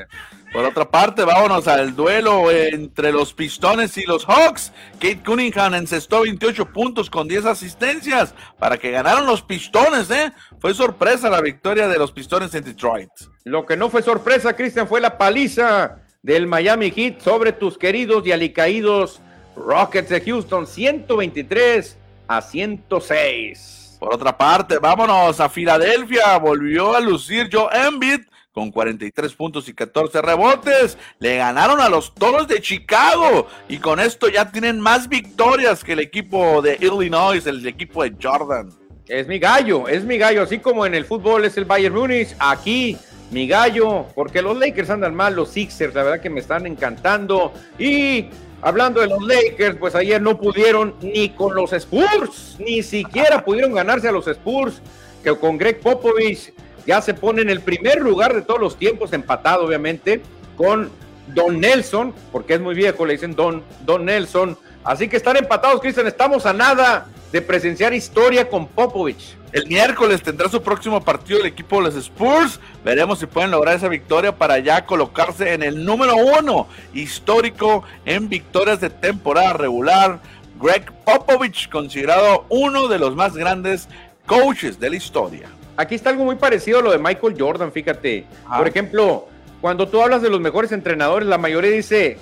Por 0.53 0.65
otra 0.65 0.87
parte, 0.87 1.25
vámonos 1.25 1.67
al 1.67 1.95
duelo 1.95 2.51
entre 2.51 3.11
los 3.11 3.33
Pistones 3.33 3.97
y 3.97 4.03
los 4.03 4.23
Hawks. 4.25 4.71
Kate 4.99 5.23
Cunningham 5.25 5.73
encestó 5.73 6.21
28 6.21 6.71
puntos 6.71 7.09
con 7.09 7.27
10 7.27 7.47
asistencias 7.47 8.35
para 8.59 8.77
que 8.77 8.91
ganaron 8.91 9.25
los 9.25 9.41
Pistones, 9.41 10.11
¿eh? 10.11 10.31
Fue 10.59 10.75
sorpresa 10.75 11.31
la 11.31 11.41
victoria 11.41 11.87
de 11.87 11.97
los 11.97 12.11
Pistones 12.11 12.53
en 12.53 12.63
Detroit. 12.63 13.09
Lo 13.45 13.65
que 13.65 13.75
no 13.75 13.89
fue 13.89 14.03
sorpresa, 14.03 14.55
Cristian, 14.55 14.87
fue 14.87 15.01
la 15.01 15.17
paliza 15.17 15.97
del 16.21 16.45
Miami 16.45 16.91
Heat 16.91 17.21
sobre 17.21 17.53
tus 17.53 17.75
queridos 17.75 18.23
y 18.27 18.31
alicaídos 18.31 19.21
Rockets 19.55 20.09
de 20.09 20.21
Houston, 20.21 20.67
123 20.67 21.97
a 22.27 22.41
106. 22.43 23.97
Por 23.99 24.13
otra 24.13 24.37
parte, 24.37 24.77
vámonos 24.77 25.39
a 25.39 25.49
Filadelfia. 25.49 26.37
Volvió 26.37 26.95
a 26.95 26.99
lucir 26.99 27.49
Joe 27.51 27.69
Embiid 27.87 28.21
con 28.53 28.71
43 28.71 29.33
puntos 29.33 29.67
y 29.67 29.73
14 29.73 30.21
rebotes. 30.21 30.97
Le 31.19 31.37
ganaron 31.37 31.81
a 31.81 31.89
los 31.89 32.13
Toros 32.13 32.47
de 32.47 32.61
Chicago 32.61 33.47
y 33.67 33.77
con 33.77 33.99
esto 33.99 34.29
ya 34.29 34.51
tienen 34.51 34.79
más 34.79 35.09
victorias 35.09 35.83
que 35.83 35.93
el 35.93 35.99
equipo 35.99 36.61
de 36.61 36.77
Illinois, 36.79 37.45
el 37.47 37.65
equipo 37.67 38.03
de 38.03 38.15
Jordan. 38.21 38.69
Es 39.07 39.27
mi 39.27 39.39
gallo, 39.39 39.87
es 39.87 40.05
mi 40.05 40.17
gallo, 40.17 40.43
así 40.43 40.59
como 40.59 40.85
en 40.85 40.93
el 40.93 41.03
fútbol 41.03 41.43
es 41.43 41.57
el 41.57 41.65
Bayern 41.65 41.93
Munich, 41.93 42.29
aquí 42.39 42.95
mi 43.31 43.47
gallo, 43.47 44.05
porque 44.15 44.41
los 44.41 44.57
Lakers 44.57 44.91
andan 44.91 45.15
mal, 45.15 45.35
los 45.35 45.49
Sixers, 45.49 45.93
la 45.93 46.03
verdad 46.03 46.21
que 46.21 46.29
me 46.29 46.39
están 46.39 46.67
encantando. 46.67 47.51
Y 47.79 48.27
hablando 48.61 49.01
de 49.01 49.07
los 49.07 49.21
Lakers, 49.23 49.77
pues 49.77 49.95
ayer 49.95 50.21
no 50.21 50.39
pudieron 50.39 50.95
ni 51.01 51.29
con 51.29 51.55
los 51.55 51.73
Spurs, 51.73 52.55
ni 52.59 52.83
siquiera 52.83 53.43
pudieron 53.43 53.73
ganarse 53.73 54.07
a 54.07 54.11
los 54.11 54.27
Spurs, 54.27 54.81
que 55.23 55.35
con 55.35 55.57
Greg 55.57 55.79
Popovich 55.79 56.53
ya 56.85 57.01
se 57.01 57.13
pone 57.13 57.41
en 57.41 57.49
el 57.49 57.61
primer 57.61 58.01
lugar 58.01 58.33
de 58.33 58.41
todos 58.41 58.59
los 58.59 58.77
tiempos, 58.77 59.13
empatado 59.13 59.65
obviamente, 59.65 60.21
con 60.55 60.89
Don 61.27 61.59
Nelson, 61.59 62.13
porque 62.31 62.55
es 62.55 62.61
muy 62.61 62.75
viejo, 62.75 63.05
le 63.05 63.13
dicen 63.13 63.35
Don, 63.35 63.63
Don 63.85 64.05
Nelson. 64.05 64.57
Así 64.83 65.07
que 65.07 65.17
están 65.17 65.37
empatados, 65.37 65.79
Cristian, 65.79 66.07
estamos 66.07 66.45
a 66.45 66.53
nada 66.53 67.07
de 67.31 67.41
presenciar 67.41 67.93
historia 67.93 68.49
con 68.49 68.67
Popovich. 68.67 69.37
El 69.53 69.67
miércoles 69.67 70.21
tendrá 70.23 70.49
su 70.49 70.61
próximo 70.61 71.03
partido 71.03 71.39
el 71.39 71.45
equipo 71.45 71.77
de 71.77 71.83
los 71.83 71.95
Spurs. 71.95 72.59
Veremos 72.83 73.19
si 73.19 73.27
pueden 73.27 73.51
lograr 73.51 73.75
esa 73.75 73.87
victoria 73.87 74.35
para 74.35 74.59
ya 74.59 74.85
colocarse 74.85 75.53
en 75.53 75.61
el 75.61 75.85
número 75.85 76.15
uno 76.15 76.67
histórico 76.93 77.83
en 78.05 78.29
victorias 78.29 78.81
de 78.81 78.89
temporada 78.89 79.53
regular. 79.53 80.19
Greg 80.59 80.91
Popovich, 81.05 81.69
considerado 81.69 82.45
uno 82.49 82.87
de 82.87 82.99
los 82.99 83.15
más 83.15 83.35
grandes 83.35 83.87
coaches 84.25 84.79
de 84.79 84.89
la 84.89 84.95
historia. 84.95 85.49
Aquí 85.75 85.95
está 85.95 86.11
algo 86.11 86.23
muy 86.23 86.35
parecido 86.35 86.79
a 86.79 86.81
lo 86.81 86.91
de 86.91 86.99
Michael 86.99 87.35
Jordan, 87.37 87.71
fíjate. 87.71 88.25
Por 88.57 88.67
ejemplo, 88.67 89.27
cuando 89.61 89.87
tú 89.87 90.01
hablas 90.01 90.21
de 90.21 90.29
los 90.29 90.39
mejores 90.39 90.71
entrenadores, 90.71 91.27
la 91.27 91.37
mayoría 91.37 91.71
dice 91.71 92.17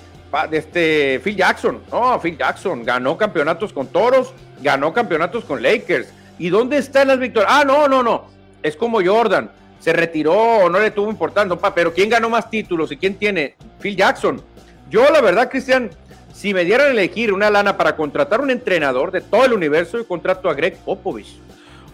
este 0.50 1.20
Phil 1.22 1.36
Jackson. 1.36 1.80
No, 1.90 2.18
Phil 2.20 2.38
Jackson 2.38 2.84
ganó 2.84 3.16
campeonatos 3.18 3.72
con 3.72 3.88
Toros, 3.88 4.32
ganó 4.62 4.92
campeonatos 4.92 5.44
con 5.44 5.62
Lakers. 5.62 6.08
¿Y 6.38 6.48
dónde 6.48 6.78
están 6.78 7.08
las 7.08 7.18
victorias? 7.18 7.52
Ah, 7.54 7.64
no, 7.64 7.88
no, 7.88 8.02
no. 8.02 8.24
Es 8.62 8.76
como 8.76 9.04
Jordan. 9.04 9.50
Se 9.80 9.92
retiró 9.92 10.32
o 10.34 10.68
no 10.70 10.78
le 10.78 10.90
tuvo 10.90 11.10
importancia. 11.10 11.56
Pero 11.74 11.92
¿quién 11.92 12.08
ganó 12.08 12.30
más 12.30 12.48
títulos 12.48 12.90
y 12.92 12.96
quién 12.96 13.16
tiene? 13.16 13.56
Phil 13.80 13.96
Jackson. 13.96 14.40
Yo, 14.88 15.10
la 15.10 15.20
verdad, 15.20 15.50
Cristian, 15.50 15.90
si 16.32 16.54
me 16.54 16.64
dieran 16.64 16.88
a 16.88 16.90
elegir 16.90 17.32
una 17.32 17.50
lana 17.50 17.76
para 17.76 17.96
contratar 17.96 18.40
un 18.40 18.50
entrenador 18.50 19.10
de 19.10 19.20
todo 19.20 19.44
el 19.44 19.52
universo, 19.52 19.98
yo 19.98 20.06
contrato 20.06 20.48
a 20.48 20.54
Greg 20.54 20.76
Popovich. 20.78 21.38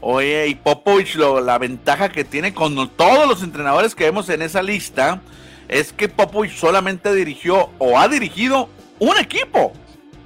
Oye, 0.00 0.46
y 0.48 0.54
Popovich, 0.54 1.16
lo- 1.16 1.40
la 1.40 1.58
ventaja 1.58 2.08
que 2.08 2.24
tiene 2.24 2.54
con 2.54 2.88
todos 2.90 3.26
los 3.28 3.42
entrenadores 3.42 3.94
que 3.94 4.04
vemos 4.04 4.28
en 4.28 4.42
esa 4.42 4.62
lista 4.62 5.20
es 5.68 5.92
que 5.92 6.08
Popovich 6.08 6.54
solamente 6.56 7.12
dirigió 7.14 7.70
o 7.78 7.98
ha 7.98 8.06
dirigido 8.08 8.68
un 9.00 9.16
equipo 9.18 9.72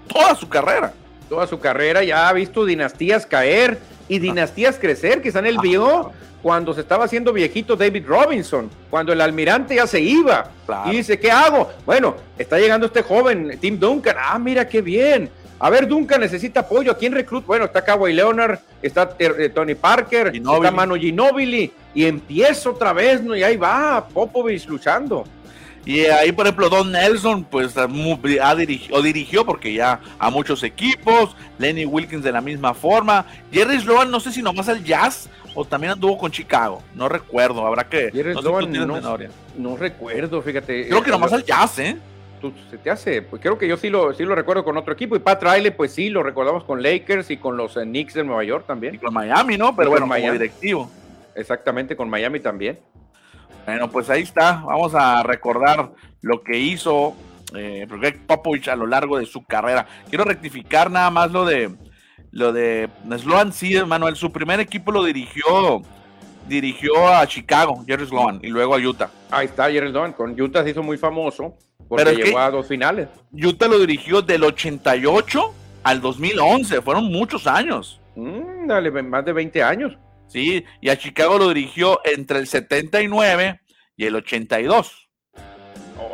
toda 0.09 0.35
su 0.35 0.49
carrera. 0.49 0.93
toda 1.29 1.47
su 1.47 1.59
carrera, 1.59 2.03
ya 2.05 2.29
ha 2.29 2.33
visto 2.35 2.66
dinastías 2.66 3.25
caer 3.25 3.79
y 4.07 4.18
dinastías 4.18 4.79
crecer. 4.79 5.23
Quizá 5.23 5.39
en 5.39 5.47
el 5.47 5.57
vio 5.61 6.12
cuando 6.43 6.75
se 6.75 6.83
estaba 6.83 7.07
haciendo 7.07 7.33
viejito 7.33 7.75
David 7.75 8.05
Robinson, 8.07 8.68
cuando 8.91 9.14
el 9.14 9.20
almirante 9.23 9.77
ya 9.77 9.87
se 9.87 9.99
iba. 10.01 10.51
Claro. 10.66 10.93
Y 10.93 10.97
dice, 10.97 11.18
¿qué 11.18 11.31
hago? 11.31 11.70
Bueno, 11.87 12.16
está 12.37 12.59
llegando 12.59 12.85
este 12.85 13.01
joven, 13.03 13.57
Tim 13.59 13.79
Duncan. 13.79 14.16
Ah, 14.18 14.39
mira 14.39 14.68
qué 14.68 14.83
bien. 14.83 15.31
A 15.65 15.71
ver, 15.71 15.87
Duncan 15.87 16.21
necesita 16.21 16.61
apoyo. 16.61 16.91
¿A 16.91 16.97
quién 16.97 17.13
recluta? 17.13 17.47
Bueno, 17.47 17.67
está 17.67 17.85
Kawhi 17.85 18.13
Leonard, 18.13 18.59
está 18.83 19.15
eh, 19.17 19.49
Tony 19.55 19.77
Parker, 19.77 20.33
Ginobili. 20.33 20.67
está 20.67 20.71
Manu 20.73 20.97
Ginobili. 20.97 21.73
Y 21.95 22.05
empieza 22.05 22.69
otra 22.69 22.93
vez, 22.93 23.23
¿no? 23.23 23.37
Y 23.37 23.45
ahí 23.45 23.57
va 23.57 24.09
Popovich 24.13 24.67
luchando. 24.67 25.23
Y 25.85 26.01
ahí, 26.07 26.33
por 26.33 26.47
ejemplo, 26.47 26.69
Don 26.69 26.91
Nelson, 26.91 27.45
pues 27.45 27.75
ha 27.77 28.55
dirigido, 28.57 28.97
o 28.99 29.03
dirigió 29.03 29.47
porque 29.47 29.73
ya 29.73 30.01
a 30.19 30.31
muchos 30.31 30.65
equipos. 30.65 31.37
Lenny 31.59 31.85
Wilkins 31.87 32.25
de 32.25 32.33
la 32.33 32.41
misma 32.41 32.75
forma. 32.75 33.25
Jerry 33.53 33.81
Sloan, 33.81 34.11
no 34.11 34.19
sé 34.19 34.33
si 34.33 34.43
nomás 34.43 34.69
al 34.69 34.83
Jazz 34.83 35.29
o 35.55 35.65
también 35.65 35.93
anduvo 35.93 36.19
con 36.19 36.33
Chicago. 36.33 36.83
No 36.97 37.09
recuerdo, 37.09 37.65
habrá 37.65 37.89
que. 37.89 38.11
Jerry 38.13 38.35
no 38.35 38.41
Sloan, 38.43 38.73
no 39.57 39.77
recuerdo, 39.77 40.43
fíjate. 40.43 40.89
Creo 40.89 41.03
que 41.03 41.11
Eh, 41.11 41.13
nomás 41.13 41.33
al 41.33 41.45
Jazz, 41.45 41.79
¿eh? 41.79 41.97
Tú- 42.43 42.53
se 42.70 42.76
te 42.76 42.90
hace, 42.90 43.22
pues 43.22 43.40
creo 43.40 43.57
que 43.57 43.66
yo 43.66 43.78
sí 43.78 43.88
lo, 43.88 44.12
sí 44.12 44.24
lo 44.24 44.34
recuerdo 44.34 44.64
con 44.64 44.76
otro 44.76 44.93
equipo. 44.93 45.16
Y 45.16 45.20
Pat 45.20 45.43
Riley, 45.43 45.70
pues 45.70 45.95
sí, 45.95 46.11
lo 46.11 46.22
recordamos 46.22 46.64
con 46.64 46.82
Lakers 46.82 47.30
y 47.30 47.38
con 47.38 47.57
los 47.57 47.76
eh, 47.78 47.84
Knicks 47.84 48.12
de 48.14 48.24
Nueva 48.24 48.45
York 48.45 48.64
Y 48.64 48.68
también. 48.68 48.99
con 48.99 49.14
Miami, 49.14 49.57
¿no? 49.57 49.74
Pero 49.74 49.88
Y 49.88 49.90
bueno, 49.93 50.05
como 50.05 50.14
Miami. 50.14 50.36
directivo. 50.38 50.90
Exactamente, 51.34 51.97
con 51.97 52.11
Miami 52.11 52.40
también. 52.40 52.78
Bueno, 53.64 53.88
pues 53.90 54.11
ahí 54.11 54.22
está. 54.22 54.62
Vamos 54.66 54.95
a 54.95 55.22
recordar 55.22 55.93
lo 56.20 56.43
que 56.43 56.59
hizo 56.59 57.14
eh, 57.55 57.86
Greg 57.88 58.26
Popovich 58.26 58.68
a 58.68 58.76
lo 58.76 58.86
largo 58.86 59.18
de 59.18 59.24
su 59.26 59.45
carrera. 59.45 59.86
Quiero 60.09 60.24
rectificar 60.24 60.90
nada 60.90 61.11
más 61.11 61.30
lo 61.30 61.45
de 61.47 61.70
lo 62.32 62.53
de 62.53 62.88
Sloan. 63.18 63.53
Sí, 63.53 63.74
Manuel, 63.86 64.16
su 64.16 64.32
primer 64.32 64.59
equipo 64.61 64.90
lo 64.93 65.05
dirigió 65.05 65.82
dirigió 66.49 67.07
a 67.09 67.24
Chicago, 67.26 67.84
Jerry 67.86 68.05
Sloan, 68.07 68.40
y 68.43 68.49
luego 68.49 68.74
a 68.74 68.78
Utah. 68.78 69.11
Ahí 69.30 69.47
está 69.47 69.70
Jerry 69.70 69.93
Dolan, 69.93 70.12
con 70.12 70.38
Utah 70.38 70.64
se 70.64 70.70
hizo 70.70 70.82
muy 70.82 70.99
famoso 70.99 71.55
porque 71.93 72.07
Pero 72.07 72.24
llegó 72.24 72.38
a 72.38 72.51
dos 72.51 72.66
finales. 72.66 73.07
Utah 73.32 73.68
lo 73.68 73.78
dirigió 73.78 74.22
del 74.22 74.45
88 74.45 75.55
al 75.82 76.01
2011. 76.01 76.80
Fueron 76.80 77.12
muchos 77.12 77.47
años. 77.47 78.01
Mm, 78.14 78.66
dale, 78.66 78.90
más 79.03 79.22
de 79.26 79.34
20 79.34 79.62
años. 79.62 79.99
Sí, 80.26 80.64
y 80.80 80.88
a 80.88 80.97
Chicago 80.97 81.36
lo 81.36 81.49
dirigió 81.49 82.01
entre 82.05 82.38
el 82.38 82.47
79 82.47 83.61
y 83.95 84.07
el 84.07 84.16
82. 84.16 85.11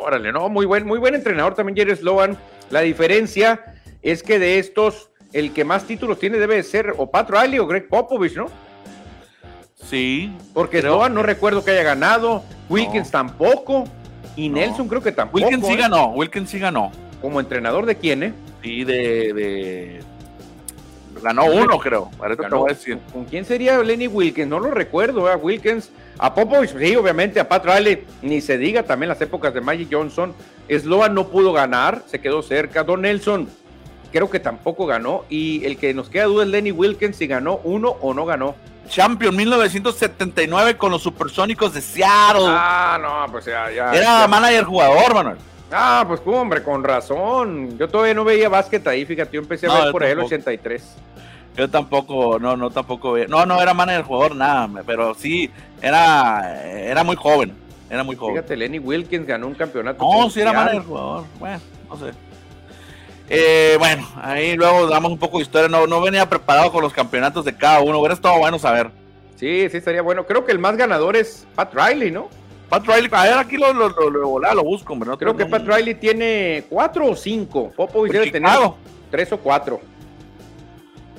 Órale, 0.01 0.33
no, 0.33 0.49
muy 0.49 0.65
buen, 0.65 0.85
muy 0.85 0.99
buen 0.99 1.15
entrenador 1.15 1.55
también 1.55 1.77
Jerry 1.77 1.95
Sloan. 1.95 2.37
La 2.71 2.81
diferencia 2.81 3.73
es 4.01 4.21
que 4.21 4.37
de 4.37 4.59
estos, 4.59 5.11
el 5.31 5.53
que 5.53 5.63
más 5.63 5.85
títulos 5.85 6.19
tiene 6.19 6.39
debe 6.39 6.61
ser 6.63 6.93
o 6.97 7.09
Pat 7.09 7.29
Riley 7.29 7.57
o 7.59 7.67
Greg 7.67 7.87
Popovich, 7.87 8.35
¿no? 8.35 8.47
Sí. 9.75 10.35
Porque 10.53 10.81
Sloan 10.81 11.13
no 11.13 11.23
recuerdo 11.23 11.63
que 11.63 11.71
haya 11.71 11.83
ganado, 11.83 12.43
Wilkins 12.67 13.11
tampoco, 13.11 13.85
y 14.39 14.47
Nelson 14.47 14.87
creo 14.87 15.01
que 15.01 15.11
tampoco. 15.11 15.43
Wilkins 15.43 15.67
sí 15.67 15.73
¿eh? 15.73 15.77
ganó, 15.77 16.07
Wilkins 16.11 16.49
sí 16.49 16.59
ganó. 16.59 16.91
¿Como 17.21 17.41
entrenador 17.41 17.85
de 17.85 17.95
quién, 17.95 18.23
eh? 18.23 18.33
Sí, 18.63 18.85
de. 18.85 19.33
de... 19.33 19.99
Ganó 21.21 21.43
uno, 21.45 21.77
creo. 21.77 22.09
Ganó. 22.37 22.59
voy 22.59 22.71
a 22.71 22.73
decir. 22.73 22.97
¿Con 23.11 23.25
quién 23.25 23.43
sería 23.43 23.77
Lenny 23.83 24.07
Wilkins? 24.07 24.47
No 24.47 24.59
lo 24.59 24.71
recuerdo, 24.71 25.29
¿eh? 25.29 25.35
Wilkins. 25.35 25.91
A 26.17 26.33
Popovich, 26.33 26.73
sí, 26.77 26.95
obviamente, 26.95 27.41
a 27.41 27.49
Pat 27.49 27.65
Riley, 27.65 28.05
ni 28.21 28.39
se 28.39 28.57
diga 28.57 28.83
también 28.83 29.09
las 29.09 29.21
épocas 29.21 29.53
de 29.53 29.59
Magic 29.59 29.89
Johnson. 29.91 30.33
Sloan 30.69 31.13
no 31.13 31.27
pudo 31.27 31.51
ganar, 31.51 32.03
se 32.07 32.21
quedó 32.21 32.41
cerca. 32.41 32.85
Don 32.85 33.01
Nelson, 33.01 33.49
creo 34.13 34.29
que 34.29 34.39
tampoco 34.39 34.85
ganó. 34.85 35.25
Y 35.29 35.65
el 35.65 35.75
que 35.75 35.93
nos 35.93 36.09
queda 36.09 36.25
duda 36.25 36.43
es 36.43 36.49
Lenny 36.49 36.71
Wilkins 36.71 37.17
si 37.17 37.27
ganó 37.27 37.59
uno 37.65 37.97
o 37.99 38.13
no 38.13 38.25
ganó. 38.25 38.55
Champion 38.89 39.35
1979 39.35 40.77
con 40.77 40.91
los 40.91 41.01
Supersónicos 41.01 41.73
de 41.73 41.81
Seattle. 41.81 42.45
Ah, 42.47 42.97
no, 43.01 43.31
pues 43.31 43.45
ya, 43.45 43.69
ya. 43.71 43.91
Era 43.93 44.21
ya. 44.21 44.27
manager 44.27 44.63
jugador, 44.65 45.13
Manuel. 45.13 45.37
Ah, 45.71 46.03
pues 46.07 46.19
hombre, 46.25 46.63
con 46.63 46.83
razón. 46.83 47.77
Yo 47.77 47.87
todavía 47.87 48.13
no 48.15 48.23
veía 48.23 48.49
básquet 48.49 48.85
ahí, 48.87 49.05
fíjate, 49.05 49.33
yo 49.33 49.41
empecé 49.41 49.67
a 49.67 49.69
No, 49.69 49.83
ver 49.83 49.91
por 49.91 50.03
ahí 50.03 50.09
el 50.11 50.17
tampoco. 50.17 50.35
83. 50.35 50.95
Yo 51.55 51.69
tampoco, 51.69 52.39
no, 52.39 52.57
no, 52.57 52.69
tampoco. 52.71 53.11
ve- 53.13 53.27
No, 53.27 53.45
no 53.45 53.61
era 53.61 53.73
manager 53.73 54.03
jugador, 54.03 54.35
nada, 54.35 54.67
pero 54.85 55.13
sí, 55.13 55.51
era, 55.81 56.63
era 56.65 57.03
muy 57.03 57.15
joven. 57.15 57.53
Era 57.89 58.03
muy 58.03 58.15
joven. 58.15 58.35
Fíjate, 58.35 58.55
Lenny 58.55 58.79
Wilkins 58.79 59.25
ganó 59.27 59.47
un 59.47 59.55
campeonato. 59.55 60.03
No, 60.03 60.29
sí 60.29 60.41
era 60.41 60.53
manager 60.53 60.83
jugador. 60.83 61.25
Bueno, 61.39 61.59
no 61.89 61.97
sé. 61.97 62.11
Eh, 63.29 63.75
bueno, 63.77 64.07
ahí 64.21 64.55
luego 64.55 64.87
damos 64.87 65.11
un 65.11 65.19
poco 65.19 65.37
de 65.37 65.43
historia. 65.43 65.69
No, 65.69 65.85
no 65.85 66.01
venía 66.01 66.27
preparado 66.27 66.71
con 66.71 66.81
los 66.81 66.93
campeonatos 66.93 67.45
de 67.45 67.55
cada 67.55 67.81
uno. 67.81 67.99
Hubiera 67.99 68.15
estado 68.15 68.37
bueno 68.39 68.57
saber. 68.57 68.89
Sí, 69.35 69.69
sí, 69.69 69.77
estaría 69.77 70.01
bueno. 70.01 70.25
Creo 70.25 70.45
que 70.45 70.51
el 70.51 70.59
más 70.59 70.75
ganador 70.75 71.15
es 71.15 71.47
Pat 71.55 71.73
Riley, 71.73 72.11
¿no? 72.11 72.27
Pat 72.69 72.85
Riley, 72.85 73.09
a 73.11 73.23
ver, 73.23 73.33
aquí 73.33 73.57
lo, 73.57 73.73
lo, 73.73 73.89
lo, 73.89 74.09
lo, 74.09 74.39
lo 74.39 74.63
busco, 74.63 74.93
hombre. 74.93 75.09
No, 75.09 75.17
Creo 75.17 75.35
que 75.35 75.45
Pat 75.45 75.65
Riley 75.65 75.95
tiene 75.95 76.65
cuatro 76.69 77.07
o 77.07 77.15
cinco. 77.15 77.71
Popovich 77.75 78.11
debe 78.11 78.31
tener 78.31 78.51
tres 79.09 79.31
o 79.31 79.37
cuatro. 79.37 79.79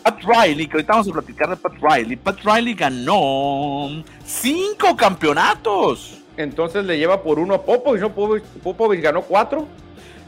Pat 0.02 0.18
Riley, 0.22 0.66
que 0.66 0.74
ahorita 0.74 0.92
vamos 0.92 1.08
a 1.08 1.12
platicar 1.12 1.50
de 1.50 1.56
Pat 1.56 1.72
Riley. 1.80 2.16
Pat 2.16 2.38
Riley 2.44 2.74
ganó 2.74 4.02
cinco 4.24 4.96
campeonatos. 4.96 6.18
Entonces 6.36 6.84
le 6.84 6.98
lleva 6.98 7.22
por 7.22 7.38
uno 7.38 7.54
a 7.54 7.62
Popovich, 7.62 8.00
¿no? 8.00 8.12
Popovich, 8.12 8.44
Popovich 8.62 9.00
ganó 9.00 9.22
cuatro. 9.22 9.66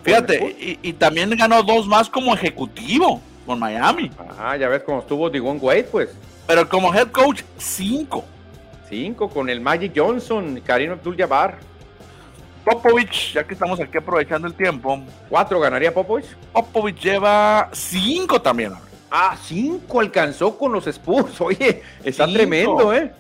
Fíjate, 0.03 0.57
y, 0.59 0.79
y 0.89 0.93
también 0.95 1.31
ganó 1.31 1.63
dos 1.63 1.87
más 1.87 2.09
como 2.11 2.35
ejecutivo 2.35 3.21
con 3.47 3.59
Miami. 3.59 4.11
Ah, 4.39 4.57
ya 4.57 4.69
ves 4.69 4.83
cómo 4.83 5.01
estuvo 5.01 5.29
Digon 5.31 5.59
Wade, 5.61 5.85
pues. 5.85 6.11
Pero 6.47 6.69
como 6.69 6.93
head 6.95 7.09
coach, 7.09 7.43
cinco. 7.57 8.25
Cinco 8.89 9.29
con 9.29 9.49
el 9.49 9.61
Magic 9.61 9.93
Johnson, 9.97 10.61
Karim 10.65 10.93
Abdul-Jabbar. 10.93 11.59
Popovich, 12.65 13.33
ya 13.33 13.45
que 13.45 13.55
estamos 13.55 13.81
aquí 13.81 13.99
aprovechando 13.99 14.47
el 14.47 14.55
tiempo, 14.55 15.01
Cuatro 15.29 15.59
ganaría 15.59 15.93
Popovich. 15.93 16.27
Popovich 16.53 17.01
lleva 17.01 17.69
cinco 17.73 18.41
también. 18.41 18.73
Ah, 19.11 19.37
cinco 19.43 20.01
alcanzó 20.01 20.57
con 20.57 20.73
los 20.73 20.87
Spurs. 20.87 21.41
Oye, 21.41 21.83
está 22.05 22.25
Cinco. 22.27 22.39
tremendo, 22.39 22.95
¿eh? 22.95 23.13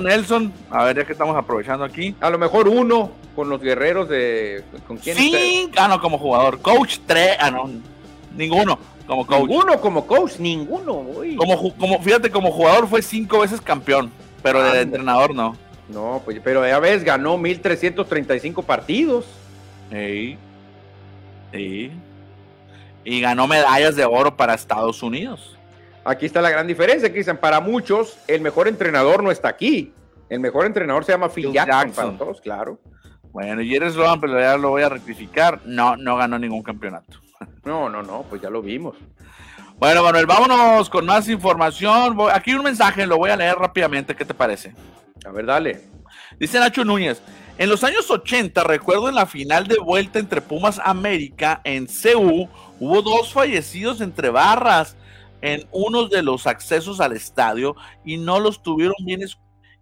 Nelson, 0.00 0.52
a 0.70 0.84
ver, 0.84 0.96
ya 0.96 1.04
que 1.04 1.12
estamos 1.12 1.36
aprovechando 1.36 1.84
aquí. 1.84 2.14
A 2.20 2.30
lo 2.30 2.38
mejor 2.38 2.68
uno 2.68 3.12
con 3.34 3.48
los 3.48 3.60
guerreros 3.60 4.08
de. 4.08 4.64
¿Con 4.86 4.98
quién? 4.98 5.16
Cinco, 5.16 5.74
ah, 5.78 5.88
no, 5.88 6.00
como 6.00 6.18
jugador. 6.18 6.60
Coach, 6.60 6.98
tres, 7.06 7.36
ah, 7.40 7.50
no, 7.50 7.70
ninguno 8.34 8.78
como 9.06 9.26
coach. 9.26 9.48
Ninguno 9.48 9.80
como 9.80 10.06
coach, 10.06 10.38
ninguno. 10.38 10.94
uy. 10.94 11.36
Como, 11.36 11.74
como, 11.76 12.02
fíjate, 12.02 12.30
como 12.30 12.50
jugador 12.50 12.88
fue 12.88 13.02
cinco 13.02 13.40
veces 13.40 13.60
campeón, 13.60 14.10
pero 14.42 14.60
de 14.62 14.68
Anda. 14.68 14.80
entrenador 14.80 15.34
no. 15.34 15.56
No, 15.88 16.20
pues, 16.24 16.40
pero 16.42 16.66
ya 16.66 16.80
ves, 16.80 17.04
ganó 17.04 17.38
1335 17.38 18.62
partidos. 18.62 19.24
Sí. 19.90 20.36
Sí. 21.52 21.92
Y 23.04 23.20
ganó 23.20 23.46
medallas 23.46 23.94
de 23.94 24.04
oro 24.04 24.36
para 24.36 24.54
Estados 24.54 25.02
Unidos. 25.02 25.55
Aquí 26.06 26.24
está 26.24 26.40
la 26.40 26.50
gran 26.50 26.68
diferencia, 26.68 27.10
Cristian. 27.10 27.36
Para 27.36 27.58
muchos, 27.58 28.16
el 28.28 28.40
mejor 28.40 28.68
entrenador 28.68 29.24
no 29.24 29.32
está 29.32 29.48
aquí. 29.48 29.92
El 30.28 30.38
mejor 30.38 30.64
entrenador 30.64 31.04
se 31.04 31.10
llama 31.10 31.28
Phil, 31.28 31.52
Jackson, 31.52 31.66
Jackson. 31.66 31.92
para 32.06 32.18
todos, 32.18 32.40
claro. 32.40 32.78
Bueno, 33.32 33.60
y 33.60 33.74
eres 33.74 33.94
Sloan, 33.94 34.20
pero 34.20 34.38
ya 34.38 34.56
lo 34.56 34.70
voy 34.70 34.82
a 34.82 34.88
rectificar. 34.88 35.60
No, 35.64 35.96
no 35.96 36.16
ganó 36.16 36.38
ningún 36.38 36.62
campeonato. 36.62 37.18
No, 37.64 37.88
no, 37.88 38.04
no, 38.04 38.22
pues 38.30 38.40
ya 38.40 38.48
lo 38.48 38.62
vimos. 38.62 38.96
Bueno, 39.78 40.04
Manuel, 40.04 40.26
vámonos 40.26 40.88
con 40.88 41.04
más 41.04 41.28
información. 41.28 42.16
Aquí 42.32 42.54
un 42.54 42.62
mensaje, 42.62 43.04
lo 43.04 43.18
voy 43.18 43.30
a 43.30 43.36
leer 43.36 43.56
rápidamente. 43.56 44.14
¿Qué 44.14 44.24
te 44.24 44.32
parece? 44.32 44.74
A 45.24 45.30
ver, 45.30 45.44
dale. 45.44 45.82
Dice 46.38 46.60
Nacho 46.60 46.84
Núñez. 46.84 47.20
En 47.58 47.68
los 47.68 47.82
años 47.82 48.08
80, 48.08 48.62
recuerdo 48.62 49.08
en 49.08 49.16
la 49.16 49.26
final 49.26 49.66
de 49.66 49.78
vuelta 49.78 50.20
entre 50.20 50.40
Pumas 50.40 50.80
América 50.84 51.60
en 51.64 51.86
CU, 51.86 52.48
hubo 52.78 53.02
dos 53.02 53.32
fallecidos 53.32 54.00
entre 54.00 54.30
barras 54.30 54.96
en 55.46 55.68
uno 55.70 56.08
de 56.08 56.22
los 56.22 56.48
accesos 56.48 57.00
al 57.00 57.12
estadio 57.12 57.76
y 58.04 58.16
no 58.16 58.40
los 58.40 58.64
tuvieron 58.64 58.96
bien 59.04 59.20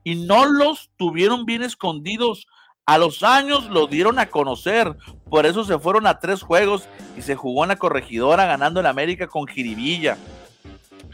y 0.04 0.14
no 0.26 0.44
los 0.44 0.90
tuvieron 0.98 1.46
bien 1.46 1.62
escondidos. 1.62 2.46
A 2.84 2.98
los 2.98 3.22
años 3.22 3.70
lo 3.70 3.86
dieron 3.86 4.18
a 4.18 4.26
conocer, 4.26 4.94
por 5.30 5.46
eso 5.46 5.64
se 5.64 5.78
fueron 5.78 6.06
a 6.06 6.18
tres 6.20 6.42
juegos 6.42 6.86
y 7.16 7.22
se 7.22 7.34
jugó 7.34 7.64
en 7.64 7.70
la 7.70 7.76
corregidora 7.76 8.44
ganando 8.44 8.80
el 8.80 8.86
América 8.86 9.26
con 9.26 9.46
Jiribilla. 9.46 10.18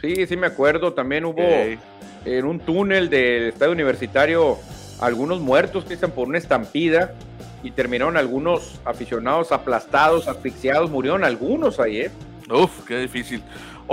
Sí, 0.01 0.27
sí 0.27 0.35
me 0.35 0.47
acuerdo. 0.47 0.91
También 0.91 1.23
hubo 1.23 1.41
en 2.25 2.45
un 2.45 2.59
túnel 2.59 3.09
del 3.09 3.49
estadio 3.49 3.71
universitario 3.71 4.57
algunos 4.99 5.39
muertos, 5.39 5.85
Cristian, 5.85 6.11
por 6.11 6.27
una 6.27 6.39
estampida. 6.39 7.15
Y 7.63 7.71
terminaron 7.71 8.17
algunos 8.17 8.81
aficionados 8.83 9.51
aplastados, 9.51 10.27
asfixiados. 10.27 10.89
Murieron 10.89 11.23
algunos 11.23 11.79
ahí, 11.79 12.01
¿eh? 12.01 12.11
Uf, 12.51 12.85
qué 12.85 12.97
difícil. 12.97 13.41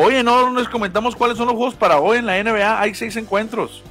Oye, 0.01 0.22
no 0.22 0.55
les 0.55 0.68
comentamos 0.68 1.16
cuáles 1.16 1.36
son 1.36 1.49
los 1.49 1.57
juegos 1.57 1.74
para 1.74 1.99
hoy 1.99 2.18
en 2.18 2.26
la 2.26 2.40
NBA. 2.40 2.80
Hay 2.80 2.94
seis 2.94 3.16
encuentros. 3.16 3.82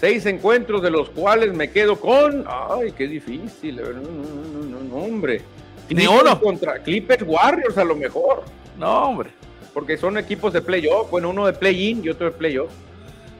Seis 0.00 0.24
encuentros 0.24 0.80
de 0.80 0.90
los 0.90 1.10
cuales 1.10 1.52
me 1.52 1.70
quedo 1.70 2.00
con. 2.00 2.46
Ay, 2.48 2.92
qué 2.92 3.06
difícil. 3.06 3.76
No, 3.76 3.82
no, 3.82 4.00
no, 4.00 4.66
no, 4.66 4.80
no, 4.80 4.96
hombre. 4.96 5.42
Ni 5.90 6.06
uno. 6.06 6.40
Contra 6.40 6.78
Clippers 6.78 7.22
Warriors, 7.26 7.76
a 7.76 7.84
lo 7.84 7.94
mejor. 7.94 8.44
No, 8.78 9.08
hombre. 9.08 9.28
Porque 9.74 9.98
son 9.98 10.16
equipos 10.16 10.54
de 10.54 10.62
playoff. 10.62 11.10
Bueno, 11.10 11.28
uno 11.28 11.44
de 11.44 11.52
play-in 11.52 12.02
y 12.02 12.08
otro 12.08 12.30
de 12.30 12.32
playoff. 12.32 12.70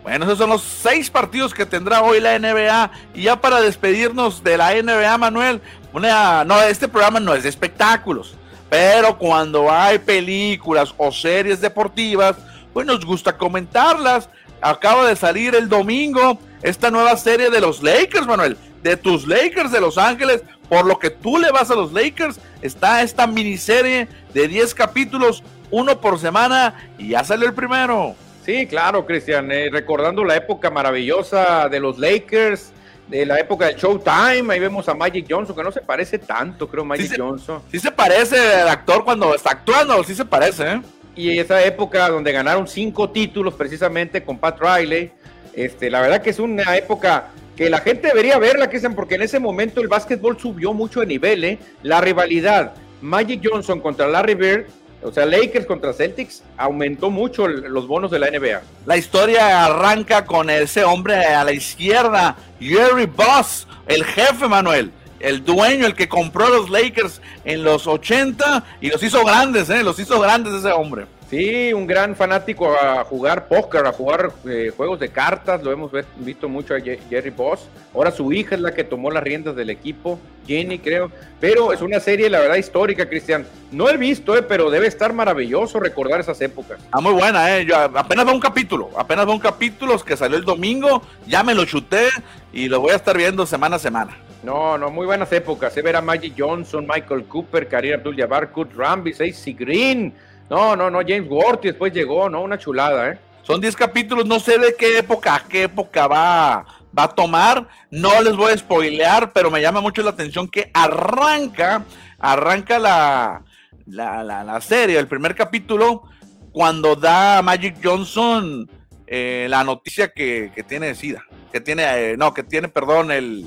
Bueno, 0.03 0.27
esos 0.27 0.37
son 0.37 0.51
los 0.51 0.61
seis 0.61 1.09
partidos 1.09 1.55
que 1.55 1.65
tendrá 1.65 2.03
hoy 2.03 2.21
la 2.21 2.39
NBA. 2.39 2.91
Y 3.15 3.23
ya 3.23 3.41
para 3.41 3.63
despedirnos 3.63 4.45
de 4.45 4.59
la 4.59 4.75
NBA, 4.75 5.17
Manuel, 5.17 5.63
una, 5.95 6.45
no, 6.45 6.61
este 6.61 6.89
programa 6.89 7.21
no 7.21 7.35
es 7.35 7.45
de 7.45 7.49
espectáculos. 7.49 8.35
Pero 8.69 9.17
cuando 9.17 9.71
hay 9.71 9.99
películas 9.99 10.93
o 10.97 11.13
series 11.13 11.61
deportivas, 11.61 12.37
pues 12.73 12.87
nos 12.87 13.05
gusta 13.05 13.37
comentarlas. 13.37 14.29
Acaba 14.61 15.07
de 15.07 15.17
salir 15.17 15.55
el 15.55 15.69
domingo 15.69 16.39
esta 16.63 16.91
nueva 16.91 17.17
serie 17.17 17.51
de 17.51 17.61
los 17.61 17.83
Lakers, 17.83 18.27
Manuel. 18.27 18.57
De 18.83 18.97
tus 18.97 19.27
Lakers 19.27 19.73
de 19.73 19.81
Los 19.81 19.99
Ángeles. 19.99 20.43
Por 20.69 20.85
lo 20.85 20.99
que 20.99 21.11
tú 21.11 21.39
le 21.39 21.51
vas 21.53 21.71
a 21.71 21.77
los 21.77 21.93
Lakers, 21.93 22.41
está 22.61 23.03
esta 23.03 23.27
miniserie 23.27 24.09
de 24.35 24.49
10 24.49 24.75
capítulos, 24.75 25.45
uno 25.71 26.01
por 26.01 26.19
semana. 26.19 26.75
Y 26.99 27.11
ya 27.11 27.23
salió 27.23 27.47
el 27.47 27.55
primero. 27.55 28.17
Sí, 28.45 28.67
claro, 28.67 29.07
Cristian. 29.07 29.51
eh, 29.53 29.69
recordando 29.71 30.25
la 30.25 30.37
época 30.37 30.71
maravillosa 30.71 31.69
de 31.69 31.81
los 31.81 31.99
Lakers, 31.99 32.73
de 33.09 33.25
la 33.27 33.39
época 33.39 33.67
del 33.67 33.77
Showtime. 33.77 34.53
Ahí 34.53 34.61
vemos 34.61 34.89
a 34.89 34.95
Magic 34.95 35.27
Johnson, 35.29 35.55
que 35.57 35.63
no 35.63 35.73
se 35.73 35.81
parece 35.81 36.19
tanto, 36.19 36.69
creo, 36.69 36.85
Magic 36.85 37.09
se- 37.09 37.19
Johnson. 37.21 37.63
Sí 37.71 37.79
se 37.79 37.91
parece 37.93 38.37
el 38.63 38.69
actor 38.69 39.05
cuando 39.05 39.35
está 39.35 39.51
actuando, 39.51 40.03
sí 40.05 40.15
se 40.15 40.25
parece, 40.25 40.73
¿eh? 40.73 40.83
Y 41.15 41.39
esa 41.39 41.63
época 41.65 42.09
donde 42.11 42.31
ganaron 42.33 42.69
cinco 42.69 43.09
títulos 43.11 43.55
precisamente 43.55 44.23
con 44.23 44.39
Pat 44.39 44.59
Riley. 44.61 45.11
Este, 45.55 45.89
la 45.91 46.03
verdad 46.03 46.21
que 46.21 46.31
es 46.31 46.39
una 46.39 46.77
época 46.77 47.29
que 47.57 47.71
la 47.71 47.79
gente 47.79 48.09
debería 48.09 48.39
verla, 48.39 48.69
Cristian, 48.69 48.95
porque 48.95 49.15
en 49.15 49.23
ese 49.23 49.39
momento 49.41 49.81
el 49.81 49.89
básquetbol 49.89 50.39
subió 50.39 50.75
mucho 50.75 51.01
de 51.01 51.07
nivel. 51.07 51.43
¿eh? 51.45 51.59
La 51.83 52.03
rivalidad 52.03 52.75
Magic 53.01 53.41
Johnson 53.43 53.81
contra 53.81 54.07
Larry 54.07 54.35
Bird, 54.35 54.67
o 55.03 55.13
sea, 55.13 55.27
Lakers 55.27 55.67
contra 55.67 55.93
Celtics, 55.93 56.43
aumentó 56.57 57.11
mucho 57.11 57.47
los 57.49 57.87
bonos 57.87 58.11
de 58.11 58.19
la 58.19 58.31
NBA. 58.31 58.63
La 58.87 58.97
historia 58.97 59.65
arranca 59.65 60.25
con 60.25 60.51
ese 60.51 60.85
hombre 60.85 61.25
a 61.25 61.45
la 61.45 61.53
izquierda, 61.53 62.37
Jerry 62.61 63.07
Boss, 63.07 63.67
el 63.87 64.05
jefe 64.05 64.49
Manuel, 64.49 64.91
el 65.21 65.45
dueño, 65.45 65.87
el 65.87 65.95
que 65.95 66.09
compró 66.09 66.49
los 66.49 66.71
Lakers 66.71 67.21
en 67.45 67.63
los 67.63 67.87
80 67.87 68.65
y 68.81 68.89
los 68.89 69.03
hizo 69.03 69.25
grandes, 69.25 69.71
¿eh? 69.71 69.83
Los 69.83 69.99
hizo 69.99 70.21
grandes 70.21 70.55
ese 70.55 70.73
hombre. 70.73 71.07
Sí, 71.29 71.73
un 71.73 71.89
gran 71.89 72.15
fanático 72.15 72.73
a 72.73 73.03
jugar 73.03 73.49
póker, 73.49 73.85
a 73.85 73.93
jugar 73.93 74.31
eh, 74.49 74.73
juegos 74.77 75.01
de 75.01 75.09
cartas, 75.09 75.61
lo 75.61 75.73
hemos 75.73 75.91
visto 76.19 76.49
mucho 76.49 76.73
a 76.73 76.79
Jerry 76.81 77.31
Boss. 77.31 77.67
Ahora 77.93 78.13
su 78.13 78.33
hija 78.33 78.55
es 78.55 78.61
la 78.61 78.73
que 78.73 78.85
tomó 78.85 79.11
las 79.11 79.25
riendas 79.25 79.57
del 79.57 79.71
equipo, 79.71 80.21
Jenny 80.47 80.79
creo. 80.79 81.11
Pero 81.41 81.73
es 81.73 81.81
una 81.81 81.99
serie, 81.99 82.31
la 82.31 82.39
verdad, 82.39 82.55
histórica, 82.55 83.09
Cristian. 83.09 83.45
No 83.73 83.91
he 83.91 83.97
visto, 83.97 84.37
eh, 84.37 84.43
pero 84.43 84.71
debe 84.71 84.87
estar 84.87 85.13
maravilloso 85.13 85.81
recordar 85.81 86.21
esas 86.21 86.41
épocas. 86.41 86.79
Ah, 86.93 87.01
muy 87.01 87.13
buena, 87.13 87.59
eh. 87.59 87.67
Yo 87.67 87.77
apenas 87.77 88.25
va 88.25 88.33
un 88.33 88.39
capítulo, 88.39 88.91
apenas 88.97 89.27
va 89.27 89.33
un 89.33 89.41
capítulo 89.41 89.99
que 89.99 90.17
salió 90.17 90.37
el 90.37 90.45
domingo, 90.45 91.03
ya 91.27 91.43
me 91.43 91.55
lo 91.55 91.65
chuté 91.65 92.07
y 92.53 92.69
lo 92.69 92.79
voy 92.79 92.93
a 92.93 92.97
estar 92.97 93.17
viendo 93.17 93.47
semana 93.47 93.77
a 93.77 93.81
semana. 93.81 94.17
No, 94.45 94.79
no, 94.79 94.93
muy 94.93 95.07
buenas 95.07 95.33
épocas. 95.33 95.73
Se 95.73 95.83
verá 95.83 96.01
Magic 96.01 96.35
Johnson, 96.39 96.87
Michael 96.87 97.25
Cooper, 97.25 97.67
Karim 97.67 97.95
Abdul-Jabbar, 97.95 98.53
Kurt 98.53 98.73
Rambi, 98.77 99.13
Stacey 99.13 99.55
Green. 99.55 100.15
No, 100.49 100.77
no, 100.77 100.91
no, 100.91 101.01
James 101.01 101.29
Worthy 101.29 101.69
después 101.69 101.93
llegó, 101.93 102.29
¿no? 102.29 102.43
Una 102.43 102.59
chulada, 102.59 103.11
¿eh? 103.11 103.19
Son 103.43 103.61
10 103.61 103.77
capítulos, 103.77 104.27
no 104.27 104.41
sé 104.41 104.59
de 104.59 104.75
qué 104.75 104.99
época, 104.99 105.45
qué 105.49 105.65
época 105.65 106.09
va, 106.09 106.67
va 106.97 107.05
a 107.05 107.15
tomar. 107.15 107.69
No 107.91 108.21
les 108.21 108.35
voy 108.35 108.53
a 108.53 108.59
spoilear, 108.59 109.33
pero 109.33 109.51
me 109.51 109.61
llama 109.61 109.81
mucho 109.81 110.03
la 110.03 110.11
atención 110.11 110.49
que 110.49 110.71
arranca, 110.75 111.85
arranca 112.19 112.79
la, 112.79 113.45
la, 113.87 114.25
la, 114.25 114.61
serie, 114.61 114.99
el 114.99 115.07
primer 115.07 115.37
capítulo, 115.37 116.03
cuando 116.51 116.97
da 116.97 117.41
Magic 117.43 117.77
Johnson 117.83 118.69
eh, 119.07 119.47
la 119.49 119.63
noticia 119.63 120.09
que, 120.09 120.51
tiene 120.67 120.95
SIDA, 120.97 121.25
que 121.53 121.61
tiene, 121.61 121.85
eh, 121.85 122.17
no, 122.17 122.35
que 122.35 122.43
tiene, 122.43 122.67
perdón, 122.67 123.13
el, 123.13 123.47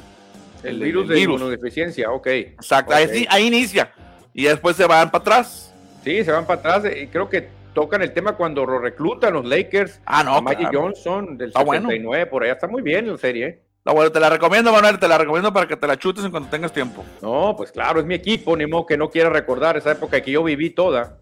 el, 0.64 0.80
virus 0.80 1.10
de 1.10 1.20
inmunodeficiencia, 1.20 2.10
ok. 2.12 2.28
Exacto, 2.28 2.94
Ahí, 2.94 3.28
ahí, 3.30 3.48
inicia. 3.48 3.92
Y 4.34 4.44
después 4.44 4.78
se 4.78 4.86
van 4.86 5.12
para 5.12 5.22
atrás. 5.22 5.69
Sí, 6.04 6.24
se 6.24 6.32
van 6.32 6.46
para 6.46 6.60
atrás. 6.60 6.92
Y 6.96 7.08
creo 7.08 7.30
que 7.30 7.50
tocan 7.74 8.02
el 8.02 8.14
tema 8.14 8.34
cuando 8.34 8.66
lo 8.66 8.80
reclutan 8.80 9.34
los 9.34 9.46
Lakers. 9.46 10.02
Ah, 10.06 10.24
no. 10.24 10.42
Magic 10.42 10.70
Johnson 10.74 11.38
del 11.38 11.54
79, 11.54 12.26
por 12.26 12.44
allá 12.44 12.54
está 12.54 12.68
muy 12.68 12.82
bien 12.82 13.12
la 13.12 13.18
serie. 13.18 13.48
¿eh? 13.48 13.62
No, 13.86 13.94
bueno, 13.94 14.12
te 14.12 14.20
la 14.20 14.30
recomiendo, 14.30 14.72
Manuel, 14.72 15.00
te 15.00 15.08
la 15.08 15.18
recomiendo 15.18 15.54
para 15.54 15.68
que 15.68 15.78
te 15.78 15.88
la 15.88 15.98
chutes 15.98 16.24
en 16.26 16.32
cuanto 16.32 16.50
tengas 16.50 16.74
tiempo. 16.74 17.04
No, 17.22 17.56
pues 17.56 17.72
claro, 17.72 18.00
es 18.00 18.06
mi 18.06 18.16
equipo, 18.16 18.56
ni 18.56 18.66
modo 18.66 18.86
que 18.86 18.98
no 18.98 19.10
quiera 19.10 19.30
recordar 19.30 19.78
esa 19.78 19.92
época 19.92 20.22
que 20.22 20.32
yo 20.32 20.44
viví 20.44 20.70
toda. 20.70 21.18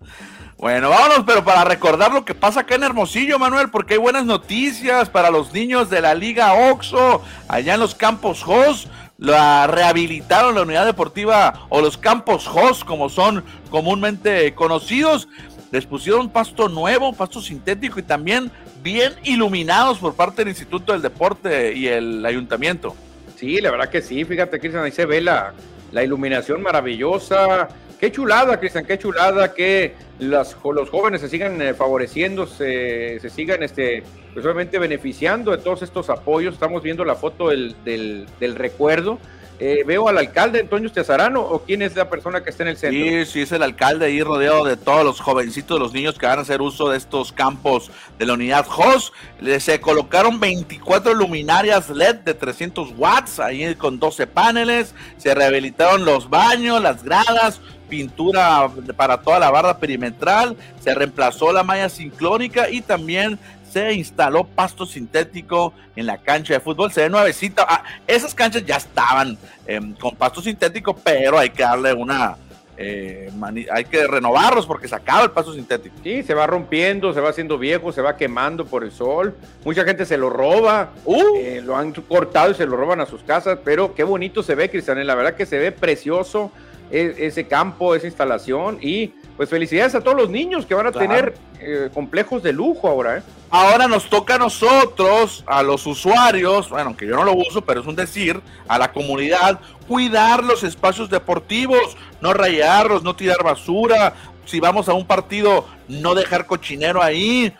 Bueno, 0.58 0.90
vámonos, 0.90 1.24
pero 1.28 1.46
para 1.46 1.64
recordar 1.64 2.12
lo 2.12 2.26
que 2.26 2.34
pasa 2.34 2.62
acá 2.62 2.74
en 2.76 2.84
Hermosillo, 2.84 3.38
Manuel, 3.38 3.70
porque 3.70 3.94
hay 3.94 4.00
buenas 4.00 4.26
noticias 4.26 5.08
para 5.08 5.30
los 5.30 5.54
niños 5.54 5.92
de 5.92 6.02
la 6.02 6.16
Liga 6.16 6.72
Oxo, 6.72 7.22
allá 7.48 7.76
en 7.76 7.80
los 7.80 7.94
campos 7.94 8.42
Jos 8.42 8.90
la 9.18 9.68
rehabilitaron 9.68 10.56
la 10.56 10.62
unidad 10.62 10.86
deportiva 10.86 11.66
o 11.70 11.82
los 11.82 11.98
campos 11.98 12.48
HOS 12.48 12.84
como 12.84 13.10
son 13.10 13.44
comúnmente 13.70 14.54
conocidos. 14.54 15.28
Les 15.72 15.86
pusieron 15.86 16.30
pasto 16.30 16.70
nuevo, 16.70 17.14
pasto 17.14 17.42
sintético 17.42 18.00
y 18.00 18.04
también 18.04 18.52
bien 18.82 19.14
iluminados 19.24 19.98
por 19.98 20.14
parte 20.14 20.38
del 20.38 20.50
Instituto 20.50 20.94
del 20.94 21.02
Deporte 21.02 21.74
y 21.74 21.88
el 21.88 22.26
ayuntamiento. 22.26 22.96
Sí, 23.36 23.60
la 23.60 23.72
verdad 23.72 23.90
que 23.90 24.02
sí, 24.02 24.24
fíjate 24.24 24.60
Cristian, 24.60 24.84
ahí 24.84 24.92
se 24.92 25.06
ve 25.06 25.22
la, 25.22 25.54
la 25.92 26.04
iluminación 26.04 26.62
maravillosa. 26.62 27.68
Qué 28.00 28.12
chulada, 28.12 28.60
Cristian, 28.60 28.86
qué 28.86 29.00
chulada 29.00 29.56
que 29.56 29.96
las, 30.20 30.56
los 30.64 30.90
jóvenes 30.90 31.20
se 31.22 31.30
sigan 31.30 31.60
eh, 31.62 31.74
favoreciendo, 31.74 32.46
se, 32.46 33.20
se 33.20 33.30
sigan 33.32 33.64
este, 33.64 34.04
pues 34.36 34.46
beneficiando 34.80 35.50
de 35.50 35.58
todos 35.58 35.82
estos 35.82 36.12
apoyos. 36.12 36.54
Estamos 36.54 36.84
viendo 36.84 37.04
la 37.04 37.16
foto 37.16 37.50
del, 37.50 37.76
del, 37.84 38.56
recuerdo. 38.56 39.18
Eh, 39.60 39.84
veo 39.88 40.08
al 40.08 40.20
alcalde 40.20 40.60
Antonio 40.60 40.92
Tezarano 40.92 41.42
o 41.42 41.64
quién 41.64 41.82
es 41.82 41.96
la 41.96 42.10
persona 42.10 42.44
que 42.44 42.52
está 42.52 42.64
en 42.64 42.70
el 42.70 42.78
centro. 42.78 43.04
Sí, 43.04 43.26
sí, 43.26 43.42
es 43.42 43.52
el 43.52 43.64
alcalde 43.64 44.06
ahí 44.06 44.22
rodeado 44.22 44.64
de 44.64 44.78
todos 44.78 45.04
los 45.04 45.20
jovencitos, 45.20 45.80
los 45.80 45.94
niños 45.94 46.18
que 46.20 46.28
van 46.28 46.38
a 46.38 46.44
hacer 46.44 46.62
uso 46.62 46.90
de 46.90 46.98
estos 46.98 47.32
campos 47.32 47.90
de 48.20 48.26
la 48.28 48.34
unidad 48.34 48.68
HOS. 48.68 49.14
Se 49.60 49.82
colocaron 49.82 50.40
24 50.40 51.14
luminarias 51.16 51.90
LED 51.90 52.18
de 52.18 52.34
300 52.36 52.94
watts 52.98 53.40
ahí 53.40 53.74
con 53.76 54.00
12 54.00 54.28
paneles. 54.28 54.94
Se 55.18 55.34
rehabilitaron 55.34 56.06
los 56.06 56.30
baños, 56.30 56.80
las 56.80 57.04
gradas, 57.04 57.60
pintura 57.90 58.70
para 58.96 59.22
toda 59.22 59.40
la 59.40 59.50
barra 59.50 59.80
perimetral. 59.80 60.56
Se 60.80 60.94
reemplazó 60.94 61.52
la 61.52 61.64
malla 61.64 61.90
sincrónica 61.90 62.70
y 62.70 62.82
también 62.82 63.40
se 63.78 63.94
instaló 63.94 64.44
pasto 64.44 64.88
sintético 64.88 65.72
en 65.96 66.08
la 66.08 66.18
cancha 66.18 66.56
de 66.56 66.60
fútbol. 66.60 66.92
Se 66.92 67.02
ve 67.02 67.10
nuevecita. 67.10 67.64
Ah, 67.68 67.84
esas 68.08 68.34
canchas 68.34 68.66
ya 68.66 68.78
estaban 68.78 69.38
em, 69.68 69.94
con 69.94 70.16
pasto 70.16 70.42
sintético, 70.42 70.96
pero 70.96 71.38
hay 71.38 71.52
que 71.52 71.62
darle 71.62 71.94
una. 71.94 72.38
Eh, 72.80 73.32
hay 73.72 73.86
que 73.86 74.06
renovarlos 74.06 74.68
porque 74.68 74.88
se 74.88 74.96
acaba 74.96 75.24
el 75.24 75.32
pasto 75.32 75.54
sintético. 75.54 75.96
Sí, 76.04 76.24
se 76.24 76.34
va 76.34 76.48
rompiendo, 76.48 77.14
se 77.14 77.22
va 77.22 77.30
haciendo 77.30 77.58
viejo, 77.58 77.92
se 77.92 78.02
va 78.02 78.18
quemando 78.18 78.66
por 78.66 78.84
el 78.84 78.92
sol. 78.92 79.36
Mucha 79.64 79.84
gente 79.84 80.06
se 80.06 80.18
lo 80.18 80.30
roba, 80.32 80.94
uh. 81.06 81.38
eh, 81.38 81.62
lo 81.64 81.76
han 81.76 81.92
cortado 81.92 82.52
y 82.52 82.56
se 82.56 82.66
lo 82.66 82.78
roban 82.78 83.00
a 83.00 83.06
sus 83.06 83.22
casas. 83.22 83.60
Pero 83.64 83.94
qué 83.94 84.04
bonito 84.04 84.42
se 84.42 84.56
ve, 84.56 84.72
Cristian. 84.72 85.06
La 85.06 85.16
verdad 85.16 85.36
que 85.36 85.46
se 85.46 85.60
ve 85.60 85.72
precioso 85.72 86.52
e, 86.90 87.14
ese 87.20 87.48
campo, 87.48 87.94
esa 87.94 88.08
instalación. 88.08 88.80
Y 88.82 89.14
pues 89.38 89.50
felicidades 89.50 89.94
a 89.94 90.02
todos 90.02 90.18
los 90.18 90.30
niños 90.30 90.66
que 90.66 90.74
van 90.74 90.88
a 90.88 90.92
tener 90.92 91.36
eh, 91.60 91.90
complejos 91.94 92.42
de 92.42 92.52
lujo 92.52 92.88
ahora. 92.88 93.20
¿eh? 93.20 93.22
Ahora 93.52 93.88
nos 93.88 94.10
toca 94.10 94.36
a 94.36 94.38
nosotros, 94.40 95.44
a 95.46 95.62
los 95.62 95.86
usuarios, 95.86 96.70
bueno, 96.70 96.98
que 96.98 97.06
yo 97.06 97.16
no 97.16 97.24
lo 97.24 97.34
uso, 97.36 97.62
pero 97.62 97.82
es 97.82 97.88
un 97.88 97.96
decir, 97.96 98.42
a 98.68 98.80
la 98.80 98.92
comunidad, 98.92 99.60
cuidar 99.88 100.44
los 100.44 100.64
espacios 100.64 101.10
deportivos, 101.10 101.96
no 102.20 102.34
rayarlos, 102.34 103.04
no 103.04 103.16
tirar 103.16 103.44
basura, 103.44 104.16
si 104.46 104.60
vamos 104.60 104.90
a 104.90 104.94
un 104.94 105.06
partido, 105.06 105.66
no 105.88 106.16
dejar 106.16 106.48
cochinero 106.48 107.04
ahí, 107.04 107.54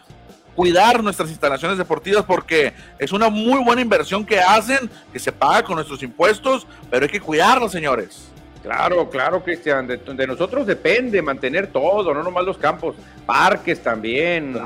cuidar 0.56 1.04
nuestras 1.04 1.30
instalaciones 1.30 1.78
deportivas 1.78 2.26
porque 2.26 2.74
es 2.98 3.12
una 3.12 3.30
muy 3.30 3.64
buena 3.64 3.82
inversión 3.82 4.26
que 4.26 4.40
hacen, 4.40 4.90
que 5.14 5.20
se 5.20 5.32
paga 5.32 5.62
con 5.62 5.76
nuestros 5.76 6.02
impuestos, 6.02 6.66
pero 6.90 7.06
hay 7.06 7.12
que 7.12 7.22
cuidarlos, 7.22 7.72
señores. 7.72 8.27
Claro, 8.68 9.10
claro, 9.10 9.42
Cristian. 9.42 9.88
De, 9.88 10.28
nosotros 10.28 10.68
depende 10.68 11.22
mantener 11.22 11.68
todo, 11.68 12.14
no 12.14 12.22
nomás 12.22 12.44
los 12.44 12.58
campos, 12.58 12.98
parques 13.26 13.82
también, 13.82 14.60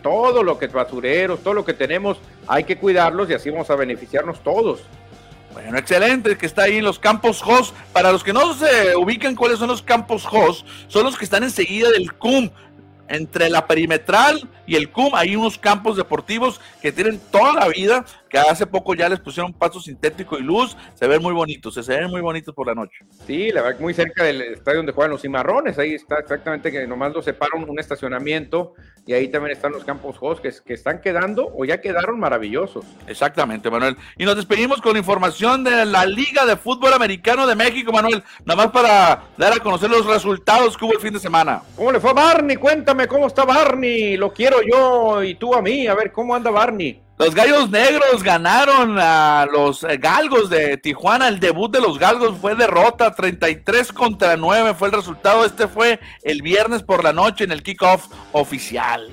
todo 0.00 0.44
lo 0.44 0.56
que 0.56 0.66
es 0.66 0.72
basureros, 0.72 1.42
todo 1.42 1.54
lo 1.54 1.64
que 1.64 1.74
tenemos, 1.74 2.18
hay 2.46 2.62
que 2.62 2.76
cuidarlos 2.76 3.28
y 3.28 3.34
así 3.34 3.50
vamos 3.50 3.68
a 3.68 3.74
beneficiarnos 3.74 4.40
todos. 4.44 4.84
Bueno, 5.52 5.76
excelente, 5.78 6.38
que 6.38 6.46
está 6.46 6.62
ahí 6.62 6.76
en 6.76 6.84
los 6.84 7.00
campos 7.00 7.42
HOS. 7.44 7.74
Para 7.92 8.12
los 8.12 8.22
que 8.22 8.32
no 8.32 8.54
se 8.54 8.94
ubican 8.94 9.34
cuáles 9.34 9.58
son 9.58 9.66
los 9.66 9.82
campos 9.82 10.24
HOS, 10.30 10.64
son 10.86 11.02
los 11.02 11.18
que 11.18 11.24
están 11.24 11.42
enseguida 11.42 11.90
del 11.90 12.12
CUM, 12.12 12.50
entre 13.08 13.50
la 13.50 13.66
perimetral 13.66 14.48
y 14.64 14.76
el 14.76 14.90
CUM 14.90 15.16
hay 15.16 15.34
unos 15.34 15.58
campos 15.58 15.96
deportivos 15.96 16.60
que 16.80 16.92
tienen 16.92 17.20
toda 17.32 17.54
la 17.54 17.66
vida, 17.66 18.04
que 18.30 18.38
hace 18.38 18.66
poco 18.66 18.94
ya 18.94 19.08
les 19.08 19.20
pusieron 19.20 19.52
paso 19.52 19.80
sintético 19.80 20.38
y 20.38 20.42
luz, 20.42 20.76
se 20.94 21.06
ven 21.06 21.20
muy 21.20 21.34
bonitos, 21.34 21.74
se 21.74 21.82
ven 21.82 22.08
muy 22.08 22.20
bonitos 22.20 22.54
por 22.54 22.66
la 22.66 22.74
noche. 22.74 23.04
Sí, 23.26 23.50
la 23.50 23.62
verdad 23.62 23.80
muy 23.80 23.92
cerca 23.92 24.24
del 24.24 24.40
estadio 24.40 24.78
donde 24.78 24.92
juegan 24.92 25.10
los 25.10 25.22
cimarrones, 25.22 25.78
ahí 25.78 25.94
está 25.94 26.18
exactamente 26.18 26.70
que 26.70 26.86
nomás 26.86 27.12
lo 27.12 27.22
separan 27.22 27.68
un 27.68 27.78
estacionamiento 27.78 28.74
y 29.06 29.12
ahí 29.12 29.28
también 29.28 29.56
están 29.56 29.72
los 29.72 29.84
campos 29.84 30.18
que 30.64 30.74
están 30.74 31.00
quedando 31.00 31.52
o 31.56 31.64
ya 31.64 31.80
quedaron 31.80 32.20
maravillosos. 32.20 32.84
Exactamente, 33.06 33.70
Manuel. 33.70 33.96
Y 34.16 34.24
nos 34.24 34.36
despedimos 34.36 34.80
con 34.80 34.96
información 34.96 35.64
de 35.64 35.84
la 35.84 36.06
Liga 36.06 36.46
de 36.46 36.56
Fútbol 36.56 36.92
Americano 36.92 37.46
de 37.46 37.56
México, 37.56 37.92
Manuel, 37.92 38.22
nada 38.44 38.64
más 38.64 38.72
para 38.72 39.24
dar 39.36 39.52
a 39.52 39.58
conocer 39.58 39.90
los 39.90 40.06
resultados 40.06 40.76
que 40.76 40.84
hubo 40.84 40.92
el 40.92 41.00
fin 41.00 41.12
de 41.12 41.18
semana. 41.18 41.62
¿Cómo 41.76 41.90
le 41.90 41.98
fue 41.98 42.10
a 42.10 42.14
Barney? 42.14 42.56
Cuéntame 42.56 43.08
cómo 43.08 43.26
está 43.26 43.44
Barney, 43.44 44.16
lo 44.16 44.32
quiero 44.32 44.58
yo 44.62 45.22
y 45.24 45.34
tú 45.34 45.54
a 45.54 45.62
mí, 45.62 45.86
a 45.86 45.94
ver 45.94 46.12
cómo 46.12 46.34
anda 46.34 46.50
Barney. 46.50 47.00
Los 47.20 47.34
Gallos 47.34 47.68
Negros 47.68 48.22
ganaron 48.22 48.96
a 48.98 49.46
los 49.52 49.84
eh, 49.84 49.98
Galgos 49.98 50.48
de 50.48 50.78
Tijuana. 50.78 51.28
El 51.28 51.38
debut 51.38 51.70
de 51.70 51.78
los 51.78 51.98
Galgos 51.98 52.38
fue 52.38 52.54
derrota, 52.54 53.14
33 53.14 53.92
contra 53.92 54.38
9 54.38 54.72
fue 54.72 54.88
el 54.88 54.94
resultado. 54.94 55.44
Este 55.44 55.68
fue 55.68 56.00
el 56.22 56.40
viernes 56.40 56.82
por 56.82 57.04
la 57.04 57.12
noche 57.12 57.44
en 57.44 57.52
el 57.52 57.62
kickoff 57.62 58.06
oficial. 58.32 59.10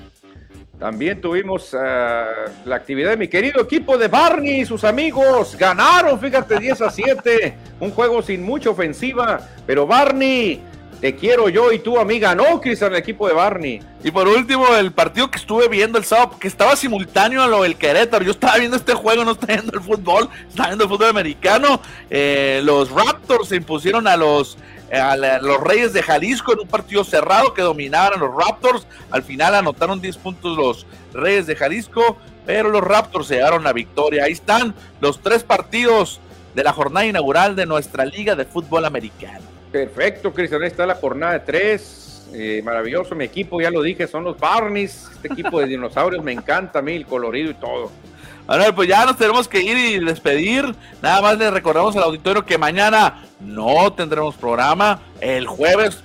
También 0.78 1.20
tuvimos 1.20 1.74
eh, 1.74 2.24
la 2.64 2.76
actividad 2.76 3.10
de 3.10 3.18
mi 3.18 3.28
querido 3.28 3.60
equipo 3.60 3.98
de 3.98 4.08
Barney 4.08 4.62
y 4.62 4.64
sus 4.64 4.84
amigos. 4.84 5.54
Ganaron, 5.58 6.18
fíjate, 6.18 6.58
10 6.58 6.80
a 6.80 6.90
7. 6.90 7.58
Un 7.80 7.90
juego 7.90 8.22
sin 8.22 8.42
mucha 8.42 8.70
ofensiva, 8.70 9.38
pero 9.66 9.86
Barney 9.86 10.62
te 11.00 11.14
quiero 11.14 11.48
yo 11.48 11.70
y 11.72 11.78
tú, 11.78 11.98
amiga. 11.98 12.34
No, 12.34 12.60
Cristian, 12.60 12.92
el 12.92 12.98
equipo 12.98 13.28
de 13.28 13.34
Barney. 13.34 13.80
Y 14.02 14.10
por 14.10 14.26
último, 14.26 14.66
el 14.74 14.92
partido 14.92 15.30
que 15.30 15.38
estuve 15.38 15.68
viendo 15.68 15.96
el 15.96 16.04
sábado, 16.04 16.36
que 16.38 16.48
estaba 16.48 16.74
simultáneo 16.74 17.42
a 17.42 17.46
lo 17.46 17.62
del 17.62 17.76
Querétaro. 17.76 18.24
Yo 18.24 18.32
estaba 18.32 18.56
viendo 18.56 18.76
este 18.76 18.94
juego, 18.94 19.24
no 19.24 19.32
estaba 19.32 19.54
viendo 19.54 19.78
el 19.78 19.84
fútbol, 19.84 20.28
estaba 20.48 20.70
viendo 20.70 20.84
el 20.84 20.90
fútbol 20.90 21.10
americano. 21.10 21.80
Eh, 22.10 22.60
los 22.64 22.90
Raptors 22.90 23.48
se 23.48 23.56
impusieron 23.56 24.08
a 24.08 24.16
los, 24.16 24.58
a 24.92 25.16
los 25.16 25.60
Reyes 25.60 25.92
de 25.92 26.02
Jalisco 26.02 26.52
en 26.52 26.60
un 26.60 26.68
partido 26.68 27.04
cerrado 27.04 27.54
que 27.54 27.62
dominaban 27.62 28.14
a 28.14 28.16
los 28.16 28.34
Raptors. 28.34 28.86
Al 29.10 29.22
final 29.22 29.54
anotaron 29.54 30.00
10 30.00 30.16
puntos 30.16 30.56
los 30.56 30.86
Reyes 31.12 31.46
de 31.46 31.54
Jalisco, 31.54 32.16
pero 32.44 32.70
los 32.70 32.82
Raptors 32.82 33.28
se 33.28 33.36
llevaron 33.36 33.62
la 33.62 33.72
victoria. 33.72 34.24
Ahí 34.24 34.32
están 34.32 34.74
los 35.00 35.20
tres 35.20 35.44
partidos 35.44 36.20
de 36.56 36.64
la 36.64 36.72
jornada 36.72 37.06
inaugural 37.06 37.54
de 37.54 37.66
nuestra 37.66 38.04
Liga 38.04 38.34
de 38.34 38.44
Fútbol 38.44 38.84
Americano. 38.84 39.57
Perfecto, 39.72 40.32
Cristian. 40.32 40.62
Ahí 40.62 40.68
está 40.68 40.86
la 40.86 40.94
jornada 40.94 41.34
de 41.34 41.40
tres. 41.40 42.04
eh, 42.34 42.60
maravilloso. 42.62 43.14
Mi 43.14 43.24
equipo, 43.24 43.60
ya 43.60 43.70
lo 43.70 43.82
dije, 43.82 44.06
son 44.06 44.24
los 44.24 44.38
Barneys. 44.38 45.08
Este 45.12 45.32
equipo 45.32 45.60
de 45.60 45.66
dinosaurios 45.68 46.22
me 46.22 46.32
encanta 46.32 46.80
a 46.80 46.82
mí, 46.82 46.94
el 46.94 47.06
colorido 47.06 47.50
y 47.50 47.54
todo. 47.54 47.90
Bueno, 48.46 48.74
pues 48.74 48.88
ya 48.88 49.04
nos 49.04 49.16
tenemos 49.16 49.46
que 49.48 49.60
ir 49.60 49.76
y 49.76 50.04
despedir. 50.04 50.74
Nada 51.02 51.20
más 51.20 51.38
les 51.38 51.52
recordamos 51.52 51.96
al 51.96 52.02
auditorio 52.04 52.44
que 52.46 52.56
mañana 52.56 53.24
no 53.40 53.92
tendremos 53.92 54.36
programa. 54.36 55.00
El 55.20 55.46
jueves, 55.46 56.02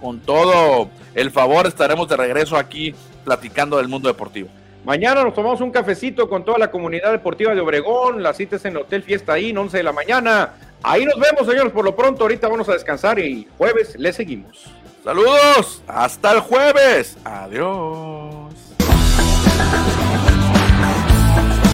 con 0.00 0.20
todo 0.20 0.90
el 1.14 1.30
favor, 1.30 1.66
estaremos 1.66 2.08
de 2.08 2.16
regreso 2.16 2.56
aquí 2.56 2.94
platicando 3.24 3.78
del 3.78 3.88
mundo 3.88 4.08
deportivo. 4.08 4.48
Mañana 4.84 5.24
nos 5.24 5.32
tomamos 5.32 5.62
un 5.62 5.70
cafecito 5.70 6.28
con 6.28 6.44
toda 6.44 6.58
la 6.58 6.70
comunidad 6.70 7.10
deportiva 7.12 7.54
de 7.54 7.60
Obregón. 7.62 8.22
La 8.22 8.34
cita 8.34 8.56
es 8.56 8.64
en 8.66 8.72
el 8.72 8.82
Hotel 8.82 9.02
Fiesta 9.02 9.38
Inn, 9.38 9.56
11 9.56 9.78
de 9.78 9.82
la 9.82 9.92
mañana. 9.92 10.52
Ahí 10.86 11.06
nos 11.06 11.18
vemos, 11.18 11.46
señores, 11.46 11.72
por 11.72 11.82
lo 11.82 11.96
pronto. 11.96 12.24
Ahorita 12.24 12.46
vamos 12.46 12.68
a 12.68 12.74
descansar 12.74 13.18
y 13.18 13.48
jueves 13.56 13.96
le 13.98 14.12
seguimos. 14.12 14.66
Saludos, 15.02 15.82
hasta 15.86 16.32
el 16.32 16.40
jueves. 16.40 17.16
Adiós. 17.24 18.43